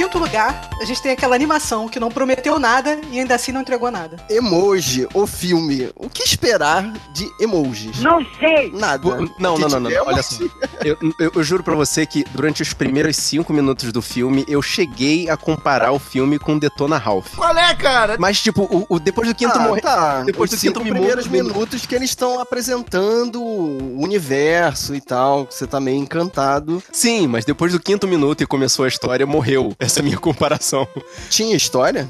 quinto 0.08 0.20
lugar, 0.20 0.70
a 0.82 0.86
gente 0.86 1.02
tem 1.02 1.12
aquela 1.12 1.36
animação 1.36 1.90
que 1.90 2.00
não 2.00 2.10
prometeu 2.10 2.58
nada 2.58 2.98
e 3.12 3.20
ainda 3.20 3.36
assim 3.36 3.52
não 3.52 3.60
entregou 3.60 3.92
nada. 3.92 4.16
Emoji, 4.30 5.06
o 5.14 5.28
filme. 5.28 5.92
O 5.98 6.10
que 6.10 6.24
esperar 6.24 6.94
de 7.14 7.30
emojis? 7.42 8.00
Não 8.00 8.26
sei! 8.40 8.72
Nada. 8.72 9.00
Pô, 9.04 9.16
Não, 9.38 9.58
não, 9.58 9.68
não, 9.68 9.80
não, 9.82 9.90
tivemos- 9.90 10.08
olha 10.08 10.24
só. 10.24 10.44
Eu, 10.86 10.98
eu- 11.20 11.32
eu 11.36 11.44
juro 11.44 11.62
pra 11.62 11.76
você 11.76 12.06
que 12.06 12.24
durante 12.32 12.62
os 12.62 12.72
primeiros 12.74 13.18
cinco 13.18 13.52
minutos 13.52 13.92
do 13.92 14.02
filme, 14.02 14.46
eu 14.48 14.62
cheguei 14.62 15.30
a 15.30 15.36
comparar 15.36 15.92
o 15.92 16.00
filme 16.00 16.40
com 16.40 16.58
Detona 16.58 16.98
Ralph. 16.98 17.36
Qual 17.36 17.58
é, 17.58 17.76
cara? 17.76 18.16
Mas, 18.18 18.40
tipo, 18.42 18.62
o, 18.64 18.86
o- 18.96 19.00
depois 19.00 19.28
do 19.28 19.36
quinto 19.36 19.58
Ah, 19.58 19.68
morre. 19.68 19.82
tá. 19.82 20.22
Depois 20.24 20.50
Os 20.54 20.58
do 20.58 20.62
quinto 20.62 20.80
primeiros 20.80 21.28
morre- 21.28 21.44
minutos 21.44 21.86
que 21.86 21.94
eles 21.94 22.12
estão 22.12 22.40
apresentando 22.40 23.42
o 23.44 24.02
universo 24.02 24.96
e 24.96 25.02
tal, 25.02 25.46
que 25.46 25.54
você 25.54 25.68
tá 25.68 25.82
meio 25.82 25.98
encantado. 25.98 26.82
Sim, 26.94 27.28
mas 27.28 27.44
depois 27.44 27.74
do 27.74 27.80
quinto 27.80 28.08
minuto 28.08 28.42
e 28.42 28.48
começou 28.48 28.86
a 28.86 28.88
história, 28.88 29.26
morreu. 29.26 29.76
É 29.78 29.88
a 30.00 30.04
minha 30.04 30.18
comparação. 30.18 30.88
Tinha 31.30 31.56
história? 31.56 32.08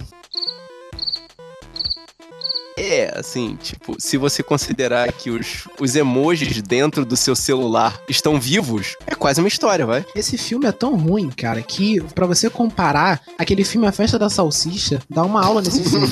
É, 2.78 3.12
assim, 3.18 3.58
tipo, 3.62 3.96
se 4.00 4.18
você 4.18 4.44
considerar 4.44 5.12
que 5.12 5.30
os, 5.32 5.68
os 5.80 5.96
emojis 5.96 6.62
dentro 6.62 7.04
do 7.04 7.18
seu 7.18 7.36
celular 7.36 8.00
estão 8.08 8.40
vivos, 8.40 8.96
é 9.08 9.16
quase 9.16 9.42
uma 9.42 9.48
história, 9.48 9.86
vai. 9.86 10.06
Esse 10.16 10.38
filme 10.38 10.68
é 10.68 10.72
tão 10.72 10.96
ruim, 10.96 11.30
cara, 11.30 11.62
que 11.62 12.00
pra 12.14 12.26
você 12.28 12.50
comparar 12.50 13.20
aquele 13.38 13.64
filme 13.64 13.88
A 13.88 13.92
Festa 13.92 14.20
da 14.20 14.30
Salsicha, 14.30 15.02
dá 15.10 15.24
uma 15.24 15.44
aula 15.44 15.62
nesse 15.62 15.84
filme. 15.90 16.08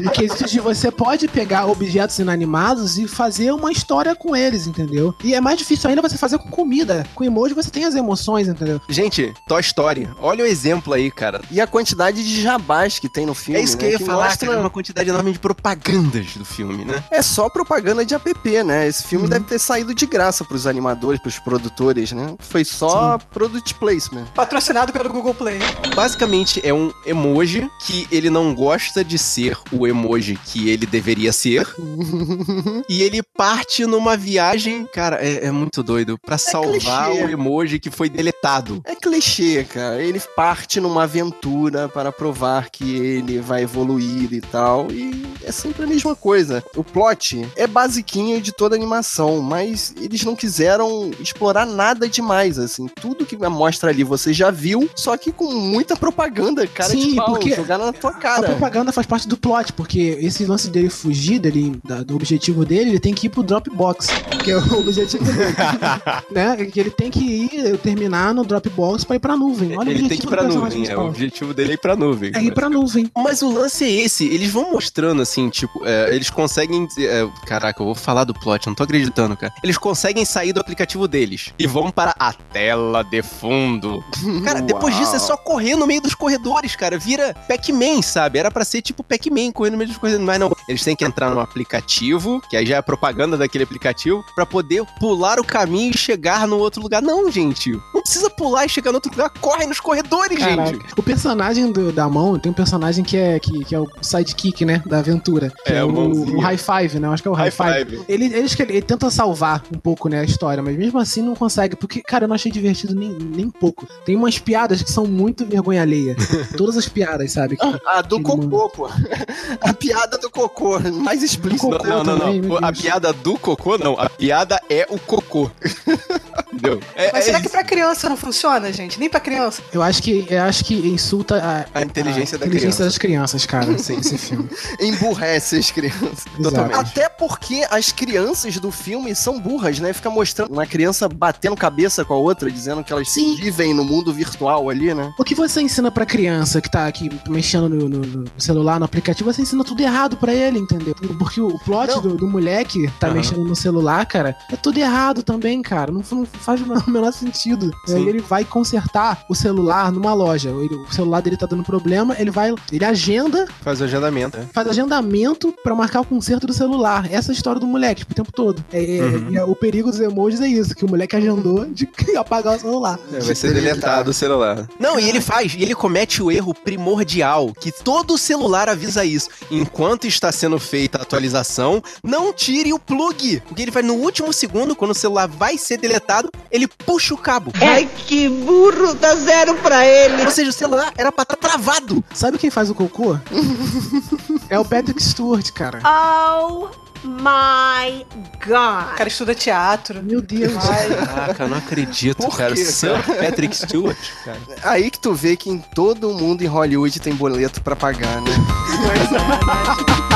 No 0.00 0.10
quesito 0.10 0.46
de 0.48 0.58
você 0.60 0.90
pode 0.90 1.28
pegar 1.28 1.66
objetos 1.66 2.18
inanimados 2.18 2.98
e 2.98 3.06
fazer 3.06 3.52
uma 3.52 3.70
história 3.70 4.14
com 4.14 4.34
eles, 4.34 4.66
entendeu? 4.66 5.14
E 5.22 5.34
é 5.34 5.40
mais 5.40 5.58
difícil 5.58 5.90
ainda 5.90 6.00
você 6.00 6.16
fazer 6.16 6.38
com 6.38 6.48
comida. 6.48 7.04
Com 7.14 7.22
emoji 7.24 7.54
você 7.54 7.70
tem 7.70 7.84
as 7.84 7.94
emoções, 7.94 8.48
entendeu? 8.48 8.80
Gente, 8.88 9.32
Toy 9.46 9.60
Story, 9.60 10.08
olha 10.18 10.44
o 10.44 10.46
exemplo 10.46 10.94
aí, 10.94 11.10
cara. 11.10 11.42
E 11.50 11.60
a 11.60 11.66
quantidade 11.66 12.24
de 12.24 12.40
jabás 12.40 12.98
que 12.98 13.08
tem 13.08 13.26
no 13.26 13.34
filme. 13.34 13.60
É 13.60 13.62
isso 13.62 13.76
que 13.76 13.84
né? 13.84 13.94
eu 13.94 13.98
ia 14.00 14.06
falar, 14.06 14.28
mostra- 14.28 14.48
cara, 14.48 14.60
uma 14.60 14.70
quantidade 14.70 15.01
enorme 15.10 15.32
de 15.32 15.38
propagandas 15.38 16.36
do 16.36 16.44
filme, 16.44 16.84
né? 16.84 17.02
É 17.10 17.22
só 17.22 17.48
propaganda 17.48 18.04
de 18.04 18.14
app, 18.14 18.62
né? 18.64 18.86
Esse 18.88 19.02
Uhum. 19.04 19.08
filme 19.08 19.28
deve 19.28 19.44
ter 19.44 19.58
saído 19.58 19.94
de 19.94 20.06
graça 20.06 20.44
pros 20.44 20.66
animadores, 20.66 21.20
pros 21.20 21.38
produtores, 21.38 22.12
né? 22.12 22.34
Foi 22.38 22.64
só 22.64 23.18
product 23.32 23.74
placement. 23.74 24.24
Patrocinado 24.34 24.92
pelo 24.92 25.10
Google 25.10 25.34
Play. 25.34 25.58
Basicamente 25.94 26.60
é 26.64 26.72
um 26.72 26.92
emoji 27.06 27.68
que 27.86 28.06
ele 28.10 28.30
não 28.30 28.54
gosta 28.54 29.04
de 29.04 29.18
ser 29.18 29.56
o 29.72 29.86
emoji 29.86 30.38
que 30.44 30.68
ele 30.68 30.86
deveria 30.86 31.32
ser. 31.32 31.66
e 32.88 33.02
ele 33.02 33.22
parte 33.22 33.84
numa 33.86 34.16
viagem, 34.16 34.86
cara, 34.92 35.16
é, 35.24 35.46
é 35.46 35.50
muito 35.50 35.82
doido, 35.82 36.18
pra 36.18 36.38
salvar 36.38 37.10
clichê. 37.10 37.24
o 37.24 37.30
emoji 37.30 37.78
que 37.78 37.90
foi 37.90 38.08
deletado. 38.08 38.80
É 38.84 38.94
clichê, 38.94 39.64
cara. 39.64 40.02
Ele 40.02 40.20
parte 40.36 40.80
numa 40.80 41.04
aventura 41.04 41.88
para 41.88 42.12
provar 42.12 42.70
que 42.70 42.94
ele 42.96 43.40
vai 43.40 43.62
evoluir 43.62 44.32
e 44.32 44.40
tal. 44.40 44.90
E 44.92 45.24
é 45.44 45.50
sempre 45.52 45.84
a 45.84 45.86
mesma 45.86 46.14
coisa. 46.14 46.62
O 46.76 46.84
plot 46.84 47.46
é 47.56 47.66
basiquinho 47.66 48.40
de 48.40 48.52
toda 48.52 48.76
animação, 48.76 49.40
mas 49.40 49.94
eles 50.00 50.22
não 50.24 50.36
quiseram 50.36 51.10
explorar 51.20 51.66
nada 51.66 52.08
demais, 52.08 52.58
assim. 52.58 52.86
Tudo 53.00 53.24
que 53.26 53.36
mostra 53.48 53.90
ali 53.90 54.04
você 54.04 54.32
já 54.32 54.50
viu, 54.50 54.88
só 54.94 55.16
que 55.16 55.32
com 55.32 55.52
muita 55.52 55.96
propaganda, 55.96 56.66
cara 56.66 56.90
Sim, 56.90 57.10
de 57.10 57.16
pau, 57.16 57.30
porque 57.30 57.54
jogada 57.54 57.86
na 57.86 57.92
tua 57.92 58.10
A 58.10 58.14
cara. 58.14 58.46
propaganda 58.50 58.92
faz 58.92 59.06
parte 59.06 59.26
do 59.26 59.36
plot, 59.36 59.72
porque 59.72 60.16
esse 60.20 60.44
lance 60.44 60.68
dele 60.70 60.88
fugir 60.90 61.38
dele, 61.38 61.78
da- 61.84 62.02
do 62.02 62.14
objetivo 62.14 62.64
dele, 62.64 62.90
ele 62.90 63.00
tem 63.00 63.14
que 63.14 63.26
ir 63.26 63.30
pro 63.30 63.42
Dropbox, 63.42 64.08
que 64.44 64.50
é 64.50 64.56
o 64.56 64.58
objetivo 64.78 65.24
dele. 65.24 65.54
né? 66.30 66.56
Que 66.66 66.80
ele 66.80 66.90
tem 66.90 67.10
que 67.10 67.20
ir 67.20 67.78
terminar 67.78 68.34
no 68.34 68.44
Dropbox 68.44 69.04
pra 69.04 69.16
ir 69.16 69.20
pra 69.20 69.36
nuvem. 69.36 69.76
Olha 69.76 69.88
o 69.88 69.92
ele 69.92 70.08
tem 70.08 70.18
que 70.18 70.26
ir 70.26 70.28
pra 70.28 70.42
nuvem, 70.44 70.86
é, 70.88 70.96
o 70.96 71.06
objetivo 71.06 71.54
dele 71.54 71.72
é 71.72 71.74
ir 71.74 71.78
pra 71.78 71.96
nuvem. 71.96 72.32
É 72.34 72.42
ir 72.42 72.52
pra 72.52 72.68
nuvem. 72.68 73.10
Mas 73.16 73.42
o 73.42 73.50
lance 73.52 73.84
é 73.84 73.90
esse, 73.90 74.26
eles 74.26 74.50
vão 74.50 74.74
mostrando 74.82 75.22
assim, 75.22 75.48
tipo, 75.48 75.80
é, 75.86 76.14
eles 76.14 76.28
conseguem. 76.28 76.88
é, 76.98 77.28
caraca, 77.46 77.80
eu 77.80 77.86
vou 77.86 77.94
falar 77.94 78.24
do 78.24 78.34
plot, 78.34 78.66
não 78.66 78.74
tô 78.74 78.82
acreditando, 78.82 79.36
cara. 79.36 79.52
Eles 79.62 79.78
conseguem 79.78 80.24
sair 80.24 80.52
do 80.52 80.60
aplicativo 80.60 81.06
deles 81.06 81.52
e 81.58 81.66
vão 81.66 81.90
para 81.90 82.14
a 82.18 82.32
tela 82.32 83.02
de 83.04 83.22
fundo. 83.22 84.04
Cara, 84.44 84.60
depois 84.60 84.96
disso 84.96 85.14
é 85.14 85.18
só 85.18 85.36
correr 85.36 85.76
no 85.76 85.86
meio 85.86 86.00
dos 86.02 86.14
corredores, 86.14 86.74
cara. 86.74 86.98
Vira 86.98 87.34
Pac-Man, 87.48 88.02
sabe? 88.02 88.38
Era 88.38 88.50
pra 88.50 88.64
ser 88.64 88.82
tipo 88.82 89.02
Pac-Man, 89.04 89.52
correr 89.52 89.70
no 89.70 89.76
meio 89.76 89.88
dos 89.88 89.98
corredores. 89.98 90.26
Mas 90.26 90.38
não, 90.40 90.50
eles 90.68 90.82
têm 90.82 90.96
que 90.96 91.04
entrar 91.04 91.30
num 91.30 91.40
aplicativo, 91.40 92.40
que 92.50 92.56
aí 92.56 92.66
já 92.66 92.76
é 92.76 92.78
a 92.78 92.82
propaganda 92.82 93.36
daquele 93.36 93.64
aplicativo, 93.64 94.24
pra 94.34 94.44
poder 94.44 94.84
pular 94.98 95.38
o 95.38 95.44
caminho 95.44 95.92
e 95.94 95.96
chegar 95.96 96.46
no 96.48 96.58
outro 96.58 96.82
lugar. 96.82 97.00
Não, 97.00 97.30
gente. 97.30 97.70
Não 97.94 98.02
precisa 98.02 98.28
pular 98.30 98.66
e 98.66 98.68
chegar 98.68 98.90
no 98.90 98.96
outro 98.96 99.10
lugar. 99.10 99.30
Corre 99.40 99.64
nos 99.66 99.78
corredores, 99.80 100.38
Caraca. 100.38 100.70
gente. 100.72 100.84
O 100.96 101.02
personagem 101.02 101.70
do- 101.70 101.92
da 101.92 102.08
mão 102.08 102.38
tem 102.38 102.50
um 102.50 102.54
personagem 102.54 103.04
que 103.04 103.16
é, 103.16 103.38
que, 103.38 103.64
que 103.64 103.74
é 103.74 103.78
o 103.78 103.86
sidekick, 104.00 104.61
né? 104.64 104.82
Da 104.86 104.98
aventura. 104.98 105.52
Que 105.64 105.72
É, 105.72 105.76
é, 105.78 105.84
o 105.84 105.88
o, 106.36 106.40
High 106.40 106.56
Five, 106.58 106.98
né? 106.98 107.08
Eu 107.08 107.12
Acho 107.12 107.22
que 107.22 107.28
é 107.28 107.30
o 107.30 107.34
High, 107.34 107.50
High 107.50 107.84
Five. 107.84 107.90
Five. 107.96 108.04
Ele, 108.08 108.24
ele, 108.26 108.36
ele, 108.38 108.48
ele 108.68 108.82
tenta 108.82 109.10
salvar 109.10 109.62
um 109.74 109.78
pouco, 109.78 110.08
né, 110.08 110.20
a 110.20 110.24
história, 110.24 110.62
mas 110.62 110.76
mesmo 110.76 110.98
assim 110.98 111.22
não 111.22 111.34
consegue. 111.34 111.76
Porque, 111.76 112.00
cara, 112.02 112.24
eu 112.24 112.28
não 112.28 112.34
achei 112.34 112.50
divertido 112.50 112.94
nem, 112.94 113.10
nem 113.10 113.50
pouco. 113.50 113.86
Tem 114.04 114.16
umas 114.16 114.38
piadas 114.38 114.82
que 114.82 114.90
são 114.90 115.04
muito 115.06 115.44
vergonha 115.46 115.82
alheia. 115.82 116.16
Todas 116.56 116.76
as 116.76 116.88
piadas, 116.88 117.32
sabe? 117.32 117.56
Que- 117.56 117.80
Ah, 117.86 118.02
do 118.02 118.20
cocô, 118.22 118.68
pô. 118.70 118.88
A 119.60 119.72
piada 119.74 120.18
do 120.18 120.30
cocô, 120.30 120.78
mais 120.80 121.22
explícito. 121.22 121.68
Cocô 121.70 121.86
Não, 121.86 122.02
não, 122.04 122.04
não. 122.04 122.18
também, 122.18 122.40
não. 122.40 122.56
A 122.58 122.72
piada 122.72 123.12
do 123.12 123.38
cocô, 123.38 123.76
não. 123.78 123.98
A 123.98 124.08
piada 124.08 124.60
é 124.68 124.86
o 124.90 124.98
cocô. 124.98 125.50
Entendeu? 126.52 126.80
É, 126.94 127.10
Mas 127.12 127.22
é 127.22 127.26
será 127.26 127.40
que 127.40 127.48
pra 127.48 127.64
criança 127.64 128.08
não 128.08 128.16
funciona, 128.16 128.72
gente? 128.72 128.98
Nem 129.00 129.08
pra 129.08 129.20
criança. 129.20 129.62
Eu 129.72 129.82
acho 129.82 130.02
que, 130.02 130.26
eu 130.28 130.42
acho 130.42 130.64
que 130.64 130.74
insulta 130.74 131.36
a, 131.74 131.78
A 131.78 131.82
inteligência 131.82 132.36
da 132.38 132.46
inteligência 132.46 132.48
criança. 132.76 132.84
das 132.84 132.98
crianças, 132.98 133.46
cara, 133.46 133.72
esse, 133.72 133.94
esse 133.94 134.18
filme. 134.18 134.48
Emburrece 134.80 135.56
as 135.56 135.70
crianças. 135.70 136.24
Totalmente. 136.42 136.74
Até 136.76 137.08
porque 137.08 137.64
as 137.70 137.92
crianças 137.92 138.56
do 138.58 138.70
filme 138.70 139.14
são 139.14 139.38
burras, 139.40 139.78
né? 139.78 139.92
Fica 139.92 140.10
mostrando 140.10 140.52
uma 140.52 140.66
criança 140.66 141.08
batendo 141.08 141.56
cabeça 141.56 142.04
com 142.04 142.14
a 142.14 142.16
outra, 142.18 142.50
dizendo 142.50 142.82
que 142.82 142.92
elas 142.92 143.10
Sim. 143.10 143.34
vivem 143.36 143.74
no 143.74 143.84
mundo 143.84 144.12
virtual 144.12 144.68
ali, 144.70 144.94
né? 144.94 145.12
O 145.18 145.24
que 145.24 145.34
você 145.34 145.60
ensina 145.60 145.90
pra 145.90 146.04
criança 146.06 146.60
que 146.60 146.70
tá 146.70 146.86
aqui 146.86 147.08
mexendo 147.28 147.68
no, 147.68 147.88
no- 147.88 148.02
no 148.22 148.24
celular, 148.38 148.78
no 148.78 148.84
aplicativo, 148.84 149.32
você 149.32 149.42
ensina 149.42 149.64
tudo 149.64 149.80
errado 149.82 150.16
pra 150.16 150.32
ele, 150.34 150.58
entendeu? 150.58 150.94
Porque 151.18 151.40
o 151.40 151.58
plot 151.60 152.00
do, 152.00 152.16
do 152.16 152.26
moleque 152.28 152.62
que 152.86 152.88
tá 152.98 153.08
Aham. 153.08 153.16
mexendo 153.16 153.44
no 153.44 153.54
celular, 153.56 154.04
cara, 154.06 154.36
é 154.50 154.56
tudo 154.56 154.78
errado 154.78 155.22
também, 155.22 155.60
cara. 155.62 155.92
Não, 155.92 156.02
não 156.10 156.24
faz 156.26 156.60
o 156.60 156.90
menor 156.90 157.12
sentido. 157.12 157.70
Sim. 157.86 158.08
Ele 158.08 158.20
vai 158.20 158.44
consertar 158.44 159.24
o 159.28 159.34
celular 159.34 159.92
numa 159.92 160.14
loja. 160.14 160.50
O 160.52 160.92
celular 160.92 161.20
dele 161.22 161.36
tá 161.36 161.46
dando 161.46 161.62
problema, 161.62 162.14
ele 162.18 162.30
vai. 162.30 162.54
Ele 162.70 162.84
agenda, 162.84 163.46
Faz 163.62 163.80
o 163.80 163.84
agendamento. 163.84 164.38
Né? 164.42 164.48
faz 164.52 164.68
agendamento 164.68 165.54
pra 165.62 165.74
marcar 165.74 166.00
o 166.00 166.04
conserto 166.04 166.46
do 166.46 166.52
celular. 166.52 167.06
Essa 167.10 167.30
é 167.30 167.32
a 167.32 167.34
história 167.36 167.60
do 167.60 167.66
moleque, 167.66 168.00
tipo, 168.00 168.12
o 168.12 168.14
tempo 168.14 168.32
todo. 168.32 168.64
É, 168.72 168.98
é- 168.98 169.02
Uhum. 169.02 169.36
é- 169.36 169.44
o 169.44 169.54
perigo 169.54 169.90
dos 169.90 170.00
emojis 170.00 170.40
é 170.40 170.46
isso, 170.48 170.74
que 170.74 170.84
o 170.84 170.88
moleque 170.88 171.16
agendou 171.16 171.64
de 171.66 171.88
apagar 172.16 172.56
o 172.56 172.60
celular. 172.60 172.98
É, 173.12 173.20
vai 173.20 173.34
ser 173.34 173.52
deletado 173.54 174.10
o 174.10 174.14
celular. 174.14 174.68
Não, 174.78 174.98
e 174.98 175.08
ele 175.08 175.20
faz, 175.20 175.54
e 175.54 175.62
ele 175.62 175.74
comete 175.74 176.22
o 176.22 176.30
erro 176.30 176.54
primordial, 176.54 177.52
que 177.58 177.72
todo 177.72 178.16
celular 178.18 178.68
avisa 178.68 179.04
isso. 179.04 179.28
Enquanto 179.50 180.06
está 180.06 180.30
sendo 180.32 180.58
feita 180.58 180.98
a 180.98 181.02
atualização, 181.02 181.82
não 182.02 182.32
tire 182.32 182.72
o 182.72 182.78
plug. 182.78 183.42
Porque 183.46 183.62
ele 183.62 183.70
vai 183.70 183.82
no 183.82 183.94
último 183.94 184.32
segundo, 184.32 184.74
quando 184.76 184.90
o 184.92 184.94
celular 184.94 185.26
vai 185.28 185.56
ser 185.58 185.76
deletado, 185.78 186.30
ele 186.50 186.66
puxa 186.68 187.14
o 187.14 187.18
cabo. 187.18 187.52
Ai, 187.60 187.88
que 188.06 188.28
burro, 188.28 188.94
dá 188.94 189.14
zero 189.16 189.54
pra 189.56 189.86
ele. 189.86 190.24
Ou 190.24 190.30
seja, 190.30 190.50
o 190.50 190.52
celular 190.52 190.92
era 190.96 191.10
pra 191.12 191.22
estar 191.22 191.36
travado. 191.36 192.02
Sabe 192.14 192.38
quem 192.38 192.50
faz 192.50 192.70
o 192.70 192.74
cocô? 192.74 193.16
é 194.48 194.58
o 194.58 194.64
Patrick 194.64 195.02
Stewart, 195.02 195.50
cara. 195.52 195.80
Oh 195.84 196.68
my 197.04 198.06
god. 198.46 198.92
O 198.92 198.96
cara 198.96 199.08
estuda 199.08 199.34
teatro. 199.34 200.02
Meu 200.02 200.22
Deus. 200.22 200.52
Caraca, 201.04 201.42
eu 201.44 201.48
não 201.48 201.56
acredito, 201.58 202.18
Por 202.18 202.36
cara. 202.36 202.54
quê, 202.54 202.64
Sir 202.64 202.90
Patrick 203.20 203.56
Stewart, 203.56 203.98
cara. 204.24 204.38
Aí 204.62 204.90
que 204.90 204.98
tu 205.00 205.12
vê 205.14 205.36
que 205.36 205.50
em 205.50 205.58
todo 205.58 206.10
mundo 206.10 206.42
em 206.42 206.46
Hollywood 206.46 207.00
tem 207.00 207.14
boleto 207.14 207.60
pra 207.62 207.74
pagar, 207.74 208.20
né? 208.20 208.30
Em 208.30 209.06
quarto 209.08 210.11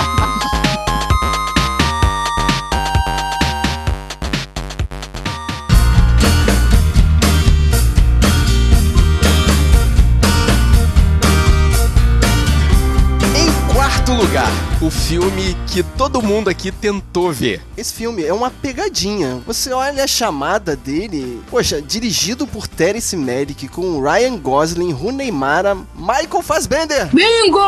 lugar, 14.17 14.51
o 14.81 14.91
filme 14.91 15.55
que 15.67 15.83
todo 15.83 16.23
mundo 16.23 16.49
aqui 16.49 16.73
tentou 16.73 17.31
ver. 17.31 17.61
Esse 17.77 17.93
filme 17.93 18.25
é 18.25 18.33
uma 18.33 18.51
pegadinha. 18.51 19.43
Você 19.47 19.71
olha 19.73 20.05
a 20.05 20.07
chamada 20.07 20.75
dele, 20.75 21.43
poxa, 21.51 21.83
dirigido 21.83 22.47
por 22.47 22.67
Terence 22.67 23.15
Malick 23.15 23.69
com 23.69 24.01
Ryan 24.01 24.39
Gosling, 24.39 24.91
Rooney 24.93 25.31
Mara, 25.31 25.77
Michael 25.95 26.43
Fassbender 26.43 27.09
Bingo! 27.13 27.61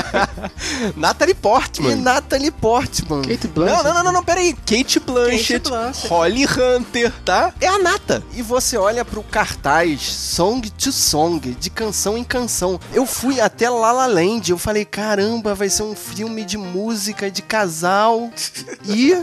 Natalie 0.96 1.34
Portman. 1.34 1.92
e 1.92 1.94
Natalie 1.96 2.50
Portman. 2.50 3.22
Kate 3.22 3.46
Não, 3.46 3.52
Blanchett. 3.54 3.84
não, 3.84 3.94
não, 3.94 4.02
não, 4.04 4.12
não, 4.12 4.24
peraí. 4.24 4.52
Kate 4.54 5.00
Blanchett, 5.00 5.52
Kate 5.60 5.68
Blanchett. 5.70 6.08
Holly 6.08 6.44
Hunter, 6.46 7.12
tá? 7.24 7.52
É 7.60 7.68
a 7.68 7.78
Nata. 7.78 8.22
E 8.34 8.42
você 8.42 8.76
olha 8.76 9.04
pro 9.04 9.22
cartaz 9.22 10.00
Song 10.02 10.68
to 10.70 10.92
Song, 10.92 11.40
de 11.58 11.70
canção 11.70 12.16
em 12.16 12.24
canção. 12.24 12.78
Eu 12.92 13.06
fui 13.06 13.40
até 13.40 13.68
La 13.70 13.92
La 13.92 14.06
Land, 14.06 14.50
eu 14.50 14.58
falei, 14.58 14.84
caramba, 14.84 15.54
vai 15.54 15.68
ser 15.68 15.82
um 15.82 15.94
filme 15.94 16.44
de 16.44 16.56
música, 16.58 17.30
de 17.30 17.42
casal. 17.42 18.30
E 18.84 19.14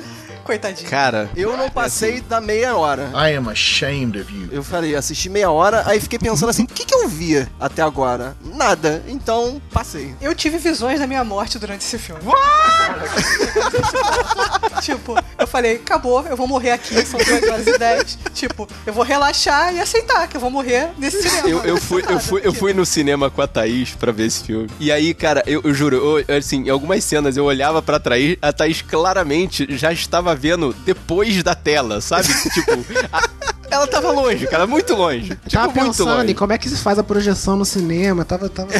Coitadinho. 0.43 0.89
Cara, 0.89 1.29
eu 1.35 1.55
não 1.55 1.69
passei 1.69 2.21
da 2.21 2.41
meia 2.41 2.75
hora. 2.75 3.11
I 3.15 3.35
am 3.35 3.49
ashamed 3.49 4.19
of 4.19 4.33
you. 4.33 4.49
Eu 4.51 4.63
falei, 4.63 4.95
assisti 4.95 5.29
meia 5.29 5.49
hora, 5.49 5.83
aí 5.85 5.99
fiquei 5.99 6.19
pensando 6.19 6.49
assim, 6.49 6.63
o 6.63 6.67
que, 6.67 6.85
que 6.85 6.93
eu 6.93 7.07
via 7.07 7.49
até 7.59 7.81
agora? 7.81 8.35
Nada, 8.43 9.03
então 9.07 9.61
passei. 9.71 10.15
Eu 10.21 10.35
tive 10.35 10.57
visões 10.57 10.99
da 10.99 11.07
minha 11.07 11.23
morte 11.23 11.57
durante 11.57 11.81
esse 11.81 11.97
filme. 11.97 12.21
tipo, 14.81 15.15
eu 15.37 15.47
falei, 15.47 15.75
acabou, 15.75 16.25
eu 16.27 16.35
vou 16.37 16.47
morrer 16.47 16.71
aqui, 16.71 17.05
são 17.05 17.19
2 17.19 17.43
horas 17.49 17.67
e 17.67 17.77
10. 17.77 18.17
Tipo, 18.33 18.67
eu 18.85 18.93
vou 18.93 19.03
relaxar 19.03 19.73
e 19.73 19.79
aceitar 19.79 20.27
que 20.27 20.37
eu 20.37 20.41
vou 20.41 20.49
morrer 20.49 20.89
nesse 20.97 21.21
cinema. 21.21 21.49
eu, 21.49 21.59
eu, 21.63 21.77
fui, 21.77 22.03
eu, 22.07 22.19
fui, 22.19 22.41
eu 22.43 22.53
fui 22.53 22.73
no 22.73 22.85
cinema 22.85 23.29
com 23.29 23.41
a 23.41 23.47
Thaís 23.47 23.91
pra 23.91 24.11
ver 24.11 24.27
esse 24.27 24.43
filme. 24.43 24.69
E 24.79 24.91
aí, 24.91 25.13
cara, 25.13 25.43
eu, 25.45 25.61
eu 25.63 25.73
juro, 25.73 26.23
eu, 26.27 26.37
assim, 26.37 26.63
em 26.65 26.69
algumas 26.69 27.03
cenas 27.03 27.35
eu 27.37 27.45
olhava 27.45 27.81
pra 27.81 27.99
Thaís, 27.99 28.37
a 28.41 28.51
Thaís 28.53 28.81
claramente 28.81 29.67
já 29.77 29.91
estava 29.91 30.35
vendo 30.35 30.73
depois 30.85 31.41
da 31.43 31.55
tela, 31.55 32.01
sabe? 32.01 32.27
tipo, 32.53 32.71
a- 33.11 33.29
ela 33.71 33.87
tava 33.87 34.11
longe, 34.11 34.45
cara, 34.45 34.67
muito 34.67 34.93
longe. 34.93 35.29
Tipo, 35.29 35.49
Tava 35.49 35.65
muito 35.73 35.85
pensando 35.87 36.17
longe. 36.17 36.31
em 36.31 36.35
como 36.35 36.53
é 36.53 36.57
que 36.59 36.69
se 36.69 36.77
faz 36.77 36.99
a 36.99 37.03
projeção 37.03 37.55
no 37.55 37.65
cinema. 37.65 38.23
Tava. 38.23 38.47
tava... 38.47 38.69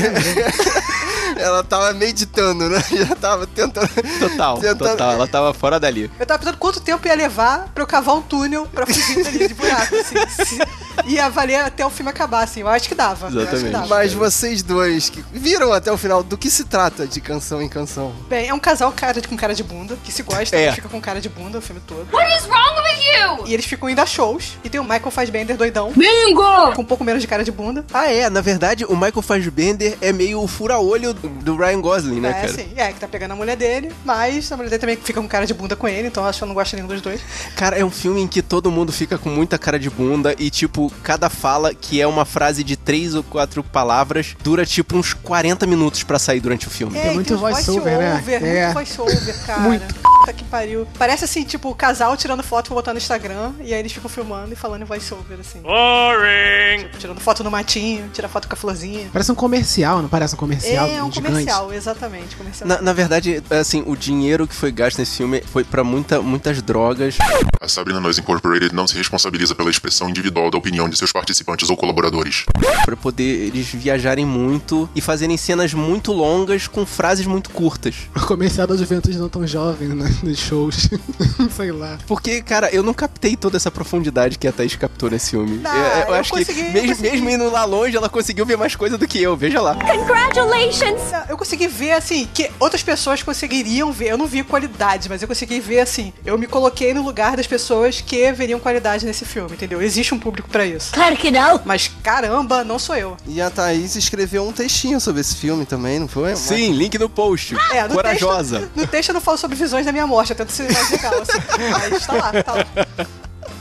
Ela 1.37 1.63
tava 1.63 1.93
meditando, 1.93 2.69
né? 2.69 2.83
Já 2.91 3.15
tava 3.15 3.47
tentando. 3.47 3.89
Total, 4.19 4.57
Tentando- 4.59 4.89
total. 4.89 5.11
Ela 5.13 5.27
tava 5.27 5.53
fora 5.53 5.79
dali. 5.79 6.09
Eu 6.19 6.25
tava 6.25 6.39
pensando 6.39 6.57
quanto 6.57 6.79
tempo 6.81 7.07
ia 7.07 7.15
levar 7.15 7.69
pra 7.73 7.83
eu 7.83 7.87
cavar 7.87 8.15
um 8.15 8.21
túnel 8.21 8.67
pra 8.73 8.85
fugir 8.85 9.23
dali 9.23 9.47
de 9.47 9.53
buraco, 9.53 9.95
assim. 9.95 10.57
Ia 11.05 11.27
valer 11.27 11.55
até 11.55 11.83
o 11.83 11.89
filme 11.89 12.11
acabar, 12.11 12.43
assim. 12.43 12.61
Eu 12.61 12.67
acho 12.69 12.87
que 12.87 12.93
dava. 12.93 13.25
Eu 13.25 13.27
acho 13.27 13.35
que 13.37 13.41
Exatamente. 13.55 13.71
dava. 13.71 13.87
Mas 13.87 14.13
vocês 14.13 14.61
dois 14.61 15.09
que 15.09 15.23
viram 15.33 15.73
até 15.73 15.91
o 15.91 15.97
final, 15.97 16.21
do 16.21 16.37
que 16.37 16.51
se 16.51 16.65
trata 16.65 17.07
de 17.07 17.19
canção 17.19 17.61
em 17.61 17.67
canção? 17.67 18.13
Bem, 18.29 18.47
é 18.47 18.53
um 18.53 18.59
casal 18.59 18.91
cara 18.91 19.19
de- 19.19 19.27
com 19.27 19.35
cara 19.35 19.55
de 19.55 19.63
bunda, 19.63 19.97
que 20.03 20.11
se 20.11 20.21
gosta, 20.21 20.55
É. 20.55 20.71
fica 20.71 20.87
com 20.87 21.01
cara 21.01 21.19
de 21.19 21.29
bunda 21.29 21.57
o 21.57 21.61
filme 21.61 21.81
todo. 21.87 22.07
What 22.13 22.37
is 22.37 22.45
wrong 22.45 22.75
with 22.83 23.03
you? 23.41 23.47
E 23.47 23.53
eles 23.55 23.65
ficam 23.65 23.89
indo 23.89 23.99
a 23.99 24.05
shows. 24.05 24.51
E 24.63 24.69
tem 24.69 24.79
o 24.79 24.83
Michael 24.83 25.09
Fassbender 25.09 25.57
doidão, 25.57 25.91
Bingo! 25.93 26.73
com 26.75 26.83
um 26.83 26.85
pouco 26.85 27.03
menos 27.03 27.21
de 27.23 27.27
cara 27.27 27.43
de 27.43 27.51
bunda. 27.51 27.83
Ah, 27.91 28.07
é, 28.11 28.29
na 28.29 28.39
verdade, 28.41 28.85
o 28.85 28.93
Michael 28.93 29.21
Fassbender 29.23 29.97
é 29.99 30.13
meio 30.13 30.41
o 30.41 30.47
fura-olho 30.47 31.13
do- 31.27 31.55
Ryan 31.55 31.81
Gosling, 31.81 32.19
né, 32.19 32.29
é, 32.29 32.33
cara? 32.33 32.47
sim. 32.53 32.67
É, 32.75 32.91
que 32.91 32.99
tá 32.99 33.07
pegando 33.07 33.31
a 33.31 33.35
mulher 33.35 33.55
dele, 33.55 33.91
mas 34.03 34.51
a 34.51 34.57
mulher 34.57 34.69
dele 34.69 34.79
também 34.79 34.97
fica 34.97 35.21
com 35.21 35.27
cara 35.27 35.45
de 35.45 35.53
bunda 35.53 35.75
com 35.75 35.87
ele, 35.87 36.07
então 36.07 36.23
eu 36.23 36.29
acho 36.29 36.39
que 36.39 36.43
eu 36.43 36.47
não 36.47 36.55
gosto 36.55 36.75
nenhum 36.75 36.87
dos 36.87 37.01
dois. 37.01 37.21
Cara, 37.55 37.77
é 37.77 37.83
um 37.85 37.91
filme 37.91 38.21
em 38.21 38.27
que 38.27 38.41
todo 38.41 38.71
mundo 38.71 38.91
fica 38.91 39.17
com 39.17 39.29
muita 39.29 39.57
cara 39.57 39.79
de 39.79 39.89
bunda 39.89 40.35
e, 40.37 40.49
tipo, 40.49 40.91
cada 41.03 41.29
fala, 41.29 41.73
que 41.73 42.01
é 42.01 42.07
uma 42.07 42.25
frase 42.25 42.63
de 42.63 42.75
três 42.75 43.15
ou 43.15 43.23
quatro 43.23 43.63
palavras, 43.63 44.35
dura, 44.43 44.65
tipo, 44.65 44.97
uns 44.97 45.13
40 45.13 45.65
minutos 45.65 46.03
pra 46.03 46.19
sair 46.19 46.39
durante 46.39 46.67
o 46.67 46.69
filme. 46.69 46.97
É, 46.97 47.11
muito 47.11 47.27
tem 47.27 47.35
uns 47.35 47.39
voice-over, 47.39 47.97
né? 47.97 48.21
voice-over, 48.23 48.43
É. 48.47 48.63
Muito 48.65 48.73
voice-over, 48.73 49.45
cara. 49.45 49.59
Muito. 49.73 50.12
Puta 50.23 50.31
que 50.31 50.45
pariu. 50.45 50.87
Parece 50.97 51.25
assim, 51.25 51.43
tipo, 51.43 51.69
o 51.69 51.75
casal 51.75 52.15
tirando 52.15 52.41
foto 52.41 52.67
pra 52.67 52.75
botar 52.75 52.93
no 52.93 52.97
Instagram, 52.97 53.51
e 53.59 53.73
aí 53.73 53.79
eles 53.81 53.91
ficam 53.91 54.09
filmando 54.09 54.53
e 54.53 54.55
falando 54.55 54.83
em 54.83 54.85
voice-over, 54.85 55.37
assim. 55.37 55.59
Boring! 55.59 56.83
Tipo, 56.83 56.97
tirando 56.97 57.19
foto 57.19 57.43
no 57.43 57.51
matinho, 57.51 58.09
tira 58.13 58.29
foto 58.29 58.47
com 58.47 58.53
a 58.53 58.57
florzinha. 58.57 59.09
Parece 59.11 59.33
um 59.33 59.35
comercial, 59.35 60.01
não 60.01 60.07
parece 60.07 60.35
um 60.35 60.37
comercial? 60.37 60.87
É, 60.87 61.03
um 61.03 61.11
gigante? 61.11 61.21
comercial, 61.21 61.73
exatamente. 61.73 62.37
Comercial. 62.37 62.67
Na, 62.69 62.81
na 62.81 62.93
verdade, 62.93 63.43
assim, 63.49 63.83
o 63.85 63.97
dinheiro 63.97 64.47
que 64.47 64.55
foi 64.55 64.71
gasto 64.71 64.97
nesse 64.97 65.17
filme 65.17 65.43
foi 65.45 65.65
pra 65.65 65.83
muita, 65.83 66.21
muitas 66.21 66.61
drogas. 66.61 67.17
A 67.59 67.67
Sabrina 67.67 67.99
Noise 67.99 68.21
Incorporated 68.21 68.73
não 68.73 68.87
se 68.87 68.95
responsabiliza 68.95 69.53
pela 69.53 69.69
expressão 69.69 70.09
individual 70.09 70.49
da 70.49 70.57
opinião 70.57 70.87
de 70.87 70.97
seus 70.97 71.11
participantes 71.11 71.69
ou 71.69 71.75
colaboradores. 71.75 72.45
Pra 72.85 72.95
poder 72.95 73.47
eles 73.47 73.67
viajarem 73.67 74.25
muito 74.25 74.89
e 74.95 75.01
fazerem 75.01 75.35
cenas 75.35 75.73
muito 75.73 76.13
longas 76.13 76.65
com 76.65 76.85
frases 76.85 77.25
muito 77.25 77.49
curtas. 77.49 77.95
O 78.15 78.25
comercial 78.25 78.67
da 78.67 78.77
juventude 78.77 79.17
não 79.17 79.27
tão 79.27 79.45
jovem, 79.45 79.89
né? 79.89 80.12
Nos 80.23 80.39
shows. 80.39 80.89
Sei 81.55 81.71
lá. 81.71 81.97
Porque, 82.07 82.41
cara, 82.41 82.69
eu 82.73 82.83
não 82.83 82.93
captei 82.93 83.35
toda 83.35 83.57
essa 83.57 83.71
profundidade 83.71 84.37
que 84.37 84.47
a 84.47 84.51
Thaís 84.51 84.75
captou 84.75 85.09
nesse 85.09 85.31
filme. 85.31 85.57
Não, 85.57 85.75
eu, 85.75 85.83
eu 85.83 86.07
eu 86.07 86.13
acho 86.15 86.31
consegui, 86.31 86.63
que, 86.63 86.69
mesmo, 86.69 87.01
mesmo 87.01 87.29
indo 87.29 87.49
lá 87.49 87.65
longe, 87.65 87.95
ela 87.95 88.09
conseguiu 88.09 88.45
ver 88.45 88.57
mais 88.57 88.75
coisa 88.75 88.97
do 88.97 89.07
que 89.07 89.21
eu. 89.21 89.35
Veja 89.35 89.61
lá. 89.61 89.75
Congratulations! 89.75 91.01
Eu 91.29 91.37
consegui 91.37 91.67
ver, 91.67 91.93
assim, 91.93 92.27
que 92.33 92.49
outras 92.59 92.83
pessoas 92.83 93.23
conseguiriam 93.23 93.91
ver. 93.91 94.11
Eu 94.11 94.17
não 94.17 94.27
vi 94.27 94.43
qualidade, 94.43 95.09
mas 95.09 95.21
eu 95.21 95.27
consegui 95.27 95.59
ver, 95.59 95.79
assim. 95.79 96.13
Eu 96.25 96.37
me 96.37 96.47
coloquei 96.47 96.93
no 96.93 97.03
lugar 97.03 97.35
das 97.35 97.47
pessoas 97.47 98.01
que 98.01 98.31
veriam 98.31 98.59
qualidade 98.59 99.05
nesse 99.05 99.25
filme, 99.25 99.53
entendeu? 99.53 99.81
Existe 99.81 100.13
um 100.13 100.19
público 100.19 100.49
pra 100.49 100.65
isso. 100.65 100.93
Claro 100.93 101.15
que 101.17 101.31
não! 101.31 101.61
Mas 101.65 101.89
caramba, 102.03 102.63
não 102.63 102.77
sou 102.79 102.95
eu. 102.95 103.17
E 103.27 103.41
a 103.41 103.49
Thaís 103.49 103.95
escreveu 103.95 104.47
um 104.47 104.51
textinho 104.51 104.99
sobre 104.99 105.21
esse 105.21 105.35
filme 105.35 105.65
também, 105.65 105.99
não 105.99 106.07
foi? 106.07 106.35
Sim, 106.35 106.71
link 106.71 106.97
no 106.97 107.09
post. 107.09 107.55
É, 107.71 107.83
no 107.87 107.95
Corajosa. 107.95 108.59
Texto, 108.59 108.71
no 108.75 108.87
texto 108.87 109.09
eu 109.09 109.13
não 109.13 109.21
falo 109.21 109.37
sobre 109.37 109.55
visões 109.55 109.85
da 109.85 109.91
minha 109.91 110.02
morte, 110.07 110.31
eu 110.31 110.35
tento 110.35 110.51
mais 110.71 110.89
legal, 110.89 111.13
assim. 111.21 111.39
Mas 111.71 112.05
tá 112.05 112.13
lá, 112.13 112.43
tá 112.43 112.53
lá. 112.53 113.07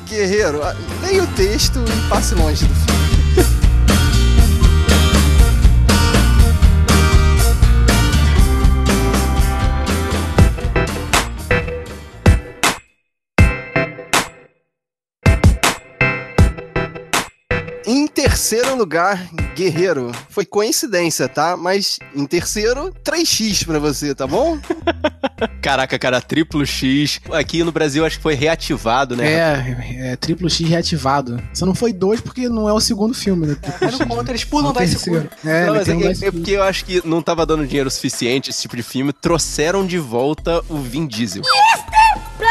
Guerreiro, 0.07 0.61
leia 1.01 1.23
o 1.23 1.27
texto 1.29 1.79
e 1.79 2.09
passe 2.09 2.35
longe 2.35 2.65
do 2.65 2.75
filme. 2.75 3.22
Terceiro 18.15 18.75
lugar, 18.77 19.27
Guerreiro. 19.55 20.13
Foi 20.29 20.45
coincidência, 20.45 21.29
tá? 21.29 21.57
Mas 21.57 21.99
em 22.15 22.27
terceiro, 22.27 22.93
3x 23.05 23.65
pra 23.65 23.79
você, 23.79 24.15
tá 24.15 24.27
bom? 24.27 24.59
Caraca, 25.61 25.99
cara, 25.99 26.21
triplo 26.21 26.65
X. 26.67 27.21
Aqui 27.33 27.63
no 27.65 27.73
Brasil 27.73 28.05
acho 28.05 28.17
que 28.17 28.23
foi 28.23 28.35
reativado, 28.35 29.17
né? 29.17 29.33
É, 29.33 30.13
é, 30.13 30.17
triplo 30.17 30.49
X 30.49 30.69
reativado. 30.69 31.43
Só 31.55 31.65
não 31.67 31.75
foi 31.75 31.93
dois 31.93 32.21
porque 32.21 32.49
não 32.49 32.69
é 32.69 32.73
o 32.73 32.81
segundo 32.81 33.15
filme, 33.15 33.47
né? 33.47 33.57
É, 33.81 33.91
não 33.91 33.99
conta, 34.07 34.31
eles 34.31 34.45
pulam 34.45 34.71
o 34.71 34.73
da 34.73 34.81
terceiro. 34.81 35.29
É, 35.45 35.67
Não, 35.67 35.75
mas 35.75 35.89
é, 35.89 35.97
que- 35.97 36.05
mais- 36.05 36.23
é 36.23 36.31
porque 36.31 36.51
eu 36.53 36.63
acho 36.63 36.85
que 36.85 37.07
não 37.07 37.23
tava 37.23 37.45
dando 37.47 37.67
dinheiro 37.67 37.91
suficiente 37.91 38.51
esse 38.51 38.63
tipo 38.63 38.77
de 38.77 38.83
filme. 38.83 39.13
Trouxeram 39.13 39.87
de 39.87 39.99
volta 39.99 40.63
o 40.69 40.79
Vin 40.79 41.07
Diesel. 41.07 41.43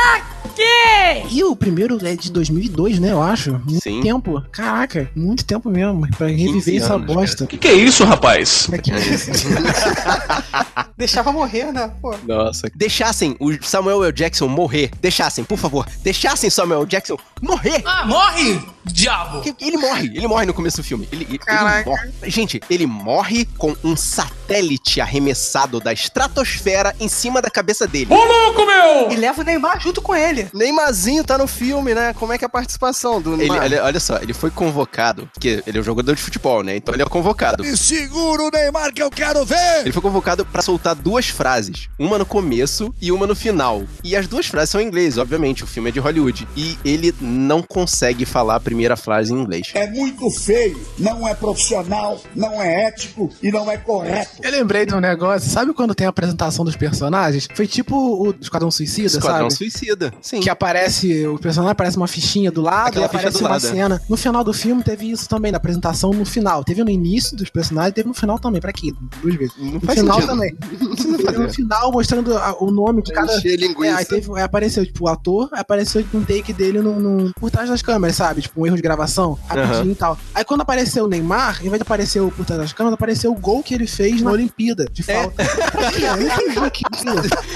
Pra 0.01 0.49
quê? 0.55 1.23
E 1.29 1.43
o 1.43 1.55
primeiro 1.55 1.97
é 2.05 2.15
de 2.15 2.31
2002, 2.31 2.99
né? 2.99 3.11
Eu 3.11 3.21
acho. 3.21 3.51
Muito 3.65 3.81
Sim. 3.81 4.01
tempo. 4.01 4.41
Caraca, 4.51 5.09
muito 5.15 5.45
tempo 5.45 5.69
mesmo. 5.69 6.07
Pra 6.17 6.27
reviver 6.27 6.81
essa 6.81 6.95
anos, 6.95 7.07
bosta. 7.07 7.45
Que 7.47 7.57
que 7.57 7.67
é 7.67 7.73
isso, 7.73 8.03
rapaz? 8.03 8.67
Pra 8.67 8.77
que 8.77 8.91
isso? 8.91 9.31
Deixava 10.97 11.31
morrer, 11.31 11.71
né? 11.71 11.91
Pô. 12.01 12.15
Nossa. 12.27 12.69
Deixassem 12.75 13.35
o 13.39 13.51
Samuel 13.63 14.03
L. 14.03 14.11
Jackson 14.13 14.47
morrer. 14.47 14.91
Deixassem, 15.01 15.43
por 15.43 15.57
favor. 15.57 15.85
Deixassem 16.03 16.49
Samuel 16.49 16.81
L. 16.81 16.87
Jackson 16.87 17.17
morrer. 17.41 17.81
Ah, 17.85 18.05
morre, 18.05 18.59
diabo! 18.85 19.41
Ele 19.59 19.77
morre, 19.77 20.07
ele 20.13 20.27
morre 20.27 20.45
no 20.45 20.53
começo 20.53 20.77
do 20.77 20.83
filme. 20.83 21.07
Ele, 21.11 21.25
ele- 21.27 21.39
ele 21.47 21.83
morre. 21.85 22.09
Gente, 22.23 22.61
ele 22.69 22.85
morre 22.85 23.45
com 23.57 23.75
um 23.83 23.95
satélite 23.95 25.01
arremessado 25.01 25.79
da 25.79 25.91
estratosfera 25.91 26.95
em 26.99 27.07
cima 27.07 27.41
da 27.41 27.49
cabeça 27.49 27.87
dele. 27.87 28.13
Ô, 28.13 28.23
louco, 28.23 28.63
meu! 28.65 29.11
E 29.11 29.15
leva 29.15 29.41
o 29.41 29.43
Neymar 29.43 29.79
junto 29.81 29.90
com 29.99 30.13
ele. 30.15 30.47
Neymarzinho 30.53 31.23
tá 31.23 31.39
no 31.39 31.47
filme, 31.47 31.95
né? 31.95 32.13
Como 32.13 32.31
é 32.31 32.37
que 32.37 32.45
é 32.45 32.47
a 32.47 32.49
participação 32.49 33.19
do 33.19 33.33
Ele, 33.33 33.49
Neymar? 33.49 33.83
olha, 33.83 33.99
só, 33.99 34.17
ele 34.17 34.33
foi 34.33 34.51
convocado, 34.51 35.27
porque 35.33 35.63
ele 35.65 35.79
é 35.79 35.81
um 35.81 35.83
jogador 35.83 36.15
de 36.15 36.21
futebol, 36.21 36.61
né? 36.63 36.75
Então 36.75 36.93
ele 36.93 37.01
é 37.01 37.05
convocado. 37.05 37.63
Me 37.63 37.75
segura 37.75 38.43
o 38.43 38.49
Neymar 38.51 38.93
que 38.93 39.01
eu 39.01 39.09
quero 39.09 39.43
ver! 39.43 39.81
Ele 39.81 39.91
foi 39.91 40.01
convocado 40.01 40.45
pra 40.45 40.61
soltar 40.61 40.93
duas 40.93 41.27
frases, 41.29 41.89
uma 41.97 42.19
no 42.19 42.25
começo 42.25 42.93
e 43.01 43.11
uma 43.11 43.25
no 43.25 43.35
final. 43.35 43.83
E 44.03 44.15
as 44.15 44.27
duas 44.27 44.45
frases 44.45 44.69
são 44.69 44.79
em 44.79 44.85
inglês, 44.85 45.17
obviamente, 45.17 45.63
o 45.63 45.67
filme 45.67 45.89
é 45.89 45.91
de 45.91 45.99
Hollywood. 45.99 46.47
E 46.55 46.77
ele 46.85 47.13
não 47.19 47.63
consegue 47.63 48.25
falar 48.25 48.55
a 48.55 48.59
primeira 48.59 48.95
frase 48.95 49.33
em 49.33 49.37
inglês. 49.39 49.71
É 49.73 49.87
muito 49.89 50.29
feio, 50.29 50.79
não 50.99 51.27
é 51.27 51.33
profissional, 51.33 52.21
não 52.35 52.61
é 52.61 52.85
ético 52.85 53.29
e 53.41 53.51
não 53.51 53.69
é 53.71 53.77
correto. 53.77 54.41
Eu 54.43 54.51
lembrei 54.51 54.85
de 54.85 54.93
um 54.93 54.99
negócio. 54.99 55.49
Sabe 55.49 55.73
quando 55.73 55.95
tem 55.95 56.05
a 56.05 56.09
apresentação 56.09 56.63
dos 56.65 56.75
personagens? 56.75 57.47
Foi 57.55 57.65
tipo 57.65 57.95
o 57.95 58.35
Esquadrão 58.39 58.69
Suicida, 58.69 59.07
Esquadrão 59.07 59.49
sabe? 59.49 59.57
Suicida, 59.57 59.80
sim. 60.21 60.39
Que 60.39 60.49
aparece, 60.49 61.25
o 61.27 61.37
personagem 61.37 61.71
aparece 61.71 61.97
uma 61.97 62.07
fichinha 62.07 62.51
do 62.51 62.61
lado 62.61 62.87
Aquela 62.89 63.05
e 63.05 63.07
aparece 63.07 63.39
uma 63.39 63.49
lado, 63.49 63.65
é. 63.65 63.69
cena. 63.69 64.01
No 64.09 64.17
final 64.17 64.43
do 64.43 64.53
filme 64.53 64.83
teve 64.83 65.09
isso 65.11 65.27
também, 65.27 65.51
na 65.51 65.57
apresentação 65.57 66.11
no 66.11 66.25
final. 66.25 66.63
Teve 66.63 66.83
no 66.83 66.89
início 66.89 67.35
dos 67.35 67.49
personagens, 67.49 67.93
teve 67.93 68.07
no 68.07 68.13
final 68.13 68.37
também. 68.39 68.61
Pra 68.61 68.71
quê? 68.73 68.93
Duas 69.21 69.35
vezes. 69.35 69.53
Não 69.57 69.73
No 69.73 69.79
faz 69.81 69.99
final 69.99 70.15
sentido. 70.15 70.29
também. 70.31 70.55
Teve 71.21 71.37
no 71.37 71.53
final 71.53 71.91
mostrando 71.91 72.37
a- 72.37 72.55
o 72.59 72.71
nome 72.71 73.01
de 73.03 73.11
cada. 73.13 73.31
É, 73.33 73.91
aí, 73.93 74.05
teve, 74.05 74.31
aí 74.35 74.41
apareceu, 74.43 74.85
tipo, 74.85 75.05
o 75.05 75.07
ator, 75.07 75.49
apareceu 75.53 76.05
um 76.13 76.23
take 76.23 76.51
dele 76.53 76.79
no, 76.81 76.99
no- 76.99 77.31
por 77.39 77.49
trás 77.51 77.69
das 77.69 77.81
câmeras, 77.81 78.15
sabe? 78.15 78.41
Tipo, 78.41 78.61
um 78.61 78.65
erro 78.67 78.75
de 78.75 78.81
gravação, 78.81 79.37
rapidinho 79.47 79.73
Aham. 79.81 79.91
e 79.91 79.95
tal. 79.95 80.17
Aí 80.35 80.43
quando 80.43 80.61
apareceu 80.61 81.05
o 81.05 81.07
Neymar, 81.07 81.59
em 81.61 81.69
vez 81.69 81.75
de 81.75 81.81
aparecer 81.83 82.19
o 82.19 82.31
por 82.31 82.45
trás 82.45 82.61
das 82.61 82.73
câmeras, 82.73 82.93
apareceu 82.95 83.31
o 83.31 83.35
gol 83.35 83.61
que 83.63 83.73
ele 83.73 83.87
fez 83.87 84.21
na 84.21 84.31
Olimpíada, 84.31 84.85
de 84.91 85.03
falta. 85.03 85.43
Não 86.01 86.21
entendi 86.21 86.59
aquilo. 86.59 86.91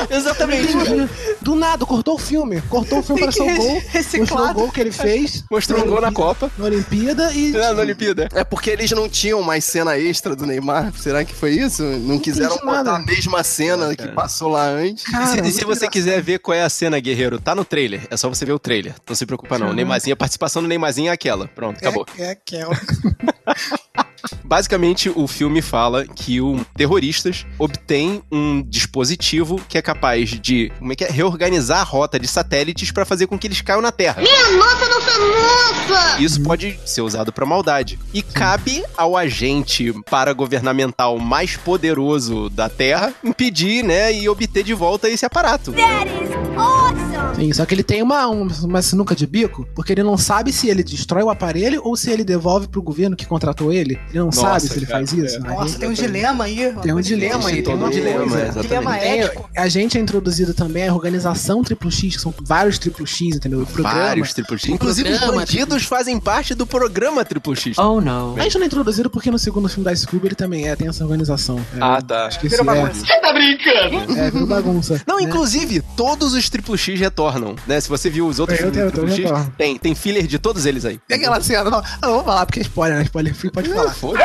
Exatamente. 0.09 0.73
Do 1.41 1.55
nada, 1.55 1.85
cortou 1.85 2.14
o 2.15 2.17
filme. 2.17 2.61
Cortou 2.63 2.99
o 2.99 3.03
filme, 3.03 3.21
que 3.21 3.27
apareceu 3.27 3.45
o 3.45 3.55
gol. 3.57 3.81
Mostrou 4.19 4.49
o 4.49 4.53
gol 4.53 4.71
que 4.71 4.81
ele 4.81 4.91
fez. 4.91 5.43
Mostrou 5.49 5.83
um 5.83 5.87
gol 5.87 6.01
na 6.01 6.11
Copa. 6.11 6.51
Na 6.57 6.65
Olimpíada 6.65 7.31
e. 7.33 7.51
Não, 7.51 7.73
na 7.73 7.81
Olimpíada. 7.81 8.29
É 8.33 8.43
porque 8.43 8.69
eles 8.69 8.91
não 8.91 9.07
tinham 9.07 9.41
mais 9.41 9.63
cena 9.65 9.97
extra 9.97 10.35
do 10.35 10.45
Neymar? 10.45 10.93
Será 10.97 11.23
que 11.23 11.33
foi 11.33 11.51
isso? 11.51 11.83
Não 11.83 12.17
quiseram 12.17 12.55
entendi 12.55 12.65
nada. 12.65 12.91
botar 12.91 12.95
a 12.95 13.05
mesma 13.05 13.43
cena 13.43 13.95
que 13.95 14.07
passou 14.09 14.49
lá 14.49 14.67
antes? 14.67 15.03
Cara, 15.05 15.43
se, 15.43 15.51
se 15.51 15.65
você 15.65 15.87
quiser 15.87 16.21
ver 16.21 16.39
qual 16.39 16.55
é 16.55 16.63
a 16.63 16.69
cena, 16.69 16.99
guerreiro, 16.99 17.39
tá 17.39 17.53
no 17.53 17.65
trailer. 17.65 18.07
É 18.09 18.17
só 18.17 18.29
você 18.29 18.45
ver 18.45 18.53
o 18.53 18.59
trailer. 18.59 18.95
Não 19.07 19.15
se 19.15 19.25
preocupa, 19.25 19.59
não. 19.59 19.73
Neymarzinho, 19.73 20.13
a 20.13 20.17
participação 20.17 20.61
do 20.61 20.67
Neymarzinho 20.67 21.09
é 21.09 21.13
aquela. 21.13 21.47
Pronto, 21.49 21.77
acabou. 21.77 22.05
É, 22.17 22.23
é 22.25 22.31
aquela. 22.31 22.75
Basicamente, 24.43 25.11
o 25.13 25.27
filme 25.27 25.61
fala 25.61 26.05
que 26.05 26.39
o 26.41 26.65
terroristas 26.75 27.45
obtém 27.57 28.21
um 28.31 28.61
dispositivo 28.61 29.61
que 29.67 29.77
é 29.77 29.81
capaz 29.81 30.29
de 30.39 30.71
como 30.79 30.93
é 30.93 30.95
que 30.95 31.03
é? 31.03 31.09
reorganizar 31.09 31.79
a 31.79 31.83
rota 31.83 32.19
de 32.19 32.27
satélites 32.27 32.91
pra 32.91 33.05
fazer 33.05 33.27
com 33.27 33.37
que 33.37 33.47
eles 33.47 33.61
caiam 33.61 33.81
na 33.81 33.91
Terra. 33.91 34.21
Minha 34.21 34.51
nossa, 34.57 34.87
nossa, 34.87 35.11
nossa! 35.19 36.21
Isso 36.21 36.41
pode 36.41 36.79
ser 36.85 37.01
usado 37.01 37.31
pra 37.31 37.45
maldade. 37.45 37.99
E 38.13 38.21
cabe 38.21 38.83
ao 38.97 39.15
agente 39.17 39.93
paragovernamental 40.09 41.17
mais 41.19 41.55
poderoso 41.57 42.49
da 42.49 42.69
Terra 42.69 43.13
impedir, 43.23 43.83
né, 43.83 44.13
e 44.13 44.27
obter 44.29 44.63
de 44.63 44.73
volta 44.73 45.09
esse 45.09 45.25
aparato. 45.25 45.71
That 45.73 46.07
is 46.07 46.29
awesome! 46.57 46.74
Sim, 47.35 47.51
só 47.53 47.65
que 47.65 47.73
ele 47.73 47.83
tem 47.83 48.01
uma, 48.01 48.27
um- 48.27 48.47
uma 48.63 48.81
sinuca 48.81 49.15
de 49.15 49.25
bico, 49.27 49.67
porque 49.75 49.91
ele 49.93 50.03
não 50.03 50.17
sabe 50.17 50.51
se 50.51 50.69
ele 50.69 50.83
destrói 50.83 51.23
o 51.23 51.29
aparelho 51.29 51.81
ou 51.83 51.95
se 51.95 52.09
ele 52.11 52.23
devolve 52.23 52.67
pro 52.67 52.81
governo 52.81 53.15
que 53.15 53.25
contratou 53.25 53.71
ele. 53.73 53.99
Ele 54.09 54.19
não 54.19 54.25
Nossa, 54.27 54.41
sabe 54.41 54.61
se 54.61 54.77
ele 54.79 54.85
cara, 54.85 54.99
faz 54.99 55.13
isso. 55.13 55.37
é. 55.37 55.49
Aí- 55.49 55.55
Nossa, 55.57 55.79
tem 55.79 55.89
um 55.89 55.93
dilema 55.93 56.43
aí. 56.45 56.73
Tem 56.81 56.93
um 56.93 57.01
dilema 57.01 57.49
aí, 57.49 57.61
tem 57.61 57.75
um 57.75 57.89
dilema, 57.89 58.25
dilema. 58.25 58.41
exatamente. 58.41 58.67
Dilema 58.67 58.97
Tem- 58.97 59.19
ético. 59.21 59.49
a 59.55 59.67
gente 59.67 59.97
é 59.97 60.01
introduzido 60.01 60.53
também 60.53 60.87
a 60.87 60.93
organização 60.93 61.63
triplo 61.63 61.91
X, 61.91 62.15
que 62.15 62.21
são 62.21 62.33
vários 62.41 62.77
triplo 62.79 63.05
X, 63.05 63.35
entendeu? 63.35 63.61
O 63.61 63.65
programa. 63.65 63.99
Vários 63.99 64.33
Triple 64.33 64.57
X. 64.59 64.69
Inclusive, 64.69 65.11
os 65.11 65.19
bandidos 65.19 65.83
fazem 65.85 66.19
parte 66.19 66.53
do 66.55 66.65
programa 66.65 67.23
Triple 67.25 67.55
X. 67.55 67.77
Oh 67.77 67.99
no. 68.01 68.35
A 68.37 68.41
gente 68.43 68.55
não 68.55 68.63
é 68.63 68.67
introduzido 68.67 69.09
porque 69.09 69.29
no 69.31 69.39
segundo 69.39 69.67
filme 69.69 69.83
da 69.85 69.95
Scooby 69.95 70.27
ele 70.27 70.35
também 70.35 70.67
é, 70.67 70.75
tem 70.75 70.87
essa 70.87 71.03
organização. 71.03 71.57
É, 71.75 71.79
Ah, 71.81 72.01
tá. 72.01 72.27
Esqueci, 72.29 72.55
Virou 72.57 72.73
é, 72.73 72.81
bagunça. 72.81 73.05
Você 73.05 73.19
tá 73.21 73.33
brincando? 73.33 74.19
é, 74.19 74.31
virou 74.31 74.47
bagunça. 74.47 75.01
Não, 75.07 75.17
né? 75.17 75.23
inclusive, 75.23 75.81
todos 75.95 76.33
os 76.33 76.49
Triple 76.49 76.77
X 76.77 76.99
retornam, 76.99 77.24
né? 77.67 77.79
Se 77.79 77.89
você 77.89 78.09
viu 78.09 78.27
os 78.27 78.39
outros 78.39 78.59
Eu 78.59 78.71
filmes 78.71 78.97
eu 78.97 79.07
X, 79.09 79.47
tem, 79.57 79.77
tem 79.77 79.95
filler 79.95 80.27
de 80.27 80.39
todos 80.39 80.65
eles 80.65 80.85
aí. 80.85 80.99
Tem 81.07 81.17
aquela 81.17 81.41
cena, 81.41 81.69
não, 81.69 81.79
eu 81.79 81.83
não 82.01 82.13
vou 82.15 82.23
falar 82.23 82.45
porque 82.45 82.59
é 82.59 82.63
spoiler, 82.63 82.97
né? 82.97 83.03
Spoiler 83.03 83.35
free 83.35 83.51
pode 83.51 83.69
falar. 83.69 83.93
Foda. 83.93 84.19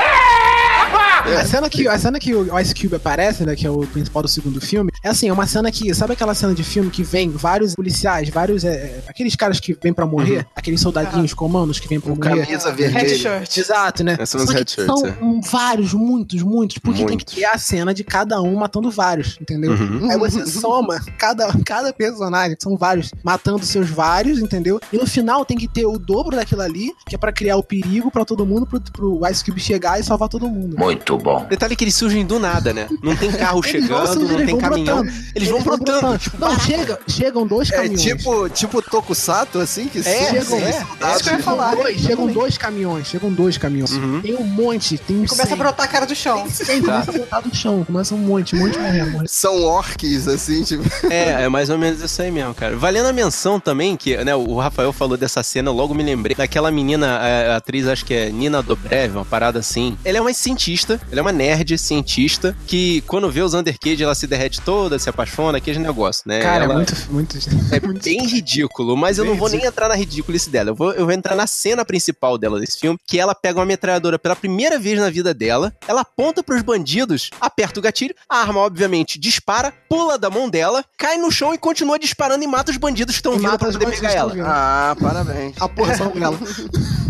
A 1.24 1.44
cena 1.44 1.68
que, 1.68 1.86
a 1.86 1.98
cena 1.98 2.18
que 2.18 2.34
o 2.34 2.58
Ice 2.58 2.74
Cube 2.74 2.96
aparece, 2.96 3.44
né, 3.44 3.54
que 3.54 3.66
é 3.66 3.70
o 3.70 3.80
principal 3.86 4.22
do 4.22 4.28
segundo 4.28 4.60
filme, 4.60 4.90
é 5.02 5.08
assim, 5.08 5.28
é 5.28 5.32
uma 5.32 5.46
cena 5.46 5.70
que, 5.70 5.94
sabe 5.94 6.14
aquela 6.14 6.34
cena 6.34 6.54
de 6.54 6.64
filme 6.64 6.90
que 6.90 7.02
vem 7.02 7.30
vários 7.30 7.74
policiais, 7.74 8.28
vários, 8.28 8.64
é, 8.64 8.70
é, 8.70 9.02
aqueles 9.06 9.36
caras 9.36 9.60
que 9.60 9.76
vêm 9.80 9.92
pra 9.92 10.06
morrer, 10.06 10.46
aqueles 10.54 10.80
soldadinhos 10.80 11.34
comandos 11.34 11.78
que 11.78 11.88
vêm 11.88 12.00
pra 12.00 12.14
morrer. 12.14 12.46
Camisa 12.46 12.72
vermelha. 12.72 13.08
Headshirt. 13.08 13.56
Exato, 13.56 14.04
né? 14.04 14.16
São 14.26 14.40
os 14.40 14.46
Só 14.46 14.52
que 14.52 14.58
headshirts, 14.58 14.86
são 14.86 15.06
é. 15.06 15.16
um, 15.22 15.40
vários, 15.40 15.92
muitos, 15.92 16.42
muitos, 16.42 16.78
porque 16.78 17.04
tem 17.04 17.16
que 17.16 17.24
Muitos. 17.24 17.34
ter 17.34 17.44
a 17.44 17.58
cena 17.58 17.92
de 17.92 18.02
cada 18.02 18.40
um 18.40 18.54
matando 18.56 18.90
vários, 18.90 19.38
entendeu? 19.40 19.72
Uhum. 19.72 20.10
Aí 20.10 20.18
você 20.18 20.46
soma 20.46 21.00
cada, 21.18 21.52
cada 21.64 21.92
personagem, 21.92 22.56
são 22.58 22.76
vários, 22.76 23.10
matando 23.22 23.64
seus 23.64 23.88
vários, 23.88 24.38
entendeu? 24.38 24.80
E 24.92 24.96
no 24.96 25.06
final 25.06 25.44
tem 25.44 25.56
que 25.56 25.68
ter 25.68 25.86
o 25.86 25.98
dobro 25.98 26.36
daquilo 26.36 26.62
ali, 26.62 26.92
que 27.06 27.14
é 27.14 27.18
pra 27.18 27.32
criar 27.32 27.56
o 27.56 27.62
perigo 27.62 28.10
pra 28.10 28.24
todo 28.24 28.46
mundo, 28.46 28.66
pro, 28.66 28.80
pro 28.80 29.20
Ice 29.30 29.44
Cube 29.44 29.60
chegar 29.60 30.00
e 30.00 30.02
salvar 30.02 30.28
todo 30.28 30.48
mundo. 30.48 30.76
Muito 30.78 31.16
bom. 31.20 31.44
Detalhe 31.48 31.76
que 31.76 31.84
eles 31.84 31.94
surgem 31.94 32.24
do 32.24 32.38
nada, 32.38 32.72
né? 32.72 32.88
Não 33.02 33.14
tem 33.16 33.30
carro 33.32 33.62
chegando, 33.62 34.06
surgindo, 34.06 34.38
não 34.38 34.46
tem 34.46 34.58
caminhão. 34.58 35.02
brotando. 35.02 35.24
Eles 35.34 35.48
vão 35.48 35.62
brotando. 35.62 36.18
tipo, 36.18 36.36
Não, 36.38 36.58
chega, 36.60 36.98
chegam 37.08 37.46
dois 37.46 37.70
É 37.70 37.76
caminhões. 37.76 38.02
tipo, 38.02 38.48
tipo 38.50 38.82
Tokusatto, 38.82 39.58
assim, 39.58 39.86
que 39.88 39.98
É, 40.00 40.02
chegam 40.30 40.58
é. 40.58 40.86
É 41.00 41.12
isso 41.14 41.22
que 41.24 41.28
eu 41.30 41.34
ia 41.34 41.42
falar. 41.42 41.74
Dois, 41.76 42.00
chegam 42.00 42.26
dois 42.26 42.58
caminhões, 42.58 43.06
chegam 43.06 43.32
dois 43.32 43.56
caminhões. 43.58 43.90
Uhum. 43.92 44.20
Tem 44.20 44.34
um 44.36 44.44
monte, 44.44 44.98
tem 44.98 45.20
um 45.20 45.26
Começa 45.26 45.54
a 45.54 45.56
brotar 45.56 45.86
a 45.86 45.88
cara 45.88 46.06
do 46.06 46.14
chão. 46.14 46.46
Tem, 46.66 46.80
começa 46.80 47.10
a 47.10 47.14
botar 47.14 47.40
do 47.40 47.54
chão, 47.54 47.84
começa 47.84 48.14
um 48.14 48.18
monte, 48.18 48.54
um 48.56 48.60
monte 48.60 48.78
morrendo. 48.78 49.22
São 49.26 49.62
orques, 49.62 50.26
assim, 50.28 50.62
tipo. 50.64 50.80
É, 51.10 51.42
é 51.44 51.48
mais 51.48 51.70
ou 51.70 51.78
menos 51.78 52.00
isso 52.00 52.20
aí 52.22 52.30
mesmo, 52.30 52.54
cara. 52.54 52.76
Valendo 52.76 53.06
a 53.06 53.12
menção 53.12 53.58
também, 53.58 53.96
que 53.96 54.16
né, 54.18 54.34
o 54.34 54.56
Rafael 54.58 54.92
falou 54.92 55.16
dessa 55.16 55.42
cena, 55.42 55.68
eu 55.70 55.74
logo 55.74 55.92
me 55.94 56.02
lembrei 56.02 56.36
daquela 56.36 56.70
menina, 56.70 57.16
a, 57.18 57.54
a 57.54 57.56
atriz, 57.56 57.86
acho 57.86 58.04
que 58.04 58.14
é 58.14 58.30
Nina 58.30 58.62
Dobrev, 58.62 59.16
uma 59.16 59.24
parada 59.24 59.58
assim. 59.58 59.96
Ela 60.04 60.18
é 60.18 60.20
uma 60.20 60.32
cientista, 60.32 60.99
ela 61.10 61.20
é 61.20 61.22
uma 61.22 61.32
nerd 61.32 61.76
cientista, 61.78 62.56
que 62.66 63.00
quando 63.02 63.30
vê 63.30 63.40
os 63.42 63.54
Undercade, 63.54 64.02
ela 64.02 64.14
se 64.14 64.26
derrete 64.26 64.60
toda, 64.60 64.98
se 64.98 65.08
apaixona, 65.08 65.58
aquele 65.58 65.78
negócio, 65.78 66.22
né? 66.26 66.40
Cara, 66.40 66.64
Ela- 66.64 66.74
é 66.74 66.76
muito, 66.76 66.94
muito. 67.10 67.38
É 67.72 67.80
bem 68.02 68.26
ridículo, 68.26 68.96
mas 68.96 69.18
eu 69.18 69.24
não 69.24 69.34
vou 69.34 69.48
nem 69.48 69.64
entrar 69.64 69.88
na 69.88 69.94
ridiculice 69.94 70.50
dela. 70.50 70.70
Eu 70.70 70.74
vou, 70.74 70.92
eu 70.92 71.04
vou 71.04 71.12
entrar 71.14 71.34
na 71.34 71.46
cena 71.46 71.84
principal 71.84 72.36
dela 72.38 72.58
desse 72.60 72.78
filme, 72.78 72.98
que 73.06 73.18
ela 73.18 73.34
pega 73.34 73.58
uma 73.58 73.66
metralhadora 73.66 74.18
pela 74.18 74.36
primeira 74.36 74.78
vez 74.78 74.98
na 74.98 75.10
vida 75.10 75.32
dela, 75.34 75.72
ela 75.86 76.02
aponta 76.02 76.42
pros 76.42 76.62
bandidos, 76.62 77.30
aperta 77.40 77.78
o 77.78 77.82
gatilho, 77.82 78.14
a 78.28 78.38
arma, 78.38 78.60
obviamente, 78.60 79.18
dispara, 79.18 79.72
pula 79.88 80.18
da 80.18 80.30
mão 80.30 80.48
dela, 80.48 80.84
cai 80.96 81.16
no 81.16 81.30
chão 81.30 81.52
e 81.54 81.58
continua 81.58 81.98
disparando 81.98 82.42
e 82.44 82.46
mata 82.46 82.70
os 82.70 82.76
bandidos 82.76 83.14
que 83.14 83.18
estão 83.18 83.36
vindo 83.38 83.58
pra 83.58 83.68
os 83.68 83.76
poder 83.76 83.90
pegar 83.90 84.12
ela. 84.12 84.34
Ah, 84.44 84.96
parabéns. 85.00 85.54
A 85.60 85.68
porra 85.68 85.94
são 85.96 86.10
dela. 86.10 86.38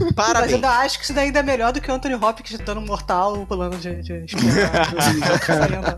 Mas 0.00 0.08
eu 0.08 0.14
Parabéns. 0.14 0.54
ainda 0.54 0.70
acho 0.78 0.98
que 0.98 1.04
isso 1.04 1.12
daí 1.12 1.26
ainda 1.26 1.40
é 1.40 1.42
melhor 1.42 1.72
do 1.72 1.80
que 1.80 1.90
o 1.90 1.94
Anthony 1.94 2.14
Hopkins 2.14 2.58
um 2.76 2.80
mortal 2.86 3.44
pulando 3.46 3.78
de 3.80 4.02
de, 4.02 4.24
de 4.26 4.36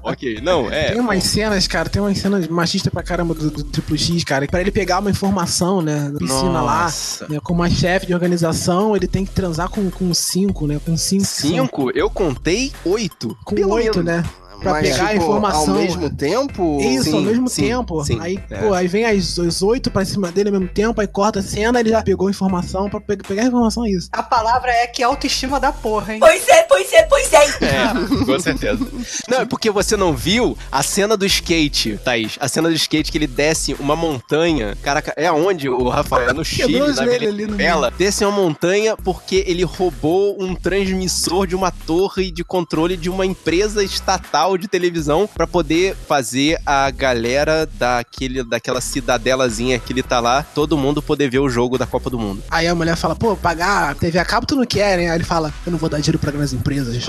ok, 0.02 0.40
não, 0.42 0.70
é. 0.70 0.90
Tem 0.92 1.00
umas 1.00 1.24
cenas, 1.24 1.66
cara, 1.66 1.88
tem 1.88 2.00
umas 2.00 2.18
cenas 2.18 2.46
machistas 2.48 2.92
pra 2.92 3.02
caramba 3.02 3.34
do, 3.34 3.50
do 3.50 3.64
Triplo 3.64 3.96
X, 3.96 4.24
cara. 4.24 4.46
Pra 4.46 4.60
ele 4.60 4.70
pegar 4.70 4.98
uma 5.00 5.10
informação, 5.10 5.82
né, 5.82 6.08
na 6.12 6.18
piscina 6.18 6.60
Nossa. 6.62 7.24
lá, 7.24 7.30
né, 7.30 7.40
como 7.42 7.60
uma 7.62 7.70
chefe 7.70 8.06
de 8.06 8.14
organização, 8.14 8.96
ele 8.96 9.06
tem 9.06 9.24
que 9.24 9.32
transar 9.32 9.68
com, 9.68 9.90
com 9.90 10.12
cinco, 10.14 10.66
né, 10.66 10.80
com 10.84 10.96
cinco. 10.96 11.24
Cinco? 11.24 11.90
Eu 11.94 12.08
contei 12.10 12.72
oito. 12.84 13.36
Com 13.44 13.54
Pelo 13.54 13.72
oito, 13.72 14.02
menos. 14.02 14.22
né? 14.24 14.30
Pra 14.62 14.72
Mas, 14.72 14.88
pegar 14.90 15.04
a 15.04 15.08
tipo, 15.12 15.22
informação. 15.24 15.74
Ao 15.74 15.80
mesmo 15.80 16.10
tempo? 16.10 16.78
Isso, 16.80 17.04
Sim, 17.04 17.14
ao 17.16 17.20
mesmo 17.22 17.48
sim, 17.48 17.62
tempo. 17.62 18.04
sim, 18.04 18.18
aí, 18.20 18.38
é. 18.50 18.58
pô, 18.58 18.72
aí 18.74 18.86
vem 18.86 19.04
as, 19.04 19.38
as 19.38 19.60
oito 19.62 19.90
pra 19.90 20.04
cima 20.04 20.30
dele 20.30 20.50
ao 20.50 20.52
mesmo 20.52 20.68
tempo, 20.68 21.00
aí 21.00 21.06
corta 21.06 21.40
a 21.40 21.42
cena, 21.42 21.80
ele 21.80 21.90
já 21.90 22.02
pegou 22.02 22.28
a 22.28 22.30
informação 22.30 22.88
pra 22.88 23.00
pe- 23.00 23.16
pegar 23.16 23.42
a 23.42 23.46
informação, 23.46 23.84
é 23.84 23.90
isso. 23.90 24.08
A 24.12 24.22
palavra 24.22 24.70
é 24.70 24.86
que 24.86 25.02
autoestima 25.02 25.58
da 25.58 25.72
porra, 25.72 26.14
hein? 26.14 26.20
Pois 26.20 26.46
é, 26.48 26.62
pois 26.62 26.92
é, 26.92 27.02
pois 27.02 27.32
é. 27.32 27.42
É, 27.42 28.24
com 28.24 28.38
certeza. 28.38 28.86
Não, 29.28 29.40
é 29.40 29.44
porque 29.44 29.70
você 29.70 29.96
não 29.96 30.14
viu 30.14 30.56
a 30.70 30.82
cena 30.82 31.16
do 31.16 31.26
skate, 31.26 31.98
Thaís. 32.04 32.36
A 32.40 32.46
cena 32.48 32.68
do 32.68 32.74
skate 32.74 33.10
que 33.10 33.18
ele 33.18 33.26
desce 33.26 33.74
uma 33.80 33.96
montanha. 33.96 34.76
Caraca, 34.82 35.12
é 35.16 35.26
aonde 35.26 35.68
o 35.68 35.88
Rafael? 35.88 36.30
É 36.30 36.32
no 36.32 36.44
Chile, 36.44 36.78
na 36.78 36.92
joelhos 36.92 37.28
ali 37.28 37.46
no 37.46 37.56
Venezuela. 37.56 37.92
Desce 37.98 38.24
uma 38.24 38.32
montanha 38.36 38.96
porque 38.96 39.44
ele 39.46 39.64
roubou 39.64 40.36
um 40.40 40.54
transmissor 40.54 41.46
de 41.46 41.56
uma 41.56 41.70
torre 41.70 42.30
de 42.30 42.44
controle 42.44 42.96
de 42.96 43.10
uma 43.10 43.26
empresa 43.26 43.82
estatal 43.82 44.51
de 44.58 44.68
televisão 44.68 45.26
pra 45.32 45.46
poder 45.46 45.94
fazer 46.08 46.58
a 46.66 46.90
galera 46.90 47.66
daquele, 47.74 48.42
daquela 48.44 48.80
cidadelazinha 48.80 49.78
que 49.78 49.92
ele 49.92 50.02
tá 50.02 50.20
lá, 50.20 50.42
todo 50.54 50.76
mundo 50.76 51.02
poder 51.02 51.30
ver 51.30 51.38
o 51.40 51.48
jogo 51.48 51.76
da 51.78 51.86
Copa 51.86 52.08
do 52.10 52.18
Mundo. 52.18 52.42
Aí 52.50 52.66
a 52.66 52.74
mulher 52.74 52.96
fala, 52.96 53.14
pô, 53.16 53.36
pagar 53.36 53.94
TV 53.96 54.18
a 54.18 54.24
cabo 54.24 54.46
tu 54.46 54.56
não 54.56 54.64
quer, 54.66 54.96
né? 54.98 55.10
Aí 55.10 55.16
ele 55.16 55.24
fala, 55.24 55.52
eu 55.66 55.72
não 55.72 55.78
vou 55.78 55.88
dar 55.88 55.98
dinheiro 55.98 56.18
pra 56.18 56.30
grandes 56.30 56.52
empresas. 56.52 57.04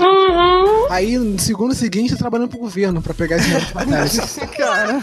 Aí 0.90 1.16
no 1.18 1.38
segundo 1.38 1.74
seguinte, 1.74 2.12
tá 2.12 2.18
trabalhando 2.18 2.48
pro 2.48 2.58
governo 2.58 3.00
pra 3.02 3.14
pegar 3.14 3.38
dinheiro 3.38 3.66
pra 3.72 3.84
trás. 3.84 4.38
Cara. 4.56 5.02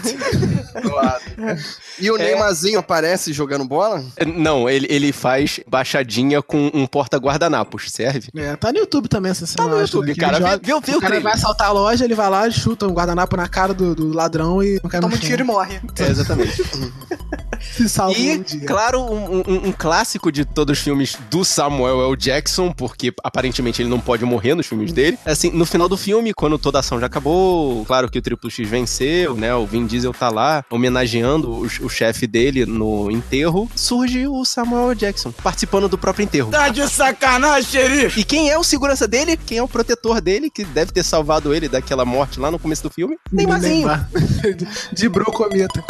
E 2.00 2.10
o 2.10 2.16
É. 2.16 2.24
Neymarzinho 2.24 2.78
aparece 2.78 3.32
jogando 3.32 3.64
bola? 3.64 4.04
Não, 4.36 4.68
ele, 4.68 4.86
ele 4.90 5.12
faz 5.12 5.60
baixadinha 5.68 6.42
com 6.42 6.70
um 6.72 6.86
porta-guardanapos, 6.86 7.90
serve? 7.90 8.28
É, 8.36 8.56
tá 8.56 8.72
no 8.72 8.78
YouTube 8.78 9.08
também 9.08 9.30
essa 9.30 9.46
cena. 9.46 9.64
Tá 9.68 9.74
no 9.74 9.76
acho, 9.82 9.96
YouTube, 9.96 10.08
né? 10.08 10.14
Que 10.14 10.20
cara. 10.20 10.36
ele 10.36 10.44
Vê- 10.44 10.50
joga- 10.50 10.62
vê- 10.62 10.66
vê 10.66 10.72
o 10.72 10.76
o 10.78 10.82
cara 10.82 10.98
trailer. 11.00 11.22
vai 11.22 11.32
assaltar 11.32 11.68
a 11.68 11.72
loja, 11.72 12.04
ele 12.04 12.14
vai 12.14 12.28
lá, 12.32 12.50
chuta 12.50 12.86
um 12.86 12.92
guardanapo 12.92 13.36
na 13.36 13.46
cara 13.48 13.72
do, 13.72 13.94
do 13.94 14.12
ladrão 14.12 14.62
e 14.62 14.80
não 14.82 14.90
cai 14.90 15.00
no 15.00 15.06
Toma 15.08 15.16
um 15.16 15.20
tiro 15.20 15.42
e 15.42 15.44
morre. 15.44 15.80
É, 15.98 16.02
exatamente. 16.08 16.62
Se 17.60 17.88
salva 17.88 18.18
E, 18.18 18.38
um 18.38 18.42
dia. 18.42 18.66
claro, 18.66 19.00
um, 19.00 19.38
um- 19.46 19.68
um 19.68 19.72
clássico 19.72 20.32
de 20.32 20.44
todos 20.44 20.76
os 20.78 20.82
filmes 20.84 21.16
do 21.30 21.44
Samuel 21.44 22.02
L. 22.08 22.16
Jackson, 22.16 22.72
porque 22.72 23.14
aparentemente 23.22 23.80
ele 23.80 23.88
não 23.88 24.00
pode 24.00 24.24
morrer 24.24 24.54
nos 24.54 24.66
filmes 24.66 24.92
dele. 24.92 25.16
Assim, 25.24 25.50
no 25.50 25.64
final 25.64 25.88
do 25.88 25.96
filme, 25.96 26.34
quando 26.34 26.58
toda 26.58 26.78
a 26.78 26.80
ação 26.80 26.98
já 26.98 27.06
acabou, 27.06 27.84
claro 27.84 28.10
que 28.10 28.18
o 28.18 28.22
Triple 28.22 28.50
X 28.50 28.68
venceu, 28.68 29.36
né? 29.36 29.54
O 29.54 29.64
Vin 29.64 29.86
Diesel 29.86 30.12
tá 30.12 30.28
lá 30.28 30.64
homenageando 30.70 31.50
o, 31.50 31.62
o 31.62 31.88
chefe 31.88 32.26
dele 32.26 32.66
no 32.66 33.10
enterro. 33.10 33.70
Surge 33.76 34.26
o 34.26 34.44
Samuel 34.44 34.90
L. 34.90 34.96
Jackson, 34.98 35.30
participando 35.30 35.88
do 35.88 35.96
próprio 35.96 36.24
enterro. 36.24 36.50
Tá 36.50 36.68
de 36.68 36.86
sacanagem, 36.88 37.70
xerife! 37.70 38.20
E 38.20 38.24
quem 38.24 38.50
é 38.50 38.58
o 38.58 38.64
segurança 38.64 39.06
dele? 39.06 39.36
Quem 39.36 39.58
é 39.58 39.62
o 39.62 39.68
protetor 39.68 40.20
dele, 40.20 40.50
que 40.50 40.64
deve 40.64 40.90
ter 40.92 41.04
salvado 41.04 41.54
ele 41.54 41.68
daquela 41.68 42.04
morte 42.04 42.21
lá 42.38 42.50
no 42.50 42.58
começo 42.58 42.82
do 42.82 42.90
filme? 42.90 43.16
Neymarzinho. 43.30 43.86
Neymar. 43.86 44.08
De 44.92 45.08
bro 45.08 45.26
cometa. 45.26 45.82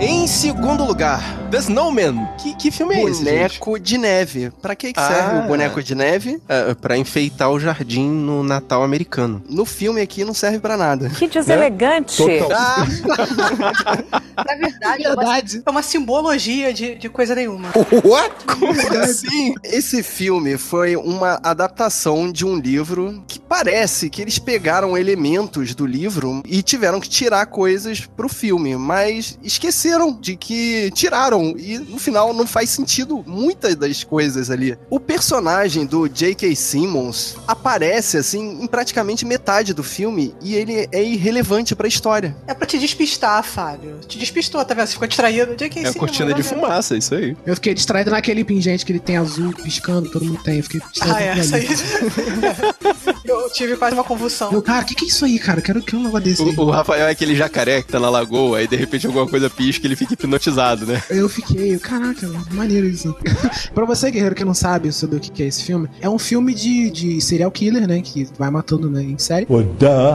Em 0.00 0.26
segundo 0.26 0.84
lugar, 0.84 1.39
The 1.50 1.58
Snowman. 1.58 2.28
Que, 2.38 2.54
que 2.54 2.70
filme 2.70 2.94
é 2.94 3.02
esse, 3.04 3.24
gente? 3.24 3.58
Boneco 3.58 3.78
de 3.80 3.98
neve. 3.98 4.52
Pra 4.62 4.74
que, 4.76 4.92
que 4.92 5.00
Ah. 5.00 5.08
serve 5.08 5.38
o 5.40 5.42
boneco 5.48 5.82
de 5.82 5.94
neve? 5.94 6.40
É, 6.48 6.74
pra 6.74 6.96
enfeitar 6.96 7.50
o 7.50 7.58
jardim 7.58 8.08
no 8.08 8.42
Natal 8.44 8.82
americano. 8.84 9.42
No 9.48 9.64
filme 9.64 10.00
aqui 10.00 10.24
não 10.24 10.32
serve 10.32 10.60
pra 10.60 10.76
nada. 10.76 11.10
Que 11.10 11.26
deselegante. 11.26 12.16
Total. 12.16 12.50
Ah, 12.56 12.86
Na 14.46 14.54
verdade, 14.56 15.04
é 15.04 15.08
uma, 15.08 15.16
Verdade. 15.16 15.62
é 15.66 15.70
uma 15.70 15.82
simbologia 15.82 16.72
de, 16.72 16.94
de 16.94 17.08
coisa 17.08 17.34
nenhuma. 17.34 17.68
What? 18.04 18.34
Como 18.46 18.70
assim? 19.02 19.54
Esse 19.64 20.02
filme 20.02 20.56
foi 20.56 20.96
uma 20.96 21.38
adaptação 21.42 22.30
de 22.30 22.46
um 22.46 22.56
livro 22.56 23.22
que 23.26 23.38
parece 23.38 24.08
que 24.08 24.22
eles 24.22 24.38
pegaram 24.38 24.96
elementos 24.96 25.74
do 25.74 25.84
livro 25.84 26.42
e 26.46 26.62
tiveram 26.62 27.00
que 27.00 27.08
tirar 27.08 27.44
coisas 27.46 28.00
pro 28.16 28.28
filme, 28.28 28.76
mas 28.76 29.38
esqueceram 29.42 30.12
de 30.18 30.36
que 30.36 30.90
tiraram 30.94 31.39
e 31.58 31.78
no 31.78 31.98
final 31.98 32.32
não 32.32 32.46
faz 32.46 32.70
sentido 32.70 33.22
muitas 33.26 33.74
das 33.74 34.04
coisas 34.04 34.50
ali. 34.50 34.76
O 34.88 34.98
personagem 35.00 35.84
do 35.86 36.08
J.K. 36.08 36.54
Simmons 36.54 37.36
aparece 37.46 38.16
assim 38.16 38.62
em 38.62 38.66
praticamente 38.66 39.24
metade 39.24 39.72
do 39.74 39.82
filme 39.82 40.34
e 40.40 40.54
ele 40.54 40.88
é 40.92 41.02
irrelevante 41.02 41.74
pra 41.74 41.88
história. 41.88 42.36
É 42.46 42.54
pra 42.54 42.66
te 42.66 42.78
despistar, 42.78 43.42
Fábio. 43.42 44.00
Te 44.06 44.18
despistou, 44.18 44.64
tá 44.64 44.74
vendo? 44.74 44.86
Você 44.86 44.92
ficou 44.94 45.08
distraído. 45.08 45.56
J.K. 45.56 45.80
É 45.80 45.82
a 45.82 45.92
Simmons, 45.92 45.96
cortina 45.96 46.32
de 46.34 46.42
né? 46.42 46.48
fumaça, 46.48 46.96
isso 46.96 47.14
aí. 47.14 47.36
Eu 47.46 47.54
fiquei 47.54 47.74
distraído 47.74 48.10
naquele 48.10 48.44
pingente 48.44 48.84
que 48.84 48.92
ele 48.92 49.00
tem 49.00 49.16
azul 49.16 49.52
piscando, 49.52 50.10
todo 50.10 50.24
mundo 50.24 50.42
tem. 50.42 50.58
Eu 50.58 50.62
fiquei 50.64 50.80
distraído 50.90 51.16
Ah, 51.16 51.22
é, 51.22 51.38
essa 51.38 51.56
aí. 51.56 51.68
Eu 53.24 53.48
tive 53.50 53.76
quase 53.76 53.94
uma 53.94 54.02
convulsão. 54.02 54.52
Eu, 54.52 54.60
cara, 54.62 54.82
o 54.82 54.86
que, 54.86 54.94
que 54.94 55.04
é 55.04 55.08
isso 55.08 55.24
aí, 55.24 55.38
cara? 55.38 55.60
Eu 55.60 55.62
quero 55.62 55.82
que 55.82 55.94
um 55.94 56.02
negócio 56.02 56.24
desse. 56.24 56.42
O, 56.42 56.60
o 56.62 56.70
Rafael 56.70 57.06
é 57.06 57.10
aquele 57.10 57.36
jacaré 57.36 57.80
que 57.82 57.88
tá 57.92 58.00
na 58.00 58.10
lagoa, 58.10 58.58
aí 58.58 58.66
de 58.66 58.76
repente 58.76 59.06
alguma 59.06 59.26
coisa 59.26 59.48
pisca 59.48 59.86
e 59.86 59.88
ele 59.88 59.96
fica 59.96 60.14
hipnotizado, 60.14 60.84
né? 60.86 61.02
Eu 61.08 61.28
fiquei, 61.30 61.78
caraca, 61.78 62.28
maneiro 62.52 62.86
isso. 62.86 63.14
pra 63.74 63.84
você, 63.84 64.10
guerreiro, 64.10 64.34
que 64.34 64.44
não 64.44 64.54
sabe 64.54 64.92
sobre 64.92 65.16
o 65.16 65.20
que 65.20 65.42
é 65.42 65.46
esse 65.46 65.62
filme, 65.64 65.88
é 66.00 66.08
um 66.08 66.18
filme 66.18 66.54
de, 66.54 66.90
de 66.90 67.20
serial 67.20 67.50
killer, 67.50 67.86
né? 67.86 68.00
Que 68.00 68.28
vai 68.38 68.50
matando 68.50 68.90
né, 68.90 69.02
em 69.02 69.18
série. 69.18 69.46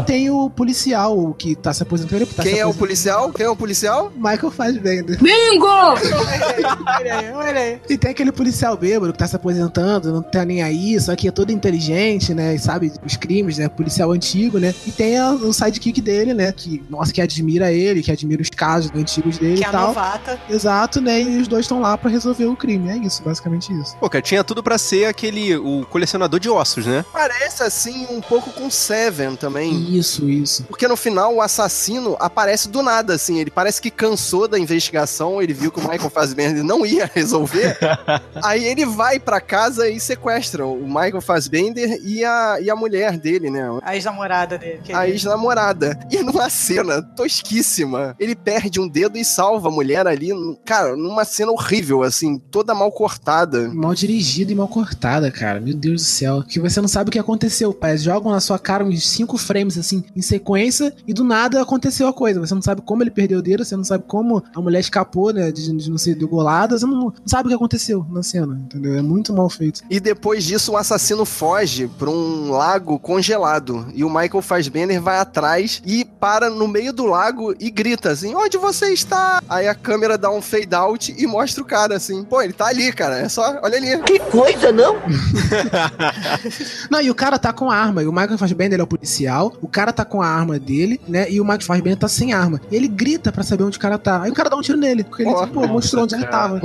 Tem 0.06 0.30
o 0.30 0.50
policial 0.50 1.34
que 1.38 1.56
tá 1.56 1.74
se 1.74 1.84
aposentando. 1.84 2.16
Ele 2.18 2.26
tá 2.26 2.44
Quem 2.44 2.54
se 2.56 2.60
é 2.60 2.66
o 2.66 2.74
policial? 2.74 3.32
Quem 3.32 3.46
é 3.46 3.50
o 3.50 3.56
policial? 3.56 4.12
Michael 4.16 4.52
Fassbender. 4.52 5.18
Bingo! 5.22 5.66
Olha 5.66 7.18
aí, 7.20 7.32
olha 7.34 7.60
aí. 7.62 7.80
E 7.90 7.98
tem 7.98 8.12
aquele 8.12 8.32
policial 8.32 8.76
bêbado 8.78 9.12
que 9.14 9.20
tá 9.20 9.28
se 9.28 9.36
aposentando, 9.36 10.12
não 10.12 10.22
tá 10.22 10.44
nem 10.46 10.62
aí, 10.62 11.00
só 11.00 11.16
que 11.16 11.28
é 11.28 11.32
todo 11.32 11.52
inteligente, 11.52 12.34
né? 12.34 12.56
E 12.56 12.60
sabe 12.60 12.92
os 13.06 13.16
crimes, 13.16 13.58
né? 13.58 13.68
Policial 13.70 14.12
antigo, 14.12 14.60
né? 14.60 14.74
E 14.86 14.92
tem 14.92 15.18
a- 15.18 15.32
o 15.32 15.54
sidekick 15.54 16.02
dele, 16.02 16.34
né? 16.34 16.52
Que, 16.52 16.84
nossa, 16.90 17.12
que 17.14 17.22
admira 17.22 17.72
ele, 17.72 18.02
que 18.02 18.12
admira 18.12 18.42
os 18.42 18.50
casos 18.50 18.92
antigos 18.96 19.38
dele 19.38 19.56
Que 19.56 19.62
e 19.62 19.64
é 19.66 19.68
a 19.68 19.72
tal. 19.72 19.88
novata. 19.88 20.40
Exato, 20.50 21.02
né? 21.06 21.22
E 21.22 21.38
os 21.38 21.48
dois 21.48 21.66
estão 21.66 21.80
lá 21.80 21.98
pra 21.98 22.10
resolver 22.10 22.46
o 22.46 22.56
crime. 22.56 22.90
É 22.90 22.98
isso, 22.98 23.24
basicamente 23.24 23.72
isso. 23.74 23.96
Pô, 23.98 24.10
cara, 24.10 24.22
tinha 24.22 24.44
tudo 24.44 24.62
pra 24.62 24.78
ser 24.78 25.06
aquele, 25.06 25.56
o 25.56 25.86
colecionador 25.90 26.40
de 26.40 26.50
ossos, 26.50 26.86
né? 26.86 27.06
Parece 27.14 27.64
assim 27.64 28.08
um 28.10 28.20
pouco 28.20 28.52
com 28.52 28.70
Seven 28.70 29.36
também. 29.36 29.96
Isso, 29.96 30.28
isso. 30.28 30.64
Porque 30.64 30.88
no 30.88 30.98
final 30.98 31.36
o 31.36 31.42
assassino 31.42 32.18
aparece 32.20 32.68
do 32.68 32.82
nada, 32.82 33.14
assim. 33.14 33.40
Ele 33.40 33.52
parece 33.52 33.82
que 33.82 33.92
cansou 33.92 34.48
da 34.48 34.60
investigação, 34.60 35.42
ele 35.42 35.54
viu 35.54 35.72
que 35.72 35.80
o 35.80 35.82
Michael 35.82 36.10
Fassbender 36.10 36.64
não 36.64 36.86
ia 36.86 37.10
resolver. 37.14 37.78
aí 38.44 38.66
ele 38.66 38.86
vai 38.86 39.20
pra 39.20 39.40
casa 39.40 39.88
e 39.88 40.00
sequestra 40.00 40.66
o 40.66 40.88
Michael 40.88 41.22
Fassbender 41.22 42.00
e 42.04 42.24
a, 42.26 42.58
e 42.60 42.70
a 42.70 42.76
mulher 42.76 43.18
dele, 43.18 43.50
né? 43.50 43.64
A 43.84 43.96
ex-namorada 43.96 44.58
dele. 44.58 44.82
que 44.84 44.94
A 44.94 45.08
ex-namorada. 45.08 46.00
E 46.10 46.24
numa 46.24 46.50
cena 46.50 47.02
tosquíssima, 47.02 48.16
ele 48.20 48.36
perde 48.36 48.80
um 48.80 48.88
dedo 48.88 49.18
e 49.18 49.26
salva 49.26 49.68
a 49.68 49.72
mulher 49.72 50.08
ali. 50.08 50.30
Cara, 50.64 50.95
numa 50.96 51.26
cena 51.26 51.52
horrível, 51.52 52.04
assim, 52.04 52.38
toda 52.38 52.74
mal 52.74 52.92
cortada. 52.92 53.70
Mal 53.74 53.94
dirigida 53.94 54.52
e 54.52 54.56
mal 54.56 54.68
cortada, 54.68 55.32
cara. 55.32 55.60
Meu 55.60 55.74
Deus 55.74 56.02
do 56.02 56.06
céu. 56.06 56.44
Que 56.44 56.60
você 56.60 56.82
não 56.82 56.88
sabe 56.88 57.10
o 57.10 57.12
que 57.12 57.20
aconteceu, 57.20 57.74
pai. 57.74 57.98
Jogam 57.98 58.32
na 58.32 58.40
sua 58.40 58.60
cara 58.60 58.84
uns 58.84 59.08
cinco 59.08 59.38
frames, 59.38 59.78
assim, 59.78 60.04
em 60.16 60.22
sequência, 60.22 60.94
e 61.08 61.14
do 61.14 61.24
nada 61.24 61.62
aconteceu 61.62 62.08
a 62.08 62.14
coisa. 62.14 62.40
Você 62.40 62.54
não 62.54 62.62
sabe 62.62 62.82
como 62.82 63.04
ele 63.04 63.12
perdeu 63.12 63.40
o 63.40 63.42
dedo, 63.42 63.64
você 63.64 63.76
não 63.76 63.84
sabe 63.84 64.04
como 64.08 64.44
a 64.54 64.62
mulher 64.62 64.80
escapou, 64.80 65.32
né? 65.32 65.52
De, 65.52 65.72
de 65.72 65.90
não 65.90 65.98
ser 65.98 66.16
degolada. 66.16 66.78
Você 66.78 66.86
não, 66.86 66.96
não 66.96 67.14
sabe 67.26 67.48
o 67.48 67.50
que 67.50 67.56
aconteceu 67.56 68.06
na 68.10 68.24
cena, 68.24 68.60
entendeu? 68.66 68.96
É 68.96 69.02
muito 69.02 69.34
mal 69.34 69.50
feito. 69.50 69.82
E 69.90 70.00
depois 70.00 70.44
disso, 70.44 70.74
o 70.74 70.78
assassino 70.78 71.26
foge 71.26 71.88
pra 71.88 72.10
um 72.10 72.52
lago 72.52 73.00
congelado. 73.00 73.88
E 73.94 74.04
o 74.04 74.10
Michael 74.10 74.42
Fassbender 74.42 75.02
vai 75.02 75.20
atrás 75.20 75.82
e 75.86 76.06
para 76.06 76.50
no 76.50 76.68
meio 76.68 76.94
do 76.94 77.06
lago 77.06 77.54
e 77.60 77.70
grita 77.70 78.12
assim: 78.12 78.36
Onde 78.36 78.58
você 78.58 78.94
está? 78.94 79.42
Aí 79.50 79.68
a 79.68 79.76
câmera 79.76 80.18
dá 80.18 80.30
um 80.30 80.42
fade 80.42 80.74
out 80.74 80.85
e 81.18 81.28
mostra 81.28 81.62
o 81.62 81.66
cara 81.66 81.96
assim: 81.96 82.24
Pô, 82.24 82.42
ele 82.42 82.54
tá 82.54 82.68
ali, 82.68 82.92
cara. 82.92 83.20
É 83.20 83.30
só, 83.30 83.60
olha 83.62 83.78
ali. 83.78 83.98
Que 84.04 84.20
coisa, 84.20 84.72
não? 84.72 84.96
Não, 86.90 87.02
e 87.02 87.10
o 87.10 87.16
cara 87.16 87.38
tá 87.40 87.52
com 87.54 87.70
a 87.70 87.76
arma. 87.76 88.04
E 88.04 88.08
o 88.08 88.12
Michael 88.12 88.38
Fassbender 88.38 88.74
ele 88.76 88.82
é 88.82 88.84
o 88.84 88.88
policial. 88.88 89.54
O 89.62 89.68
cara 89.68 89.92
tá 89.92 90.04
com 90.06 90.22
a 90.22 90.28
arma 90.28 90.60
dele, 90.60 91.00
né? 91.08 91.30
E 91.30 91.40
o 91.42 91.44
Michael 91.44 91.62
Fassbender 91.62 91.98
tá 91.98 92.08
sem 92.08 92.34
arma. 92.34 92.62
E 92.72 92.76
ele 92.76 92.88
grita 92.88 93.32
pra 93.32 93.44
saber 93.44 93.64
onde 93.64 93.78
o 93.78 93.82
cara 93.82 93.98
tá. 93.98 94.22
Aí 94.24 94.32
o 94.32 94.34
cara 94.34 94.50
dá 94.50 94.56
um 94.56 94.62
tiro 94.62 94.78
nele. 94.78 95.04
Porque 95.04 95.24
ele, 95.24 95.32
Ó. 95.32 95.46
pô, 95.48 95.68
mostrou 95.68 96.04
onde 96.04 96.16
ele 96.16 96.26
tava. 96.28 96.62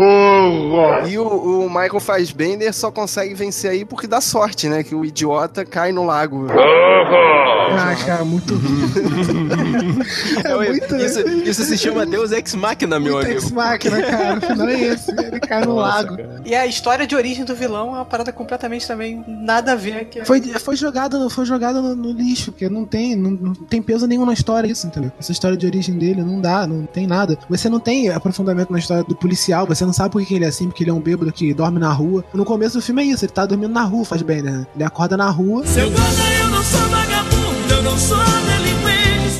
E 1.09 1.19
o, 1.19 1.25
o 1.65 1.69
Michael 1.69 2.01
Fassbender 2.01 2.73
só 2.75 2.91
consegue 2.91 3.35
vencer 3.35 3.71
aí 3.71 3.85
porque 3.85 4.07
dá 4.07 4.21
sorte, 4.21 4.69
né? 4.69 4.83
Que 4.83 4.95
o 4.95 5.05
idiota 5.05 5.65
cai 5.65 5.93
no 5.93 6.05
lago. 6.05 6.47
Ah, 7.73 7.95
cara, 8.05 8.25
muito 8.25 8.55
É, 10.45 10.55
muito- 10.55 10.97
isso, 10.97 11.21
isso 11.45 11.63
se 11.65 11.79
chama 11.79 12.05
Deus 12.07 12.33
Ex 12.33 12.55
Machina, 12.55 12.99
meu 12.99 13.19
amigo. 13.19 13.33
Ex 13.33 13.51
Machina, 13.51 14.03
cara. 14.11 14.39
O 14.39 14.41
final 14.41 14.69
é 14.69 14.81
esse. 14.81 15.11
Ele 15.13 15.41
cai 15.41 15.65
no 15.65 15.77
lago. 15.77 16.17
E 16.45 16.55
a 16.55 16.67
história 16.67 17.07
de 17.07 17.15
origem 17.15 17.45
do 17.45 17.55
vilão 17.55 17.89
é 17.95 17.99
uma 17.99 18.05
parada 18.05 18.33
completamente 18.33 18.87
também 18.87 19.25
nada 19.27 19.73
a 19.73 19.77
ver. 19.77 20.05
Que 20.07 20.21
é- 20.21 20.25
Foi, 20.25 20.41
foi 20.41 20.77
jogado, 20.77 21.19
no- 21.19 21.31
foi 21.31 21.45
jogado 21.45 21.81
no, 21.83 21.95
no 21.95 22.13
lixo, 22.13 22.53
porque 22.53 22.69
não 22.69 22.85
tem, 22.85 23.15
não, 23.17 23.31
não 23.31 23.55
tem 23.55 23.81
peso 23.83 24.07
nenhum 24.07 24.27
na 24.27 24.33
história 24.33 24.67
isso, 24.69 24.87
entendeu? 24.87 25.13
Essa 25.19 25.33
história 25.33 25.57
de 25.57 25.67
origem 25.67 25.97
dele 25.97 26.23
não 26.23 26.41
dá, 26.41 26.67
não 26.67 26.87
tem 26.87 27.07
nada. 27.07 27.39
Você 27.49 27.69
não 27.69 27.81
tem 27.81 28.09
aprofundamento 28.11 28.73
na 28.73 28.79
história 28.79 29.05
do 29.05 29.15
policial, 29.15 29.67
você 29.67 29.85
não 29.85 29.93
sabe 29.93 30.11
por 30.11 30.25
que 30.25 30.35
ele 30.35 30.45
é 30.45 30.49
assim, 30.49 30.67
porque 30.69 30.83
ele 30.83 30.91
é 30.91 30.95
um 30.95 31.01
bêbado 31.01 31.33
que 31.33 31.53
dorme 31.55 31.79
na 31.79 31.93
rua. 31.93 32.25
No 32.35 32.45
começo 32.45 32.77
do 32.79 32.83
filme 32.83 33.03
é 33.03 33.07
isso, 33.07 33.25
ele 33.25 33.33
tá 33.33 33.47
dormindo 33.47 33.73
na 33.73 33.83
rua, 33.85 34.05
faz 34.05 34.23
bem, 34.23 34.43
né? 34.43 34.67
Ele 34.75 34.85
acorda 34.85 35.17
na 35.17 35.29
rua. 35.31 35.67
Seu 35.67 35.91
guarda, 35.91 36.23
eu 36.43 36.49
não 36.51 36.63
sou 36.63 36.89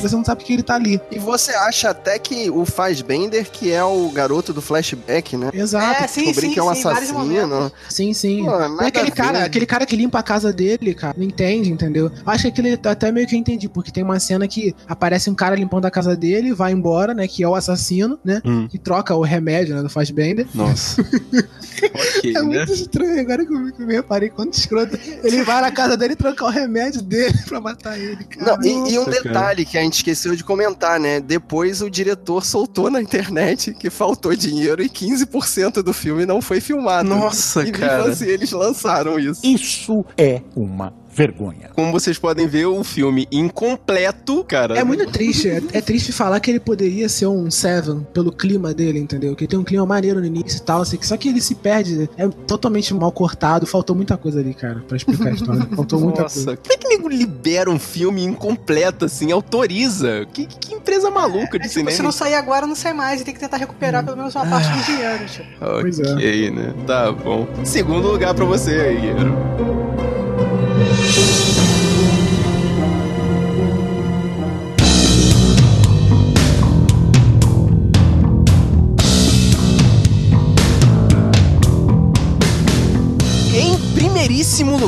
Você 0.01 0.15
não 0.15 0.25
sabe 0.25 0.43
que 0.43 0.53
ele 0.53 0.63
tá 0.63 0.75
ali. 0.75 0.99
E 1.11 1.19
você 1.19 1.51
acha 1.51 1.91
até 1.91 2.17
que 2.17 2.49
o 2.49 2.65
Fassbender, 2.65 3.49
que 3.51 3.71
é 3.71 3.83
o 3.83 4.09
garoto 4.09 4.51
do 4.51 4.61
flashback, 4.61 5.37
né? 5.37 5.49
Exato. 5.53 6.03
É, 6.03 6.07
sim, 6.07 6.21
Descobrir 6.23 6.47
sim, 6.47 6.53
que 6.53 6.59
é 6.59 6.63
um 6.63 6.73
sim, 6.73 6.87
assassino. 6.87 7.71
Sim, 7.89 8.13
sim. 8.13 8.45
Pô, 8.45 8.81
é 8.81 8.87
aquele 8.87 9.09
a 9.09 9.11
cara, 9.11 9.43
aquele 9.43 9.65
cara 9.65 9.85
que 9.85 9.95
limpa 9.95 10.19
a 10.19 10.23
casa 10.23 10.51
dele, 10.51 10.95
cara. 10.95 11.13
Não 11.15 11.23
entende, 11.23 11.71
entendeu? 11.71 12.11
Acho 12.25 12.43
que 12.43 12.47
aquele 12.49 12.79
até 12.83 13.11
meio 13.11 13.27
que 13.27 13.35
eu 13.35 13.39
entendi, 13.39 13.69
porque 13.69 13.91
tem 13.91 14.03
uma 14.03 14.19
cena 14.19 14.47
que 14.47 14.75
aparece 14.87 15.29
um 15.29 15.35
cara 15.35 15.55
limpando 15.55 15.85
a 15.85 15.91
casa 15.91 16.15
dele, 16.15 16.53
vai 16.53 16.71
embora, 16.71 17.13
né? 17.13 17.27
Que 17.27 17.43
é 17.43 17.47
o 17.47 17.53
assassino, 17.53 18.19
né? 18.23 18.41
Hum. 18.43 18.67
Que 18.67 18.79
troca 18.79 19.15
o 19.15 19.21
remédio, 19.21 19.75
né? 19.75 19.83
Do 19.83 19.89
Fassbender. 19.89 20.47
Nossa. 20.53 21.01
ok, 21.93 22.31
É 22.35 22.41
né? 22.41 22.41
muito 22.41 22.73
estranho, 22.73 23.19
agora 23.19 23.45
que 23.45 23.53
eu, 23.53 23.59
me 23.59 23.93
reparei 23.93 24.29
quanto 24.29 24.53
escroto. 24.53 24.97
Ele 25.23 25.43
vai 25.43 25.61
na 25.61 25.71
casa 25.71 25.95
dele 25.95 26.15
trocar 26.15 26.45
o 26.45 26.49
remédio 26.49 27.01
dele 27.01 27.37
pra 27.47 27.59
matar 27.61 27.99
ele, 27.99 28.23
cara. 28.23 28.57
Não, 28.57 28.63
e, 28.63 28.93
e 28.93 28.99
um 28.99 29.05
detalhe 29.05 29.65
que 29.65 29.77
a 29.77 29.81
gente 29.81 29.90
esqueceu 29.97 30.35
de 30.35 30.43
comentar, 30.43 30.99
né? 30.99 31.19
Depois 31.19 31.81
o 31.81 31.89
diretor 31.89 32.45
soltou 32.45 32.89
na 32.89 33.01
internet 33.01 33.73
que 33.73 33.89
faltou 33.89 34.35
dinheiro 34.35 34.81
e 34.81 34.89
15% 34.89 35.81
do 35.81 35.93
filme 35.93 36.25
não 36.25 36.41
foi 36.41 36.59
filmado. 36.61 37.09
Nossa, 37.09 37.63
e 37.67 37.71
cara. 37.71 37.97
mesmo 37.97 38.11
assim 38.11 38.25
eles 38.25 38.51
lançaram 38.51 39.19
isso. 39.19 39.41
Isso 39.45 40.05
é 40.17 40.41
uma 40.55 41.00
vergonha. 41.13 41.69
Como 41.75 41.91
vocês 41.91 42.17
podem 42.17 42.47
ver, 42.47 42.65
o 42.65 42.83
filme 42.83 43.27
incompleto, 43.31 44.43
cara. 44.43 44.77
É 44.77 44.83
muito 44.83 45.05
triste, 45.07 45.49
é, 45.49 45.61
é 45.73 45.81
triste 45.81 46.11
falar 46.11 46.39
que 46.39 46.49
ele 46.51 46.59
poderia 46.59 47.07
ser 47.09 47.27
um 47.27 47.49
Seven 47.51 48.05
pelo 48.13 48.31
clima 48.31 48.73
dele, 48.73 48.99
entendeu? 48.99 49.35
Que 49.35 49.43
ele 49.43 49.49
tem 49.49 49.59
um 49.59 49.63
clima 49.63 49.85
maneiro 49.85 50.19
no 50.19 50.25
início 50.25 50.57
e 50.57 50.61
tal, 50.61 50.81
assim, 50.81 50.97
só 51.01 51.17
que 51.17 51.29
ele 51.29 51.41
se 51.41 51.55
perde, 51.55 52.09
é 52.17 52.27
totalmente 52.47 52.93
mal 52.93 53.11
cortado, 53.11 53.65
faltou 53.65 53.95
muita 53.95 54.15
coisa 54.17 54.39
ali, 54.39 54.53
cara, 54.53 54.83
pra 54.87 54.97
explicar 54.97 55.27
a 55.29 55.31
história. 55.31 55.61
Faltou 55.75 55.99
muita 55.99 56.23
Nossa, 56.23 56.43
coisa. 56.43 56.57
como 56.57 56.73
é 56.73 56.77
que 56.77 56.87
nego 56.87 57.07
libera 57.07 57.69
um 57.69 57.79
filme 57.79 58.23
incompleto 58.23 59.05
assim, 59.05 59.31
autoriza? 59.31 60.25
Que, 60.33 60.45
que 60.45 60.73
empresa 60.73 61.09
maluca 61.09 61.57
de 61.57 61.65
É, 61.65 61.67
tipo, 61.67 61.73
cinema. 61.73 61.91
se 61.91 62.01
não 62.01 62.11
sair 62.11 62.35
agora, 62.35 62.67
não 62.67 62.75
sai 62.75 62.93
mais. 62.93 63.21
E 63.21 63.23
tem 63.23 63.33
que 63.33 63.39
tentar 63.39 63.57
recuperar 63.57 64.03
pelo 64.03 64.17
menos 64.17 64.35
uma 64.35 64.45
parte 64.45 64.69
do 64.69 64.83
dinheiro. 64.85 65.25
Tipo. 65.25 65.47
Pois 65.81 65.99
é. 65.99 66.13
Ok, 66.13 66.51
né? 66.51 66.73
Tá 66.85 67.11
bom. 67.11 67.47
Segundo 67.63 68.07
lugar 68.09 68.33
pra 68.33 68.45
você 68.45 68.71
aí, 68.71 68.99
Guerreiro. 69.01 70.00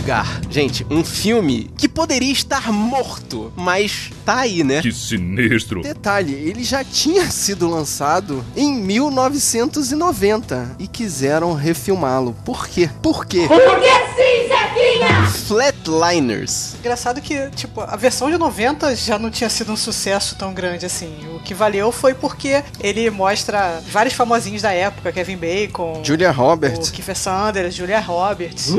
Lugar, 0.03 0.41
gente, 0.49 0.85
um 0.89 1.01
filme 1.01 1.71
que 1.77 1.87
poderia 1.87 2.33
estar 2.33 2.73
morto, 2.73 3.53
mas 3.55 4.09
tá 4.25 4.39
aí, 4.39 4.61
né? 4.61 4.81
Que 4.81 4.91
sinistro. 4.91 5.81
Detalhe, 5.81 6.33
ele 6.33 6.61
já 6.61 6.83
tinha 6.83 7.31
sido 7.31 7.69
lançado 7.69 8.43
em 8.53 8.73
1990 8.73 10.75
e 10.77 10.89
quiseram 10.89 11.53
refilmá-lo. 11.53 12.35
Por 12.43 12.67
quê? 12.67 12.89
Por 13.01 13.25
quê? 13.25 13.45
Porque 13.47 13.89
sim, 13.89 14.49
Zequinha! 14.49 15.25
Flatliners. 15.47 16.75
Engraçado 16.79 17.21
que, 17.21 17.49
tipo, 17.51 17.79
a 17.79 17.95
versão 17.95 18.29
de 18.29 18.37
90 18.37 18.93
já 18.97 19.17
não 19.17 19.31
tinha 19.31 19.49
sido 19.49 19.71
um 19.71 19.77
sucesso 19.77 20.35
tão 20.35 20.53
grande 20.53 20.85
assim. 20.85 21.15
O 21.33 21.39
que 21.39 21.53
valeu 21.53 21.93
foi 21.93 22.13
porque 22.13 22.61
ele 22.81 23.09
mostra 23.09 23.81
vários 23.89 24.15
famosinhos 24.15 24.63
da 24.63 24.73
época, 24.73 25.13
Kevin 25.13 25.37
Bacon, 25.37 26.01
Julia 26.03 26.31
Roberts. 26.31 26.89
o 26.89 26.91
Kiefer 26.91 27.17
Sanders, 27.17 27.73
Julia 27.73 28.01
Roberts. 28.01 28.73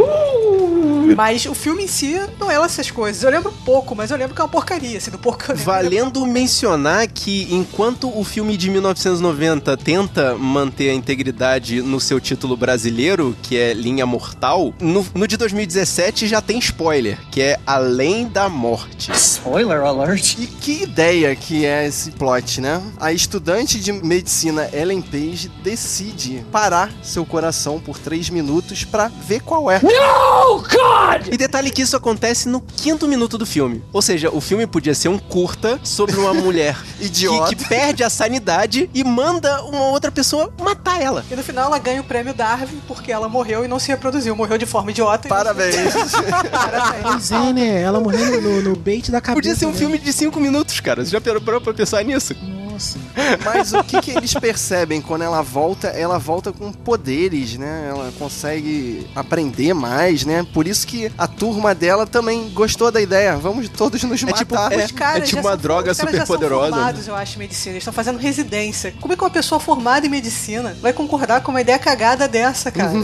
Mas 1.17 1.47
o 1.47 1.55
filme 1.55 1.85
em 1.85 1.89
si 1.89 2.21
não 2.39 2.51
é 2.51 2.59
lá 2.59 2.67
essas 2.67 2.91
coisas. 2.91 3.23
Eu 3.23 3.31
lembro 3.31 3.53
pouco, 3.65 3.95
mas 3.95 4.11
eu 4.11 4.17
lembro 4.17 4.35
que 4.35 4.41
é 4.41 4.45
uma 4.45 4.51
porcaria, 4.51 4.99
assim, 4.99 5.11
do 5.11 5.19
porco. 5.19 5.55
Valendo 5.55 6.25
mencionar 6.27 7.07
que 7.09 7.49
enquanto 7.51 8.09
o 8.17 8.25
filme 8.25 8.57
de 8.57 8.71
1990 8.71 9.77
tenta 9.77 10.35
manter 10.37 10.91
a 10.91 10.95
integridade 10.95 11.83
no 11.83 12.01
seu 12.01 12.21
título 12.21 12.57
brasileiro, 12.57 13.37
que 13.43 13.57
é 13.57 13.73
Linha 13.73 14.07
Mortal, 14.07 14.75
no, 14.81 15.07
no 15.15 15.27
de 15.27 15.37
2017 15.37 16.27
já 16.27 16.41
tem 16.41 16.59
spoiler, 16.59 17.19
que 17.31 17.41
é 17.41 17.59
Além 17.67 18.27
da 18.27 18.49
Morte. 18.49 19.13
Spoiler 19.13 19.81
alert. 19.81 20.37
E 20.39 20.47
que 20.47 20.83
ideia 20.83 21.35
que 21.37 21.65
é 21.65 21.87
esse 21.87 22.11
plot, 22.13 22.61
né? 22.61 22.83
A 22.99 23.13
estudante 23.13 23.79
de 23.81 23.93
medicina 23.93 24.69
Ellen 24.73 25.03
Page 25.03 25.51
decide 25.63 26.45
parar 26.51 26.91
seu 27.03 27.25
coração 27.25 27.79
por 27.79 27.99
três 27.99 28.31
minutos 28.31 28.85
pra 28.85 29.09
ver 29.09 29.41
qual 29.41 29.71
é. 29.71 29.81
No, 29.81 30.59
God! 30.61 31.04
E 31.31 31.37
detalhe 31.37 31.71
que 31.71 31.83
isso 31.83 31.97
acontece 31.97 32.49
no 32.49 32.61
quinto 32.61 33.07
minuto 33.07 33.37
do 33.39 33.47
filme. 33.47 33.83
Ou 33.93 34.03
seja, 34.03 34.31
o 34.31 34.41
filme 34.41 34.67
podia 34.67 34.95
ser 34.95 35.09
um 35.09 35.19
curta 35.19 35.79
sobre 35.83 36.17
uma 36.17 36.33
mulher 36.35 36.77
Idiota. 37.01 37.49
Que, 37.49 37.57
que 37.57 37.69
perde 37.69 38.03
a 38.03 38.11
sanidade 38.11 38.89
e 38.95 39.05
manda 39.05 39.63
uma 39.65 39.87
outra 39.89 40.11
pessoa 40.11 40.53
matar 40.61 41.01
ela. 41.01 41.25
E 41.31 41.37
no 41.37 41.43
final 41.43 41.67
ela 41.67 41.79
ganha 41.79 42.01
o 42.01 42.05
prêmio 42.05 42.35
Darwin 42.35 42.81
porque 42.87 43.13
ela 43.13 43.29
morreu 43.29 43.65
e 43.65 43.69
não 43.69 43.79
se 43.79 43.89
reproduziu. 43.89 44.35
Morreu 44.35 44.59
de 44.59 44.67
forma 44.67 44.91
idiota. 44.91 45.27
e 45.27 45.31
Parabéns. 45.31 45.75
Parabéns. 46.51 47.03
Pois 47.03 47.33
é, 47.33 47.53
né? 47.53 47.83
Ela 47.83 48.01
morreu 48.01 48.41
no, 48.41 48.63
no 48.63 48.77
bait 48.77 49.11
da 49.11 49.21
cabeça. 49.21 49.35
Podia 49.35 49.55
ser 49.55 49.67
um 49.67 49.73
né? 49.73 49.79
filme 49.79 49.99
de 49.99 50.13
cinco 50.13 50.41
minutos, 50.41 50.81
cara. 50.81 51.05
Você 51.05 51.11
já 51.11 51.21
parou 51.21 51.61
pra 51.61 51.75
pensar 51.75 52.03
nisso? 52.05 52.35
Nossa. 52.75 52.99
Mas 53.45 53.73
o 53.73 53.85
que, 53.85 54.01
que 54.01 54.11
eles 54.11 54.35
percebem 54.35 55.01
quando 55.01 55.23
ela 55.23 55.43
volta? 55.43 55.87
Ela 55.89 56.19
volta 56.19 56.53
com 56.53 56.73
poderes, 56.73 57.57
né? 57.57 57.87
Ela 57.89 58.13
consegue 58.19 59.07
aprender 59.15 59.73
mais, 59.73 60.25
né? 60.25 60.45
Por 60.53 60.67
isso 60.67 60.85
que 60.87 61.11
a 61.17 61.27
turma 61.29 61.73
dela 61.75 62.05
também 62.07 62.51
gostou 62.51 62.91
da 62.91 63.01
ideia. 63.01 63.37
Vamos 63.37 63.69
todos 63.69 64.03
nos 64.03 64.21
É 64.23 64.27
matar. 64.27 64.39
tipo- 64.39 64.57
é- 64.57 64.85
Os 64.85 64.91
caras 64.91 65.29
tipo 65.29 65.41
já 65.43 65.49
uma 65.49 65.51
são- 65.53 65.61
droga 65.61 65.93
os 65.93 65.99
caras 65.99 66.15
já 66.17 66.21
super 66.27 66.35
poderosa, 66.35 66.65
São 66.71 66.75
formados, 66.79 67.07
eu 67.09 67.15
acho, 67.15 67.37
em 67.37 67.39
medicina. 67.39 67.73
Eles 67.75 67.83
estão 67.83 67.93
fazendo 67.95 68.19
residência. 68.19 68.93
Como 69.01 69.13
é 69.13 69.17
que 69.17 69.23
uma 69.23 69.31
pessoa 69.31 69.61
formada 69.61 70.05
em 70.07 70.11
medicina 70.11 70.77
vai 70.83 70.93
concordar 70.93 71.41
com 71.43 71.53
uma 71.53 71.61
ideia 71.61 71.79
cagada 71.79 72.27
dessa, 72.27 72.71
cara? 72.73 72.91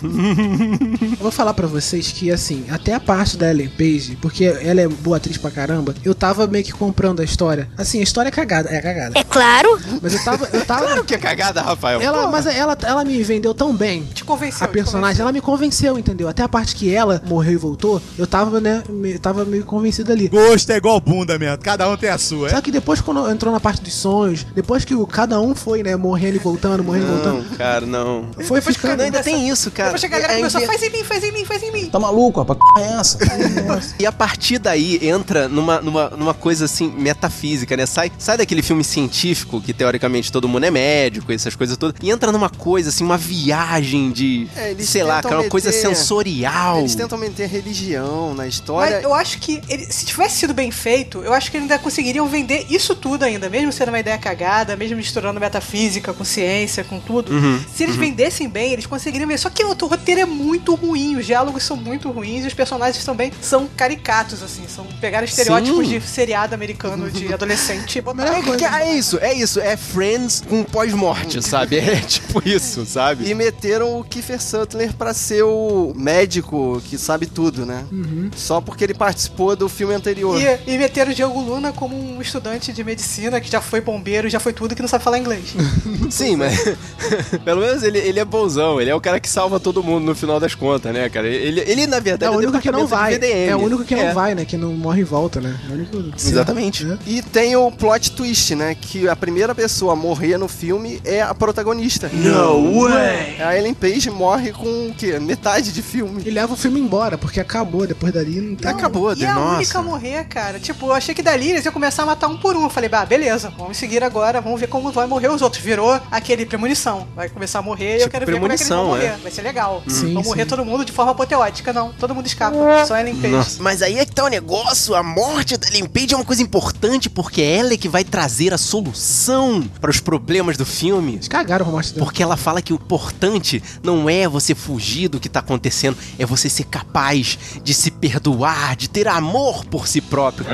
Eu 0.00 1.16
vou 1.20 1.30
falar 1.30 1.54
pra 1.54 1.66
vocês 1.66 2.10
que, 2.12 2.30
assim, 2.30 2.64
até 2.70 2.94
a 2.94 3.00
parte 3.00 3.36
da 3.36 3.50
Ellen 3.50 3.68
Page, 3.68 4.16
porque 4.20 4.44
ela 4.44 4.80
é 4.80 4.88
boa 4.88 5.16
atriz 5.18 5.36
pra 5.36 5.50
caramba, 5.50 5.94
eu 6.04 6.14
tava 6.14 6.46
meio 6.46 6.64
que 6.64 6.72
comprando 6.72 7.20
a 7.20 7.24
história. 7.24 7.68
Assim, 7.76 8.00
a 8.00 8.02
história 8.02 8.28
é 8.28 8.32
cagada, 8.32 8.68
é 8.70 8.79
cagada. 8.82 9.18
É 9.18 9.24
claro! 9.24 9.78
Mas 10.02 10.14
eu 10.14 10.24
tava. 10.24 10.48
Eu 10.52 10.64
tava 10.64 10.80
Claro 10.86 11.04
que 11.04 11.14
é 11.14 11.18
cagada, 11.18 11.60
Rafael. 11.62 12.00
ela, 12.00 12.18
Porra. 12.20 12.30
mas 12.30 12.46
ela, 12.46 12.76
ela 12.82 13.04
me 13.04 13.22
vendeu 13.22 13.52
tão 13.54 13.74
bem. 13.74 14.04
Te 14.14 14.24
convenceu. 14.24 14.64
A 14.64 14.68
personagem, 14.68 15.20
ela 15.22 15.32
me 15.32 15.40
convenceu, 15.40 15.98
entendeu? 15.98 16.28
Até 16.28 16.42
a 16.42 16.48
parte 16.48 16.74
que 16.74 16.92
ela 16.94 17.22
morreu 17.26 17.52
e 17.52 17.56
voltou, 17.56 18.00
eu 18.18 18.26
tava, 18.26 18.60
né, 18.60 18.82
me, 18.88 19.18
tava 19.18 19.44
meio 19.44 19.64
convencido 19.64 20.12
ali. 20.12 20.28
Gosto 20.28 20.70
é 20.70 20.76
igual 20.76 21.00
bunda 21.00 21.38
mesmo, 21.38 21.58
cada 21.58 21.88
um 21.88 21.96
tem 21.96 22.08
a 22.10 22.18
sua, 22.18 22.48
é? 22.48 22.50
Só 22.50 22.60
que 22.60 22.70
depois, 22.70 23.00
quando 23.00 23.30
entrou 23.30 23.52
na 23.52 23.60
parte 23.60 23.82
dos 23.82 23.94
sonhos, 23.94 24.44
depois 24.54 24.84
que 24.84 24.94
o, 24.94 25.06
cada 25.06 25.40
um 25.40 25.54
foi, 25.54 25.82
né, 25.82 25.96
morrendo 25.96 26.36
e 26.36 26.38
voltando, 26.38 26.82
morrendo 26.84 27.06
e 27.06 27.08
Não, 27.08 27.14
voltando, 27.16 27.56
cara, 27.56 27.86
não. 27.86 28.26
foi 28.44 28.60
ficando. 28.60 28.98
Não, 28.98 29.04
ainda 29.04 29.22
tem 29.22 29.48
isso, 29.48 29.70
cara. 29.70 29.90
Depois 29.90 30.00
que 30.00 30.06
a 30.06 30.10
galera 30.10 30.32
É- 30.32 30.36
é 30.36 30.38
começou, 30.38 30.60
inver- 30.60 30.78
faz 30.78 30.82
em 30.82 30.90
mim, 30.96 31.04
faz 31.04 31.24
em 31.24 31.32
mim, 31.32 31.44
faz 31.44 31.62
em 31.62 31.72
mim. 31.72 31.86
Tá 31.90 31.98
maluco, 31.98 32.40
rapaz? 32.40 32.58
Que 32.74 32.80
é 32.80 32.92
essa? 33.00 33.18
E 33.98 34.06
a 34.06 34.12
partir 34.12 34.58
daí 34.58 34.98
entra 35.06 35.48
numa, 35.48 35.80
numa, 35.80 36.10
numa 36.10 36.34
coisa 36.34 36.64
assim, 36.64 36.88
metafísica, 36.90 37.76
né? 37.76 37.86
Sai, 37.86 38.10
sai 38.18 38.36
daquele 38.36 38.62
filme 38.70 38.84
científico, 38.84 39.60
que 39.60 39.72
teoricamente 39.72 40.30
todo 40.30 40.48
mundo 40.48 40.64
é 40.64 40.70
médico, 40.70 41.32
essas 41.32 41.56
coisas 41.56 41.76
todas, 41.76 41.96
e 42.00 42.08
entra 42.08 42.30
numa 42.30 42.48
coisa 42.48 42.88
assim, 42.90 43.02
uma 43.02 43.18
viagem 43.18 44.12
de. 44.12 44.46
É, 44.54 44.76
sei 44.78 45.02
lá, 45.02 45.20
cara, 45.20 45.40
uma 45.40 45.48
coisa 45.48 45.70
meter- 45.70 45.88
sensorial. 45.88 46.78
Eles 46.78 46.94
tentam 46.94 47.18
meter 47.18 47.48
religião 47.48 48.32
na 48.32 48.46
história. 48.46 48.96
Mas 48.96 49.04
eu 49.04 49.12
acho 49.12 49.38
que 49.40 49.60
ele- 49.68 49.86
se 49.90 50.06
tivesse 50.06 50.36
sido 50.36 50.54
bem 50.54 50.70
feito, 50.70 51.18
eu 51.24 51.32
acho 51.32 51.50
que 51.50 51.56
eles 51.56 51.68
ainda 51.68 51.82
conseguiriam 51.82 52.28
vender 52.28 52.66
isso 52.70 52.94
tudo 52.94 53.24
ainda, 53.24 53.48
mesmo 53.50 53.72
sendo 53.72 53.88
uma 53.88 53.98
ideia 53.98 54.16
cagada, 54.18 54.76
mesmo 54.76 54.96
misturando 54.96 55.40
metafísica 55.40 56.12
com 56.12 56.22
ciência, 56.24 56.84
com 56.84 57.00
tudo. 57.00 57.32
Uhum, 57.32 57.60
Se 57.74 57.82
eles 57.82 57.96
uhum. 57.96 58.00
vendessem 58.02 58.48
bem, 58.48 58.72
eles 58.72 58.86
conseguiriam 58.86 59.26
ver. 59.26 59.38
Só 59.38 59.50
que 59.50 59.64
o 59.64 59.72
roteiro 59.72 60.20
é 60.20 60.26
muito 60.26 60.76
ruim, 60.76 61.16
os 61.16 61.26
diálogos 61.26 61.64
são 61.64 61.76
muito 61.76 62.08
ruins 62.10 62.44
e 62.44 62.46
os 62.46 62.54
personagens 62.54 63.04
também 63.04 63.32
são 63.42 63.66
caricatos, 63.76 64.44
assim. 64.44 64.62
São 64.68 64.84
pegar 65.00 65.24
estereótipos 65.24 65.88
Sim. 65.88 65.98
de 65.98 66.06
seriado 66.06 66.54
americano 66.54 67.10
de 67.10 67.32
adolescente 67.34 68.00
melhor 68.14 68.44
coisa, 68.44 68.59
Que 68.60 68.66
é 68.66 68.94
isso, 68.94 69.18
é 69.22 69.32
isso. 69.32 69.58
É 69.58 69.74
Friends 69.74 70.42
com 70.46 70.62
pós-morte, 70.62 71.40
sabe? 71.42 71.78
É 71.78 71.96
tipo 71.96 72.46
isso, 72.46 72.84
sabe? 72.84 73.28
E 73.28 73.34
meteram 73.34 73.98
o 73.98 74.04
Kiefer 74.04 74.40
Sutler 74.40 74.92
pra 74.92 75.14
ser 75.14 75.42
o 75.42 75.94
médico 75.96 76.80
que 76.84 76.98
sabe 76.98 77.24
tudo, 77.24 77.64
né? 77.64 77.84
Uhum. 77.90 78.30
Só 78.36 78.60
porque 78.60 78.84
ele 78.84 78.92
participou 78.92 79.56
do 79.56 79.66
filme 79.68 79.94
anterior. 79.94 80.38
E, 80.38 80.74
e 80.74 80.76
meteram 80.76 81.10
o 81.10 81.14
Diego 81.14 81.40
Luna 81.40 81.72
como 81.72 81.96
um 81.96 82.20
estudante 82.20 82.70
de 82.70 82.84
medicina 82.84 83.40
que 83.40 83.50
já 83.50 83.62
foi 83.62 83.80
bombeiro, 83.80 84.28
já 84.28 84.38
foi 84.38 84.52
tudo, 84.52 84.74
que 84.74 84.82
não 84.82 84.88
sabe 84.88 85.02
falar 85.02 85.18
inglês. 85.18 85.54
Sim, 86.10 86.36
mas 86.36 86.62
pelo 87.44 87.62
menos 87.62 87.82
ele, 87.82 87.98
ele 87.98 88.20
é 88.20 88.24
bonzão, 88.24 88.78
ele 88.78 88.90
é 88.90 88.94
o 88.94 89.00
cara 89.00 89.18
que 89.18 89.28
salva 89.28 89.58
todo 89.58 89.82
mundo 89.82 90.04
no 90.04 90.14
final 90.14 90.38
das 90.38 90.54
contas, 90.54 90.92
né, 90.92 91.08
cara? 91.08 91.26
Ele, 91.26 91.60
ele 91.60 91.86
na 91.86 91.96
É 91.96 92.00
verdade, 92.00 92.34
o 92.34 92.38
único 92.38 92.60
que 92.60 92.70
não 92.70 92.86
vai. 92.86 93.14
É 93.14 93.56
o 93.56 93.60
único 93.60 93.84
que 93.84 93.94
É. 93.94 94.06
não 94.08 94.14
vai, 94.14 94.34
né? 94.34 94.44
Que 94.44 94.56
não 94.58 94.74
morre 94.74 95.00
e 95.00 95.04
volta, 95.04 95.40
né? 95.40 95.58
É 95.68 95.72
o 95.72 95.74
único... 95.76 96.14
Exatamente. 96.14 96.86
É. 96.86 96.98
E 97.06 97.22
tem 97.22 97.56
o 97.56 97.70
plot 97.70 98.12
twist, 98.12 98.49
né? 98.54 98.74
Que 98.74 99.08
a 99.08 99.16
primeira 99.16 99.54
pessoa 99.54 99.92
a 99.92 99.96
morrer 99.96 100.36
no 100.38 100.48
filme 100.48 101.00
é 101.04 101.20
a 101.22 101.34
protagonista. 101.34 102.08
No 102.12 102.82
way! 102.88 103.40
A 103.42 103.56
Ellen 103.56 103.74
Page 103.74 104.10
morre 104.10 104.52
com 104.52 104.88
o 104.88 104.94
quê? 104.96 105.18
Metade 105.18 105.72
de 105.72 105.82
filme. 105.82 106.22
E 106.24 106.30
leva 106.30 106.52
o 106.52 106.56
filme 106.56 106.80
embora, 106.80 107.16
porque 107.18 107.40
acabou. 107.40 107.86
Depois 107.86 108.12
dali 108.12 108.40
não 108.40 108.56
tem. 108.56 108.70
Acabou, 108.70 109.12
E 109.14 109.24
é 109.24 109.28
a 109.28 109.34
nossa. 109.34 109.56
única 109.56 109.78
a 109.78 109.82
morrer, 109.82 110.24
cara. 110.24 110.58
Tipo, 110.60 110.86
eu 110.86 110.92
achei 110.92 111.14
que 111.14 111.22
dali 111.22 111.50
eles 111.50 111.64
iam 111.64 111.72
começar 111.72 112.02
a 112.02 112.06
matar 112.06 112.28
um 112.28 112.36
por 112.36 112.56
um. 112.56 112.62
Eu 112.64 112.70
falei, 112.70 112.88
bah, 112.88 113.04
beleza, 113.04 113.52
vamos 113.58 113.76
seguir 113.76 114.02
agora, 114.02 114.40
vamos 114.40 114.60
ver 114.60 114.66
como 114.68 114.90
vai 114.92 115.06
morrer 115.06 115.28
os 115.28 115.42
outros. 115.42 115.62
Virou 115.62 116.00
aquele 116.10 116.46
premonição. 116.46 117.06
Vai 117.14 117.28
começar 117.28 117.58
a 117.58 117.62
morrer 117.62 117.90
e 117.90 117.94
eu 117.94 117.98
Tipo 118.00 118.10
quero 118.12 118.26
ver 118.26 118.32
como 118.40 118.46
é 118.46 118.48
que 118.56 118.62
eles 118.62 118.68
vão 118.68 118.86
morrer. 118.86 119.04
é. 119.06 119.16
Vai 119.22 119.30
ser 119.32 119.42
legal. 119.42 119.82
Sim, 119.88 120.14
vão 120.14 120.22
morrer 120.22 120.42
sim. 120.42 120.48
todo 120.48 120.64
mundo 120.64 120.84
de 120.84 120.92
forma 120.92 121.12
apoteótica. 121.12 121.72
Não, 121.72 121.92
todo 121.92 122.14
mundo 122.14 122.26
escapa. 122.26 122.84
Só 122.86 122.96
Ellen 122.96 123.16
Page. 123.16 123.28
Nossa. 123.34 123.62
Mas 123.62 123.82
aí 123.82 123.98
é 123.98 124.04
que 124.06 124.12
tá 124.14 124.24
o 124.24 124.28
negócio, 124.28 124.94
a 124.94 125.02
morte 125.02 125.56
da 125.56 125.68
Ellen 125.68 125.86
Page 125.86 126.14
é 126.14 126.16
uma 126.16 126.24
coisa 126.24 126.42
importante 126.42 127.08
porque 127.10 127.42
ela 127.42 127.72
é 127.74 127.76
que 127.76 127.88
vai 127.88 128.04
trazer 128.04 128.39
a 128.48 128.58
solução 128.58 129.62
para 129.80 129.90
os 129.90 130.00
problemas 130.00 130.56
do 130.56 130.64
filme. 130.64 131.14
Eles 131.14 131.28
cagaram 131.28 131.66
a 131.66 131.70
morte 131.70 131.92
dela. 131.92 132.04
Porque 132.04 132.22
ela 132.22 132.36
fala 132.36 132.62
que 132.62 132.72
o 132.72 132.76
importante 132.76 133.62
não 133.82 134.08
é 134.08 134.26
você 134.26 134.54
fugir 134.54 135.08
do 135.08 135.20
que 135.20 135.28
tá 135.28 135.40
acontecendo, 135.40 135.96
é 136.18 136.24
você 136.24 136.48
ser 136.48 136.64
capaz 136.64 137.38
de 137.62 137.74
se 137.74 137.90
perdoar, 137.90 138.76
de 138.76 138.88
ter 138.88 139.06
amor 139.06 139.64
por 139.66 139.86
si 139.86 140.00
próprio. 140.00 140.46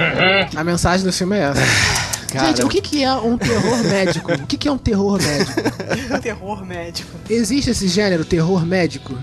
A 0.55 0.64
mensagem 0.64 1.07
do 1.07 1.12
filme 1.12 1.37
é 1.37 1.41
essa. 1.41 1.62
Cara. 2.30 2.46
Gente, 2.48 2.62
o 2.64 2.68
que, 2.68 2.80
que 2.80 3.02
é 3.04 3.12
um 3.14 3.38
terror 3.38 3.78
médico? 3.84 4.32
O 4.32 4.46
que, 4.46 4.56
que 4.56 4.68
é 4.68 4.72
um 4.72 4.78
terror 4.78 5.18
médico? 5.22 5.52
Terror 6.22 6.64
médico. 6.66 7.10
Existe 7.30 7.70
esse 7.70 7.86
gênero, 7.88 8.24
terror 8.24 8.64
médico? 8.66 9.16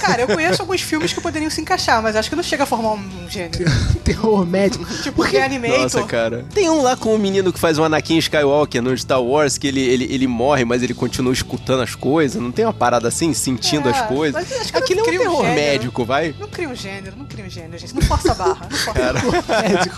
Cara, 0.00 0.22
eu 0.22 0.26
conheço 0.28 0.60
alguns 0.62 0.80
filmes 0.80 1.12
que 1.12 1.20
poderiam 1.20 1.50
se 1.50 1.60
encaixar, 1.60 2.02
mas 2.02 2.16
acho 2.16 2.28
que 2.28 2.34
não 2.36 2.42
chega 2.42 2.64
a 2.64 2.66
formar 2.66 2.92
um 2.92 3.28
gênero. 3.28 3.64
terror 4.04 4.44
médico? 4.46 4.84
Tipo, 5.02 5.22
Reanimator. 5.22 5.78
Nossa, 5.82 6.02
cara. 6.04 6.44
Tem 6.52 6.68
um 6.68 6.82
lá 6.82 6.96
com 6.96 7.14
o 7.14 7.18
menino 7.18 7.52
que 7.52 7.58
faz 7.60 7.78
o 7.78 7.84
Anakin 7.84 8.18
Skywalker 8.18 8.82
no 8.82 8.96
Star 8.96 9.22
Wars, 9.22 9.56
que 9.56 9.66
ele, 9.68 9.80
ele, 9.80 10.04
ele 10.10 10.26
morre, 10.26 10.64
mas 10.64 10.82
ele 10.82 10.94
continua 10.94 11.32
escutando 11.32 11.82
as 11.82 11.94
coisas. 11.94 12.40
Não 12.40 12.50
tem 12.50 12.64
uma 12.64 12.72
parada 12.72 13.06
assim, 13.08 13.32
sentindo 13.32 13.88
É, 13.88 13.92
as 13.92 14.00
coisas? 14.08 14.34
mas 14.48 14.60
acho 14.60 14.72
que 14.72 14.78
Aquilo 14.78 15.00
é 15.00 15.02
um 15.02 15.06
um 15.06 15.10
terror 15.18 15.36
gênero. 15.42 15.54
médico, 15.54 16.04
vai? 16.04 16.34
Não 16.38 16.48
cria 16.48 16.68
um 16.68 16.74
gênero, 16.74 17.16
não 17.16 17.24
cria 17.26 17.44
um 17.44 17.50
gênero, 17.50 17.78
gente. 17.78 17.94
Não 17.94 18.02
força 18.02 18.32
a 18.32 18.34
barra. 18.34 18.68
Não 18.70 18.78
força 18.78 19.08
a 19.08 19.12
barra. 19.12 19.62
médico. 19.62 19.96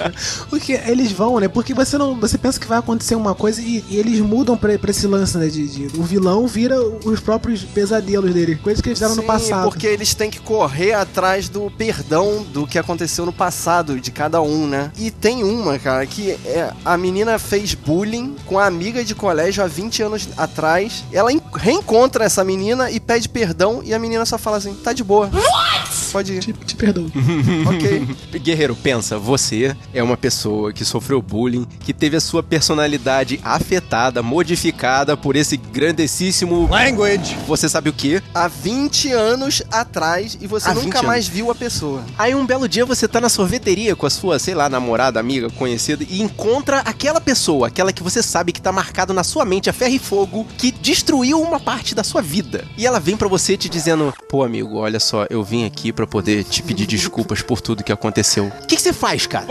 Porque 0.50 0.72
eles 0.86 1.10
vão, 1.12 1.38
né? 1.40 1.48
Porque 1.48 1.72
você 1.74 1.96
não. 1.96 2.18
Você 2.20 2.36
pensa 2.38 2.59
que 2.60 2.66
vai 2.66 2.78
acontecer 2.78 3.14
uma 3.14 3.34
coisa 3.34 3.60
e, 3.60 3.84
e 3.88 3.96
eles 3.96 4.20
mudam 4.20 4.56
pra, 4.56 4.78
pra 4.78 4.90
esse 4.90 5.06
lance, 5.06 5.36
né? 5.38 5.48
De, 5.48 5.66
de- 5.88 5.98
o 5.98 6.02
vilão 6.02 6.46
vira 6.46 6.76
os 7.04 7.18
próprios 7.20 7.62
pesadelos 7.64 8.32
dele. 8.32 8.56
Coisas 8.56 8.80
que 8.80 8.88
eles 8.88 8.98
fizeram 8.98 9.16
no 9.16 9.22
Sim, 9.22 9.26
passado. 9.26 9.64
porque 9.68 9.86
eles 9.86 10.14
têm 10.14 10.30
que 10.30 10.40
correr 10.40 10.92
atrás 10.92 11.48
do 11.48 11.70
perdão 11.70 12.42
do 12.52 12.66
que 12.66 12.78
aconteceu 12.78 13.24
no 13.26 13.32
passado 13.32 13.98
de 14.00 14.10
cada 14.10 14.40
um, 14.42 14.66
né? 14.66 14.92
E 14.98 15.10
tem 15.10 15.42
uma, 15.42 15.78
cara, 15.78 16.04
que 16.06 16.30
é, 16.44 16.72
a 16.84 16.96
menina 16.96 17.38
fez 17.38 17.74
bullying 17.74 18.36
com 18.46 18.58
a 18.58 18.66
amiga 18.66 19.04
de 19.04 19.14
colégio 19.14 19.62
há 19.64 19.66
20 19.66 20.02
anos 20.02 20.28
atrás. 20.36 21.04
Ela 21.12 21.32
en- 21.32 21.40
reencontra 21.54 22.24
essa 22.24 22.44
menina 22.44 22.90
e 22.90 23.00
pede 23.00 23.28
perdão 23.28 23.80
e 23.84 23.94
a 23.94 23.98
menina 23.98 24.24
só 24.26 24.36
fala 24.38 24.58
assim: 24.58 24.74
tá 24.74 24.92
de 24.92 25.02
boa. 25.02 25.30
Pode 26.12 26.32
ir. 26.34 26.40
Te, 26.40 26.52
te 26.52 26.76
perdoo. 26.76 27.06
ok. 27.66 28.40
Guerreiro, 28.40 28.74
pensa, 28.74 29.18
você 29.18 29.76
é 29.94 30.02
uma 30.02 30.16
pessoa 30.16 30.72
que 30.72 30.84
sofreu 30.84 31.22
bullying, 31.22 31.66
que 31.80 31.92
teve 31.92 32.16
a 32.16 32.20
sua 32.20 32.39
personalidade 32.42 33.40
afetada, 33.42 34.22
modificada 34.22 35.16
por 35.16 35.36
esse 35.36 35.56
grandessíssimo. 35.56 36.68
Language! 36.68 37.36
Você 37.46 37.68
sabe 37.68 37.90
o 37.90 37.92
quê? 37.92 38.22
Há 38.34 38.48
20 38.48 39.12
anos 39.12 39.62
atrás 39.70 40.38
e 40.40 40.46
você 40.46 40.68
Há 40.68 40.74
20 40.74 40.84
nunca 40.84 41.02
mais 41.02 41.26
viu 41.26 41.50
a 41.50 41.54
pessoa. 41.54 42.02
Aí 42.18 42.34
um 42.34 42.46
belo 42.46 42.68
dia 42.68 42.84
você 42.84 43.06
tá 43.06 43.20
na 43.20 43.28
sorveteria 43.28 43.96
com 43.96 44.06
a 44.06 44.10
sua, 44.10 44.38
sei 44.38 44.54
lá, 44.54 44.68
namorada, 44.68 45.20
amiga, 45.20 45.50
conhecida, 45.50 46.04
e 46.08 46.22
encontra 46.22 46.80
aquela 46.80 47.20
pessoa, 47.20 47.68
aquela 47.68 47.92
que 47.92 48.02
você 48.02 48.22
sabe 48.22 48.52
que 48.52 48.60
tá 48.60 48.72
marcado 48.72 49.12
na 49.12 49.24
sua 49.24 49.44
mente 49.44 49.70
a 49.70 49.72
ferro 49.72 49.94
e 49.94 49.98
fogo, 49.98 50.46
que 50.58 50.70
destruiu 50.70 51.40
uma 51.40 51.60
parte 51.60 51.94
da 51.94 52.04
sua 52.04 52.22
vida. 52.22 52.64
E 52.76 52.86
ela 52.86 53.00
vem 53.00 53.16
pra 53.16 53.28
você 53.28 53.56
te 53.56 53.68
dizendo: 53.68 54.12
pô, 54.28 54.42
amigo, 54.42 54.76
olha 54.76 55.00
só, 55.00 55.26
eu 55.30 55.42
vim 55.42 55.64
aqui 55.64 55.92
pra 55.92 56.06
poder 56.06 56.44
te 56.44 56.62
pedir 56.62 56.86
desculpas 56.86 57.42
por 57.42 57.60
tudo 57.60 57.84
que 57.84 57.92
aconteceu. 57.92 58.46
O 58.62 58.66
que 58.66 58.76
que 58.76 58.82
você 58.82 58.92
faz, 58.92 59.26
cara? 59.26 59.46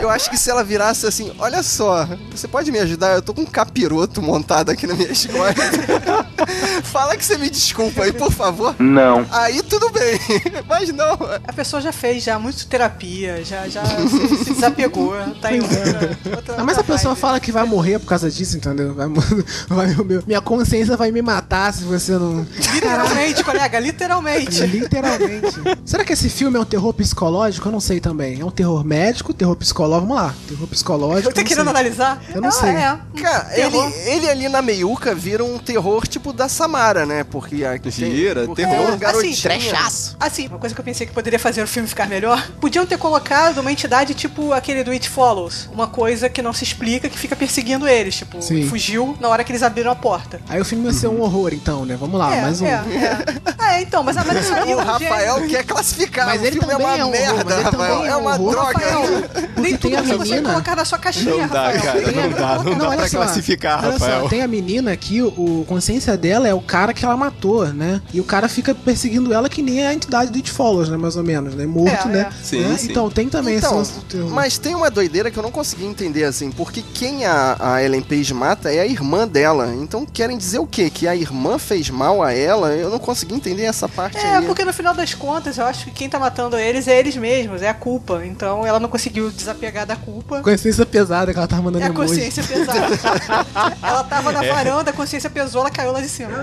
Eu 0.00 0.10
acho 0.10 0.30
que 0.30 0.36
se 0.36 0.50
ela 0.50 0.62
virasse 0.62 1.06
assim, 1.06 1.32
olha 1.38 1.62
só, 1.62 2.08
você 2.30 2.46
pode 2.46 2.70
me 2.70 2.78
ajudar? 2.78 3.14
Eu 3.14 3.22
tô 3.22 3.34
com 3.34 3.42
um 3.42 3.46
capiroto 3.46 4.22
montado 4.22 4.70
aqui 4.70 4.86
na 4.86 4.94
minha 4.94 5.10
escola. 5.10 5.52
Fala 6.84 7.16
que 7.16 7.24
você 7.24 7.36
me 7.36 7.50
desculpa 7.50 8.04
aí, 8.04 8.12
por 8.12 8.32
favor. 8.32 8.74
Não. 8.78 9.26
Aí 9.30 9.62
tudo 9.62 9.90
bem, 9.90 10.18
mas 10.68 10.90
não. 10.92 11.18
A 11.46 11.52
pessoa 11.52 11.80
já 11.82 11.92
fez 11.92 12.22
já 12.22 12.38
muito 12.38 12.66
terapia, 12.66 13.44
já, 13.44 13.68
já 13.68 13.84
se, 13.84 14.44
se 14.44 14.54
desapegou, 14.54 15.14
tá 15.40 15.52
em 15.52 15.60
outra. 15.60 16.18
outra 16.36 16.64
mas 16.64 16.78
a 16.78 16.84
pessoa 16.84 17.14
vibe. 17.14 17.20
fala 17.20 17.40
que 17.40 17.52
vai 17.52 17.64
morrer 17.64 17.98
por 17.98 18.06
causa 18.06 18.30
disso, 18.30 18.56
entendeu? 18.56 18.94
Vai, 18.94 19.08
vai, 19.68 19.86
meu- 20.04 20.22
minha 20.26 20.40
consciência 20.40 20.96
vai 20.96 21.10
me 21.10 21.22
matar 21.22 21.72
se 21.72 21.84
você 21.84 22.12
não. 22.12 22.46
Literalmente, 22.74 23.42
colega, 23.44 23.78
literalmente. 23.80 24.64
Literalmente. 24.66 25.56
Será 25.84 26.04
que 26.04 26.12
esse 26.12 26.28
filme 26.28 26.56
é 26.56 26.60
um 26.60 26.64
terror 26.64 26.92
psicológico? 26.94 27.68
Eu 27.68 27.72
não 27.72 27.80
sei 27.80 28.00
também. 28.00 28.40
É 28.40 28.44
um 28.44 28.50
terror 28.50 28.84
médico, 28.84 28.97
terror 29.36 29.56
psicológico? 29.56 30.06
Vamos 30.08 30.16
lá. 30.22 30.34
Terror 30.48 30.66
psicológico. 30.68 31.28
Eu 31.28 31.32
tô 31.34 31.40
não 31.40 31.46
querendo 31.46 31.64
sei. 31.64 31.70
analisar? 31.70 32.22
Eu 32.34 32.40
não 32.40 32.48
Ah, 32.48 32.52
sei. 32.52 32.70
É. 32.70 32.98
Cara, 33.22 33.48
ele, 33.52 33.70
Terror. 33.70 33.92
ele 34.06 34.28
ali 34.30 34.48
na 34.48 34.62
meiuca 34.62 35.14
vira 35.14 35.44
um 35.44 35.58
terror 35.58 36.06
tipo 36.06 36.32
da 36.32 36.48
Samara, 36.48 37.04
né? 37.06 37.24
Porque 37.24 37.64
aqui 37.64 37.90
tem- 37.90 38.10
Vira, 38.10 38.44
porque 38.46 38.62
terror. 38.62 38.86
tem 38.86 38.94
um 38.94 38.98
garotinho. 38.98 39.32
Assim, 39.32 39.42
Trechaço. 39.42 40.16
Assim, 40.20 40.46
uma 40.48 40.58
coisa 40.58 40.74
que 40.74 40.80
eu 40.80 40.84
pensei 40.84 41.06
que 41.06 41.12
poderia 41.12 41.38
fazer 41.38 41.62
o 41.62 41.66
filme 41.68 41.88
ficar 41.88 42.06
melhor, 42.08 42.46
podiam 42.60 42.86
ter 42.86 42.98
colocado 42.98 43.58
uma 43.58 43.70
entidade 43.72 44.14
tipo 44.14 44.52
aquele 44.52 44.82
do 44.84 44.90
It 44.90 45.08
Follows. 45.08 45.68
Uma 45.72 45.86
coisa 45.86 46.28
que 46.28 46.40
não 46.42 46.52
se 46.52 46.64
explica, 46.64 47.08
que 47.08 47.18
fica 47.18 47.34
perseguindo 47.36 47.86
eles. 47.86 48.16
Tipo, 48.16 48.40
Sim. 48.42 48.66
fugiu 48.68 49.16
na 49.20 49.28
hora 49.28 49.44
que 49.44 49.52
eles 49.52 49.62
abriram 49.62 49.90
a 49.90 49.96
porta. 49.96 50.40
Aí 50.48 50.60
o 50.60 50.64
filme 50.64 50.84
vai 50.84 50.92
ser 50.94 51.08
um 51.08 51.20
horror, 51.20 51.52
então, 51.52 51.84
né? 51.84 51.96
Vamos 51.98 52.18
lá, 52.18 52.34
é, 52.34 52.42
mais 52.42 52.60
um. 52.60 52.66
é, 52.66 52.70
é. 52.70 53.18
Ah, 53.58 53.74
é, 53.78 53.82
então, 53.82 54.02
mas, 54.02 54.16
mas 54.16 54.44
isso 54.44 54.54
aí 54.54 54.72
é 54.72 54.76
O 54.76 54.78
Rafael 54.78 55.46
quer 55.48 55.64
classificar. 55.64 56.26
Mas 56.26 56.40
o 56.40 56.44
ele 56.44 56.58
filme 56.58 56.72
é 56.72 56.76
também 56.76 56.86
uma 56.86 56.96
é 56.98 57.04
um 57.04 57.08
horror, 57.08 57.20
merda, 57.20 57.44
mas 57.44 57.54
ele 57.54 57.62
Rafael. 57.64 57.92
também 57.96 58.06
é 58.06 58.10
É 58.12 58.16
um 58.16 58.20
uma 58.20 58.34
horror. 58.34 58.50
droga. 58.52 58.78
Rafael, 58.90 59.50
nem 59.56 59.76
tem 59.76 59.78
tudo 59.78 59.96
a 59.96 60.02
que 60.02 60.08
você 60.08 60.30
menina- 60.34 60.50
colocar 60.50 60.76
na 60.76 60.84
sua 60.84 60.98
caixinha, 60.98 61.36
Não 61.36 61.48
dá, 61.48 61.62
Rafael. 61.70 61.82
cara, 61.82 62.00
Tem- 62.02 62.14
não 62.14 62.30
dá, 62.30 62.64
não 62.64 62.78
dá 62.78 62.96
pra 62.96 63.08
só, 63.08 63.16
classificar, 63.18 63.80
Rafael. 63.82 64.22
Só, 64.22 64.28
tem 64.28 64.42
a 64.42 64.48
menina 64.48 64.92
aqui, 64.92 65.22
o 65.22 65.64
consciência 65.68 66.16
dela 66.16 66.48
é 66.48 66.54
o 66.54 66.60
cara 66.60 66.92
que 66.92 67.04
ela 67.04 67.16
matou, 67.16 67.66
né? 67.68 68.00
E 68.12 68.20
o 68.20 68.24
cara 68.24 68.48
fica 68.48 68.74
perseguindo 68.74 69.32
ela 69.32 69.48
que 69.48 69.62
nem 69.62 69.86
a 69.86 69.92
entidade 69.94 70.30
do 70.30 70.36
It 70.36 70.50
Follows, 70.50 70.88
né? 70.88 70.96
Mais 70.96 71.16
ou 71.16 71.22
menos, 71.22 71.54
né? 71.54 71.66
Morto, 71.66 72.08
É, 72.08 72.10
né? 72.10 72.28
é. 72.30 72.44
Sim, 72.44 72.60
Né? 72.62 72.76
sim. 72.78 72.90
Então 72.90 73.10
tem 73.10 73.28
também 73.28 73.54
esse 73.56 73.66
Então, 73.66 73.78
lance 73.78 73.92
do 73.94 74.02
terror. 74.02 74.30
mas 74.30 74.58
tem 74.58 74.74
uma 74.74 74.90
doideira 74.90 75.30
que 75.30 75.38
eu 75.38 75.42
não 75.42 75.50
consegui 75.50 75.84
entender, 75.84 76.24
assim, 76.24 76.50
porque 76.50 76.82
quem 76.94 77.24
a, 77.26 77.56
a 77.58 77.82
Ellen 77.82 78.02
Page 78.02 78.32
mata 78.34 78.72
é 78.72 78.80
a 78.80 78.86
irmã 78.86 79.26
dela. 79.26 79.74
Então 79.80 80.04
querem 80.06 80.36
dizer 80.38 80.58
o 80.58 80.66
quê? 80.66 80.90
Que 80.90 81.06
a 81.08 81.14
irmã 81.14 81.58
fez 81.58 81.90
mal 81.90 82.22
a 82.22 82.32
ela? 82.32 82.70
Eu 82.72 82.90
não 82.90 82.98
consegui 82.98 83.34
entender 83.34 83.64
essa 83.64 83.88
parte 83.88 84.16
É, 84.16 84.36
aí. 84.36 84.46
porque 84.46 84.64
no 84.64 84.72
final 84.72 84.94
das 84.94 85.14
contas, 85.14 85.58
eu 85.58 85.64
acho 85.64 85.86
que 85.86 85.90
quem 85.90 86.08
tá 86.08 86.18
matando 86.18 86.56
eles 86.56 86.88
é 86.88 86.98
eles 86.98 87.16
mesmos, 87.16 87.62
é 87.62 87.68
a 87.68 87.74
culpa. 87.74 88.22
Então 88.24 88.66
ela 88.66 88.77
não 88.80 88.88
conseguiu 88.88 89.30
desapegar 89.30 89.86
da 89.86 89.96
culpa. 89.96 90.40
Consciência 90.40 90.86
pesada 90.86 91.32
que 91.32 91.38
ela 91.38 91.48
tava 91.48 91.62
mandando 91.62 91.84
É 91.84 91.88
a 91.88 91.90
emoji. 91.90 92.08
consciência 92.08 92.42
pesada. 92.42 92.80
ela 93.82 94.04
tava 94.04 94.32
na 94.32 94.42
varanda, 94.42 94.90
a 94.90 94.92
consciência 94.92 95.30
pesou, 95.30 95.62
ela 95.62 95.70
caiu 95.70 95.92
lá 95.92 96.00
de 96.00 96.08
cima. 96.08 96.30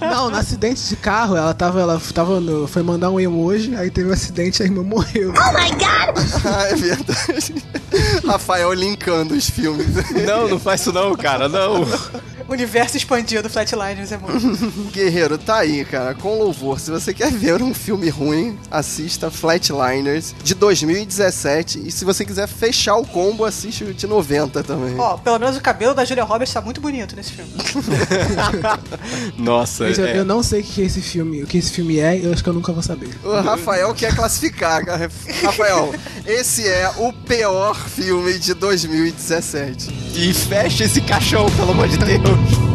Não, 0.00 0.30
no 0.30 0.36
acidente 0.36 0.88
de 0.88 0.96
carro, 0.96 1.36
ela 1.36 1.54
tava, 1.54 1.80
ela 1.80 2.00
tava 2.14 2.40
no, 2.40 2.66
foi 2.66 2.82
mandar 2.82 3.10
um 3.10 3.20
emoji, 3.20 3.74
aí 3.76 3.90
teve 3.90 4.08
um 4.08 4.12
acidente 4.12 4.60
e 4.60 4.62
a 4.62 4.66
irmã 4.66 4.82
morreu. 4.82 5.32
ah, 6.44 6.62
é 6.68 6.74
verdade. 6.74 7.54
Rafael 8.26 8.72
linkando 8.72 9.34
os 9.34 9.48
filmes. 9.48 9.86
Não, 10.26 10.48
não 10.48 10.58
faz 10.58 10.80
isso 10.80 10.92
não, 10.92 11.14
cara, 11.16 11.48
não. 11.48 11.84
Universo 12.48 12.96
expandido 12.96 13.50
Flatliners 13.50 14.10
é 14.10 14.16
muito. 14.16 14.72
Guerreiro, 14.90 15.36
tá 15.36 15.58
aí, 15.58 15.84
cara, 15.84 16.14
com 16.14 16.38
louvor. 16.38 16.80
Se 16.80 16.90
você 16.90 17.12
quer 17.12 17.30
ver 17.30 17.62
um 17.62 17.74
filme 17.74 18.08
ruim, 18.08 18.58
assista 18.70 19.30
Flatliners 19.30 20.34
de 20.42 20.54
2017. 20.54 21.86
E 21.86 21.90
se 21.90 22.06
você 22.06 22.24
quiser 22.24 22.48
fechar 22.48 22.96
o 22.96 23.06
combo, 23.06 23.44
assiste 23.44 23.84
o 23.84 23.92
de 23.92 24.06
90 24.06 24.62
também. 24.62 24.98
Ó, 24.98 25.18
pelo 25.18 25.38
menos 25.38 25.56
o 25.56 25.60
cabelo 25.60 25.94
da 25.94 26.06
Julia 26.06 26.24
Roberts 26.24 26.54
tá 26.54 26.62
muito 26.62 26.80
bonito 26.80 27.14
nesse 27.14 27.32
filme. 27.32 27.52
Nossa, 29.36 29.84
eu, 29.84 30.06
é. 30.06 30.18
eu 30.18 30.24
não 30.24 30.42
sei 30.42 30.60
o 30.60 30.64
que 30.64 30.82
é 30.82 30.86
esse 30.86 31.02
filme, 31.02 31.42
o 31.42 31.46
que 31.46 31.58
esse 31.58 31.70
filme 31.70 31.98
é, 31.98 32.18
eu 32.24 32.32
acho 32.32 32.42
que 32.42 32.48
eu 32.48 32.54
nunca 32.54 32.72
vou 32.72 32.82
saber. 32.82 33.10
O 33.22 33.40
Rafael 33.40 33.92
quer 33.94 34.14
classificar, 34.16 34.84
cara. 34.86 35.10
Rafael, 35.42 35.94
esse 36.24 36.66
é 36.66 36.90
o 36.96 37.12
pior 37.12 37.76
filme 37.88 38.38
de 38.38 38.54
2017. 38.54 40.08
E 40.14 40.32
fecha 40.32 40.84
esse 40.84 41.00
caixão, 41.02 41.50
pelo 41.50 41.72
amor 41.72 41.88
de 41.88 41.98
Deus. 41.98 42.37
E 42.38 42.67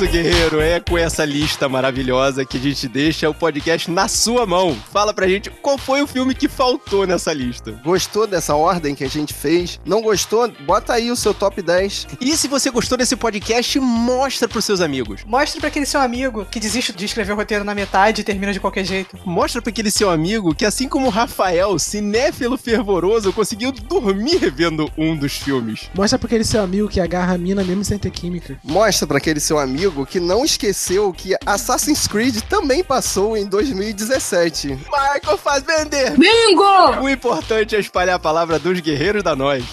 isso, 0.00 0.12
guerreiro. 0.12 0.60
É 0.60 0.80
com 0.80 0.96
essa 0.96 1.24
lista 1.24 1.68
maravilhosa 1.68 2.44
que 2.44 2.56
a 2.56 2.60
gente 2.60 2.88
deixa 2.88 3.28
o 3.28 3.34
podcast 3.34 3.90
na 3.90 4.08
sua 4.08 4.46
mão. 4.46 4.74
Fala 4.90 5.12
pra 5.12 5.28
gente 5.28 5.50
qual 5.50 5.76
foi 5.76 6.00
o 6.00 6.06
filme 6.06 6.34
que 6.34 6.48
faltou 6.48 7.06
nessa 7.06 7.32
lista. 7.32 7.72
Gostou 7.84 8.26
dessa 8.26 8.54
ordem 8.54 8.94
que 8.94 9.04
a 9.04 9.08
gente 9.08 9.34
fez? 9.34 9.78
Não 9.84 10.00
gostou? 10.00 10.50
Bota 10.64 10.94
aí 10.94 11.10
o 11.10 11.16
seu 11.16 11.34
top 11.34 11.60
10. 11.60 12.06
E 12.20 12.36
se 12.36 12.48
você 12.48 12.70
gostou 12.70 12.96
desse 12.96 13.14
podcast, 13.14 13.78
mostra 13.78 14.48
pros 14.48 14.64
seus 14.64 14.80
amigos. 14.80 15.22
Mostre 15.26 15.60
pra 15.60 15.68
aquele 15.68 15.86
seu 15.86 16.00
amigo 16.00 16.46
que 16.46 16.60
desiste 16.60 16.92
de 16.92 17.04
escrever 17.04 17.32
o 17.32 17.36
roteiro 17.36 17.64
na 17.64 17.74
metade 17.74 18.22
e 18.22 18.24
termina 18.24 18.52
de 18.52 18.60
qualquer 18.60 18.84
jeito. 18.84 19.18
Mostra 19.24 19.60
pra 19.60 19.70
aquele 19.70 19.90
seu 19.90 20.08
amigo 20.08 20.54
que, 20.54 20.64
assim 20.64 20.88
como 20.88 21.08
o 21.08 21.10
Rafael, 21.10 21.78
cinéfilo 21.78 22.56
fervoroso, 22.56 23.32
conseguiu 23.32 23.72
dormir 23.72 24.50
vendo 24.50 24.90
um 24.96 25.16
dos 25.16 25.32
filmes. 25.32 25.90
Mostra 25.94 26.18
pra 26.18 26.26
aquele 26.26 26.44
seu 26.44 26.62
amigo 26.62 26.88
que 26.88 27.00
agarra 27.00 27.34
a 27.34 27.38
mina 27.38 27.62
mesmo 27.62 27.84
sem 27.84 27.98
ter 27.98 28.10
química. 28.10 28.58
Mostra 28.64 29.06
pra 29.06 29.18
aquele 29.18 29.40
seu 29.40 29.58
amigo 29.58 29.89
que 30.06 30.20
não 30.20 30.44
esqueceu 30.44 31.12
que 31.12 31.34
Assassin's 31.44 32.06
Creed 32.06 32.40
também 32.48 32.82
passou 32.84 33.36
em 33.36 33.44
2017. 33.44 34.68
Michael 34.68 35.38
Fassbender! 35.38 36.16
Bingo! 36.16 37.02
O 37.02 37.08
importante 37.08 37.74
é 37.74 37.80
espalhar 37.80 38.16
a 38.16 38.18
palavra 38.18 38.58
dos 38.58 38.80
guerreiros 38.80 39.22
da 39.22 39.34
nós. 39.34 39.64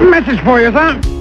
Message 0.00 0.40
for 0.44 0.60
you, 0.60 0.70
sir. 0.70 1.13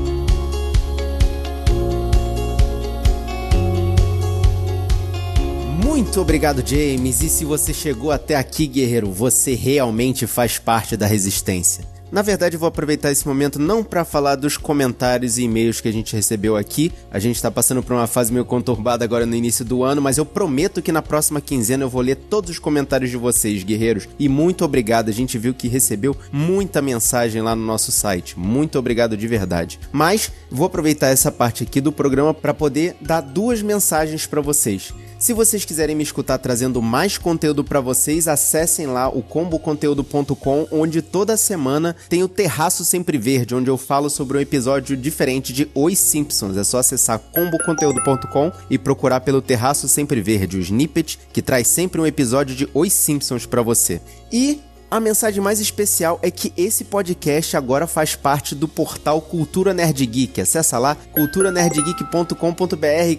Muito 6.13 6.21
obrigado, 6.21 6.63
James. 6.63 7.23
E 7.23 7.27
se 7.27 7.43
você 7.43 7.73
chegou 7.73 8.11
até 8.11 8.35
aqui, 8.35 8.67
guerreiro, 8.67 9.11
você 9.11 9.55
realmente 9.55 10.27
faz 10.27 10.59
parte 10.59 10.95
da 10.95 11.07
resistência. 11.07 11.83
Na 12.11 12.21
verdade, 12.21 12.55
eu 12.55 12.59
vou 12.59 12.67
aproveitar 12.67 13.11
esse 13.11 13.27
momento 13.27 13.57
não 13.57 13.83
para 13.83 14.05
falar 14.05 14.35
dos 14.35 14.55
comentários 14.55 15.39
e 15.39 15.45
e-mails 15.45 15.81
que 15.81 15.87
a 15.87 15.91
gente 15.91 16.15
recebeu 16.15 16.55
aqui. 16.55 16.93
A 17.09 17.17
gente 17.17 17.41
tá 17.41 17.49
passando 17.49 17.81
por 17.81 17.93
uma 17.93 18.05
fase 18.05 18.31
meio 18.31 18.45
conturbada 18.45 19.03
agora 19.03 19.25
no 19.25 19.33
início 19.33 19.65
do 19.65 19.83
ano, 19.83 20.03
mas 20.03 20.19
eu 20.19 20.23
prometo 20.23 20.83
que 20.83 20.91
na 20.91 21.01
próxima 21.01 21.41
quinzena 21.41 21.83
eu 21.83 21.89
vou 21.89 22.03
ler 22.03 22.15
todos 22.15 22.51
os 22.51 22.59
comentários 22.59 23.09
de 23.09 23.17
vocês, 23.17 23.63
guerreiros. 23.63 24.07
E 24.19 24.29
muito 24.29 24.63
obrigado. 24.63 25.09
A 25.09 25.11
gente 25.11 25.39
viu 25.39 25.51
que 25.51 25.67
recebeu 25.67 26.15
muita 26.31 26.79
mensagem 26.79 27.41
lá 27.41 27.55
no 27.55 27.65
nosso 27.65 27.91
site. 27.91 28.37
Muito 28.37 28.77
obrigado 28.77 29.17
de 29.17 29.27
verdade. 29.27 29.79
Mas 29.91 30.31
vou 30.51 30.67
aproveitar 30.67 31.07
essa 31.07 31.31
parte 31.31 31.63
aqui 31.63 31.81
do 31.81 31.91
programa 31.91 32.35
para 32.35 32.53
poder 32.53 32.97
dar 33.01 33.21
duas 33.21 33.63
mensagens 33.63 34.27
para 34.27 34.41
vocês. 34.41 34.93
Se 35.23 35.31
vocês 35.31 35.63
quiserem 35.63 35.95
me 35.95 36.03
escutar 36.03 36.37
trazendo 36.37 36.81
mais 36.81 37.17
conteúdo 37.17 37.63
para 37.63 37.79
vocês, 37.79 38.27
acessem 38.27 38.87
lá 38.87 39.07
o 39.07 39.23
comboconteúdo.com, 39.23 40.67
onde 40.69 41.01
toda 41.01 41.37
semana 41.37 41.95
tem 42.09 42.21
o 42.23 42.27
Terraço 42.27 42.83
Sempre 42.83 43.17
Verde, 43.17 43.55
onde 43.55 43.69
eu 43.69 43.77
falo 43.77 44.09
sobre 44.09 44.37
um 44.37 44.41
episódio 44.41 44.97
diferente 44.97 45.53
de 45.53 45.71
Os 45.73 45.97
Simpsons. 45.97 46.57
É 46.57 46.63
só 46.65 46.79
acessar 46.79 47.19
comboconteúdo.com 47.19 48.51
e 48.69 48.77
procurar 48.77 49.21
pelo 49.21 49.41
Terraço 49.41 49.87
Sempre 49.87 50.19
Verde, 50.19 50.57
o 50.57 50.59
snippet 50.59 51.17
que 51.31 51.41
traz 51.41 51.67
sempre 51.67 52.01
um 52.01 52.05
episódio 52.05 52.53
de 52.53 52.67
Os 52.73 52.91
Simpsons 52.91 53.45
para 53.45 53.61
você. 53.61 54.01
E 54.29 54.59
a 54.93 54.99
mensagem 54.99 55.41
mais 55.41 55.59
especial 55.59 56.19
é 56.21 56.29
que 56.29 56.53
esse 56.55 56.83
podcast 56.83 57.57
agora 57.57 57.87
faz 57.87 58.15
parte 58.15 58.53
do 58.53 58.67
portal 58.67 59.19
Cultura 59.19 59.73
Nerd 59.73 60.05
Geek. 60.05 60.39
Acessa 60.39 60.77
lá 60.77 60.95
culturanerdgeek.com.br, 61.13 62.35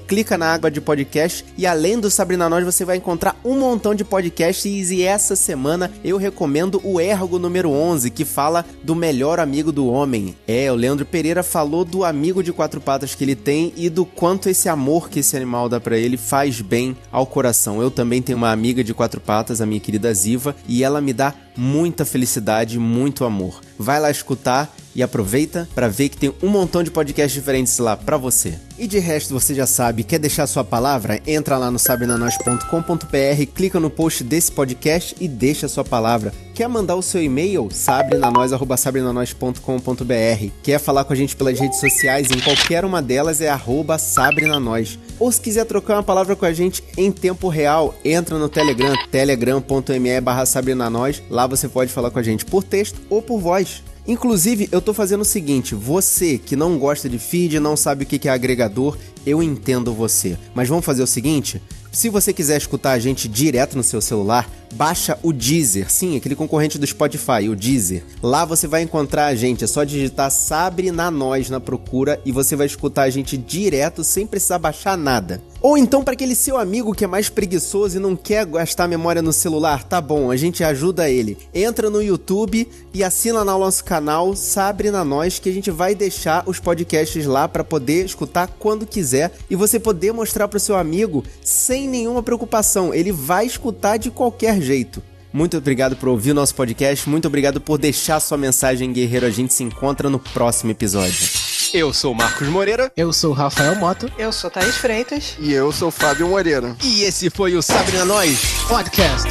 clica 0.07 0.39
na 0.39 0.55
aba 0.55 0.71
de 0.71 0.81
podcast 0.81 1.45
e 1.59 1.67
além 1.67 1.99
do 1.99 2.09
Sabrina 2.13 2.49
Nós 2.49 2.65
você 2.65 2.85
vai 2.85 2.99
encontrar 2.99 3.35
um 3.45 3.59
montão 3.59 3.93
de 3.93 4.05
podcasts 4.05 4.93
e 4.93 5.03
essa 5.03 5.35
semana 5.35 5.91
eu 6.05 6.17
recomendo 6.17 6.81
o 6.85 7.01
Ergo 7.01 7.41
número 7.41 7.71
11, 7.71 8.09
que 8.09 8.25
fala 8.25 8.65
do 8.85 8.95
melhor 8.95 9.41
amigo 9.41 9.73
do 9.73 9.89
homem. 9.89 10.37
É, 10.47 10.71
o 10.71 10.77
Leandro 10.77 11.05
Pereira 11.05 11.43
falou 11.43 11.85
do 11.85 12.05
amigo 12.05 12.41
de 12.41 12.53
quatro 12.53 12.81
patas 12.81 13.17
que 13.17 13.25
ele 13.25 13.35
tem 13.35 13.73
e 13.77 13.91
do 13.91 14.07
quanto 14.07 14.49
esse 14.49 14.69
amor 14.69 15.11
que 15.11 15.19
esse 15.19 15.37
animal 15.37 15.69
dá 15.69 15.81
para 15.81 15.99
ele 15.99 16.17
faz 16.17 16.61
bem 16.61 16.97
ao 17.11 17.27
coração. 17.27 17.83
Eu 17.83 17.91
também 17.91 18.23
tenho 18.23 18.39
uma 18.39 18.53
amiga 18.53 18.85
de 18.85 18.95
quatro 18.95 19.21
patas, 19.21 19.61
a 19.61 19.67
minha 19.67 19.81
querida 19.81 20.15
Ziva, 20.15 20.55
e 20.69 20.85
ela 20.85 21.01
me 21.01 21.13
dá 21.13 21.35
muita 21.65 22.05
felicidade, 22.05 22.79
muito 22.79 23.25
amor. 23.25 23.61
Vai 23.79 23.99
lá 23.99 24.11
escutar 24.11 24.71
e 24.95 25.03
aproveita 25.03 25.67
para 25.75 25.89
ver 25.89 26.11
que 26.11 26.17
tem 26.17 26.33
um 26.43 26.49
montão 26.49 26.83
de 26.83 26.91
podcasts 26.91 27.33
diferentes 27.33 27.79
lá 27.79 27.97
para 27.97 28.19
você. 28.19 28.59
E 28.79 28.87
de 28.87 28.99
resto, 28.99 29.33
você 29.33 29.55
já 29.55 29.67
sabe, 29.67 30.05
quer 30.05 30.19
deixar 30.19 30.47
sua 30.47 30.63
palavra? 30.63 31.21
Entra 31.27 31.57
lá 31.57 31.71
no 31.71 31.79
sabrenanois.com.br, 31.79 33.47
clica 33.55 33.81
no 33.81 33.91
post 33.91 34.23
desse 34.23 34.53
podcast 34.53 35.17
e 35.19 35.27
deixa 35.27 35.67
sua 35.67 35.85
palavra. 35.85 36.33
Quer 36.55 36.69
mandar 36.69 36.97
o 36.97 37.03
seu 37.03 37.23
e-mail? 37.23 37.69
sabrenanois@sabrenanois.com.br. 37.73 40.53
Quer 40.63 40.79
falar 40.79 41.05
com 41.05 41.13
a 41.13 41.17
gente 41.17 41.35
pelas 41.35 41.59
redes 41.59 41.81
sociais? 41.81 42.31
Em 42.31 42.39
qualquer 42.41 42.85
uma 42.85 43.03
delas 43.03 43.41
é 43.41 43.49
arroba 43.49 43.99
sabrenanois. 43.99 44.97
Ou 45.19 45.31
se 45.31 45.41
quiser 45.41 45.65
trocar 45.65 45.97
uma 45.97 46.03
palavra 46.03 46.35
com 46.35 46.45
a 46.45 46.53
gente 46.53 46.83
em 46.97 47.11
tempo 47.11 47.49
real, 47.49 47.95
entra 48.05 48.39
no 48.39 48.49
Telegram, 48.49 48.95
telegram.me 49.11 50.21
barra 50.21 50.47
sabrenanois. 50.47 51.23
Lá 51.31 51.47
você 51.47 51.69
pode 51.69 51.93
falar 51.93 52.11
com 52.11 52.19
a 52.19 52.23
gente 52.23 52.45
por 52.45 52.63
texto 52.63 53.01
ou 53.09 53.23
por 53.23 53.39
voz. 53.39 53.83
Inclusive, 54.07 54.69
eu 54.71 54.83
tô 54.83 54.93
fazendo 54.93 55.23
o 55.23 55.25
seguinte: 55.25 55.75
você 55.75 56.37
que 56.39 56.57
não 56.57 56.79
gosta 56.79 57.09
de 57.09 57.19
feed, 57.19 57.59
não 57.59 57.77
sabe 57.77 58.05
o 58.05 58.07
que 58.07 58.29
é 58.29 58.31
agregador, 58.31 58.99
eu 59.25 59.43
entendo 59.43 59.95
você. 59.95 60.37
Mas 60.55 60.69
vamos 60.69 60.85
fazer 60.85 61.03
o 61.03 61.07
seguinte: 61.07 61.63
se 61.91 62.09
você 62.09 62.33
quiser 62.33 62.59
escutar 62.59 62.93
a 62.93 62.99
gente 62.99 63.29
direto 63.29 63.77
no 63.77 63.83
seu 63.83 64.01
celular, 64.01 64.51
baixa 64.75 65.19
o 65.23 65.33
Deezer. 65.33 65.91
Sim, 65.91 66.17
aquele 66.17 66.35
concorrente 66.35 66.79
do 66.79 66.87
Spotify, 66.87 67.49
o 67.49 67.57
Deezer. 67.57 68.03
Lá 68.23 68.45
você 68.45 68.67
vai 68.67 68.83
encontrar 68.83 69.27
a 69.27 69.35
gente, 69.35 69.65
é 69.65 69.67
só 69.67 69.85
digitar 69.85 70.31
Sabre 70.31 70.91
na 70.91 71.11
Nós 71.11 71.49
na 71.49 71.61
procura 71.61 72.21
e 72.25 72.33
você 72.33 72.57
vai 72.57 72.67
escutar 72.67 73.03
a 73.03 73.11
gente 73.11 73.37
direto 73.37 74.03
sem 74.03 74.27
precisar 74.27 74.59
baixar 74.59 74.99
nada. 74.99 75.41
Ou 75.65 75.79
então 75.79 76.05
para 76.05 76.13
aquele 76.13 76.35
seu 76.35 76.59
amigo 76.59 76.93
que 76.93 77.05
é 77.05 77.07
mais 77.07 77.31
preguiçoso 77.31 77.97
e 77.97 78.01
não 78.01 78.15
quer 78.15 78.45
gastar 78.45 78.87
memória 78.87 79.23
no 79.23 79.33
celular, 79.33 79.83
tá 79.83 79.99
bom, 79.99 80.31
a 80.31 80.37
gente 80.37 80.63
ajuda 80.63 81.09
ele. 81.09 81.39
Entra 81.55 81.89
no 81.89 82.03
YouTube 82.03 82.69
e 82.93 83.03
assina 83.03 83.43
lá 83.43 83.57
o 83.57 83.61
nosso 83.61 83.83
canal 83.83 84.37
Sabre 84.37 84.91
na 84.91 85.05
Nós 85.05 85.39
que 85.39 85.49
a 85.49 85.53
gente 85.53 85.71
vai 85.71 85.95
deixar 85.95 86.43
os 86.47 86.61
podcasts 86.61 87.25
lá 87.25 87.49
para 87.49 87.65
poder 87.65 88.05
escutar 88.05 88.49
quando 88.59 88.87
quiser 88.87 89.33
e 89.49 89.57
você 89.57 89.81
poder 89.81 90.13
mostrar 90.13 90.49
pro 90.49 90.61
seu 90.61 90.77
amigo 90.77 91.25
sem 91.43 91.89
nenhuma 91.89 92.23
preocupação. 92.23 92.93
Ele 92.93 93.13
vai 93.13 93.47
escutar 93.47 93.97
de 93.97 94.11
qualquer 94.11 94.61
jeito. 94.65 95.03
Muito 95.33 95.57
obrigado 95.57 95.97
por 95.97 96.09
ouvir 96.09 96.31
o 96.31 96.35
nosso 96.35 96.55
podcast, 96.55 97.09
muito 97.09 97.27
obrigado 97.27 97.61
por 97.61 97.77
deixar 97.77 98.21
sua 98.21 98.39
mensagem, 98.39 98.93
guerreiro. 98.93 99.27
A 99.27 99.31
gente 99.31 99.53
se 99.53 99.65
encontra 99.65 100.09
no 100.09 100.19
próximo 100.19 100.71
episódio. 100.71 101.29
Eu 101.75 101.93
sou 101.93 102.13
o 102.13 102.15
Marcos 102.15 102.47
Moreira. 102.47 102.93
Eu 102.97 103.13
sou 103.13 103.33
o 103.33 103.35
Rafael 103.35 103.75
Moto. 103.75 104.09
Eu 104.17 104.33
sou 104.33 104.49
Thaís 104.49 104.77
Freitas. 104.77 105.35
E 105.41 105.53
eu 105.53 105.73
sou 105.73 105.89
o 105.89 105.91
Fábio 105.91 106.29
Moreira. 106.29 106.77
E 106.85 107.03
esse 107.03 107.29
foi 107.31 107.57
o 107.57 107.63
Sabrina 107.63 108.05
Nós 108.05 108.39
Podcast. 108.69 109.29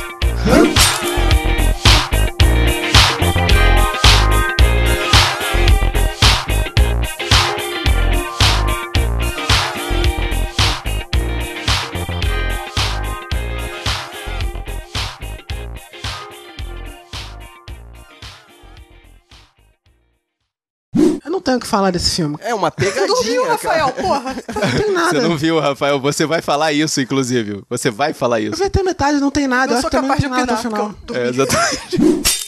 Tenho 21.44 21.58
o 21.58 21.60
que 21.60 21.68
falar 21.68 21.92
desse 21.92 22.10
filme. 22.16 22.36
É 22.40 22.54
uma 22.56 22.72
pegadinha, 22.72 23.06
Tu 23.08 23.24
viu, 23.24 23.48
Rafael? 23.48 23.90
cara. 23.92 24.02
Porra. 24.08 24.36
Não 24.36 24.72
tem 24.84 24.92
nada. 24.94 25.10
Você 25.22 25.28
não 25.28 25.38
viu, 25.38 25.60
Rafael? 25.60 26.00
Você 26.00 26.26
vai 26.26 26.42
falar 26.42 26.72
isso, 26.74 27.00
inclusive. 27.02 27.64
Você 27.70 27.92
vai 27.92 28.14
falar 28.14 28.42
Eu 28.42 28.50
isso. 28.52 28.58
vi 28.62 28.64
até 28.66 28.82
metade, 28.84 29.20
não 29.20 29.30
tem 29.32 29.48
nada. 29.48 29.74
Eu 29.74 29.76
Eu 29.78 29.82
sou 29.82 29.90
capaz 29.92 30.20
de 30.20 30.28
não 30.28 30.38
opinar, 30.38 30.58
final. 30.58 30.96
eu 31.10 31.16
É, 31.16 31.30
exatamente. 31.30 32.34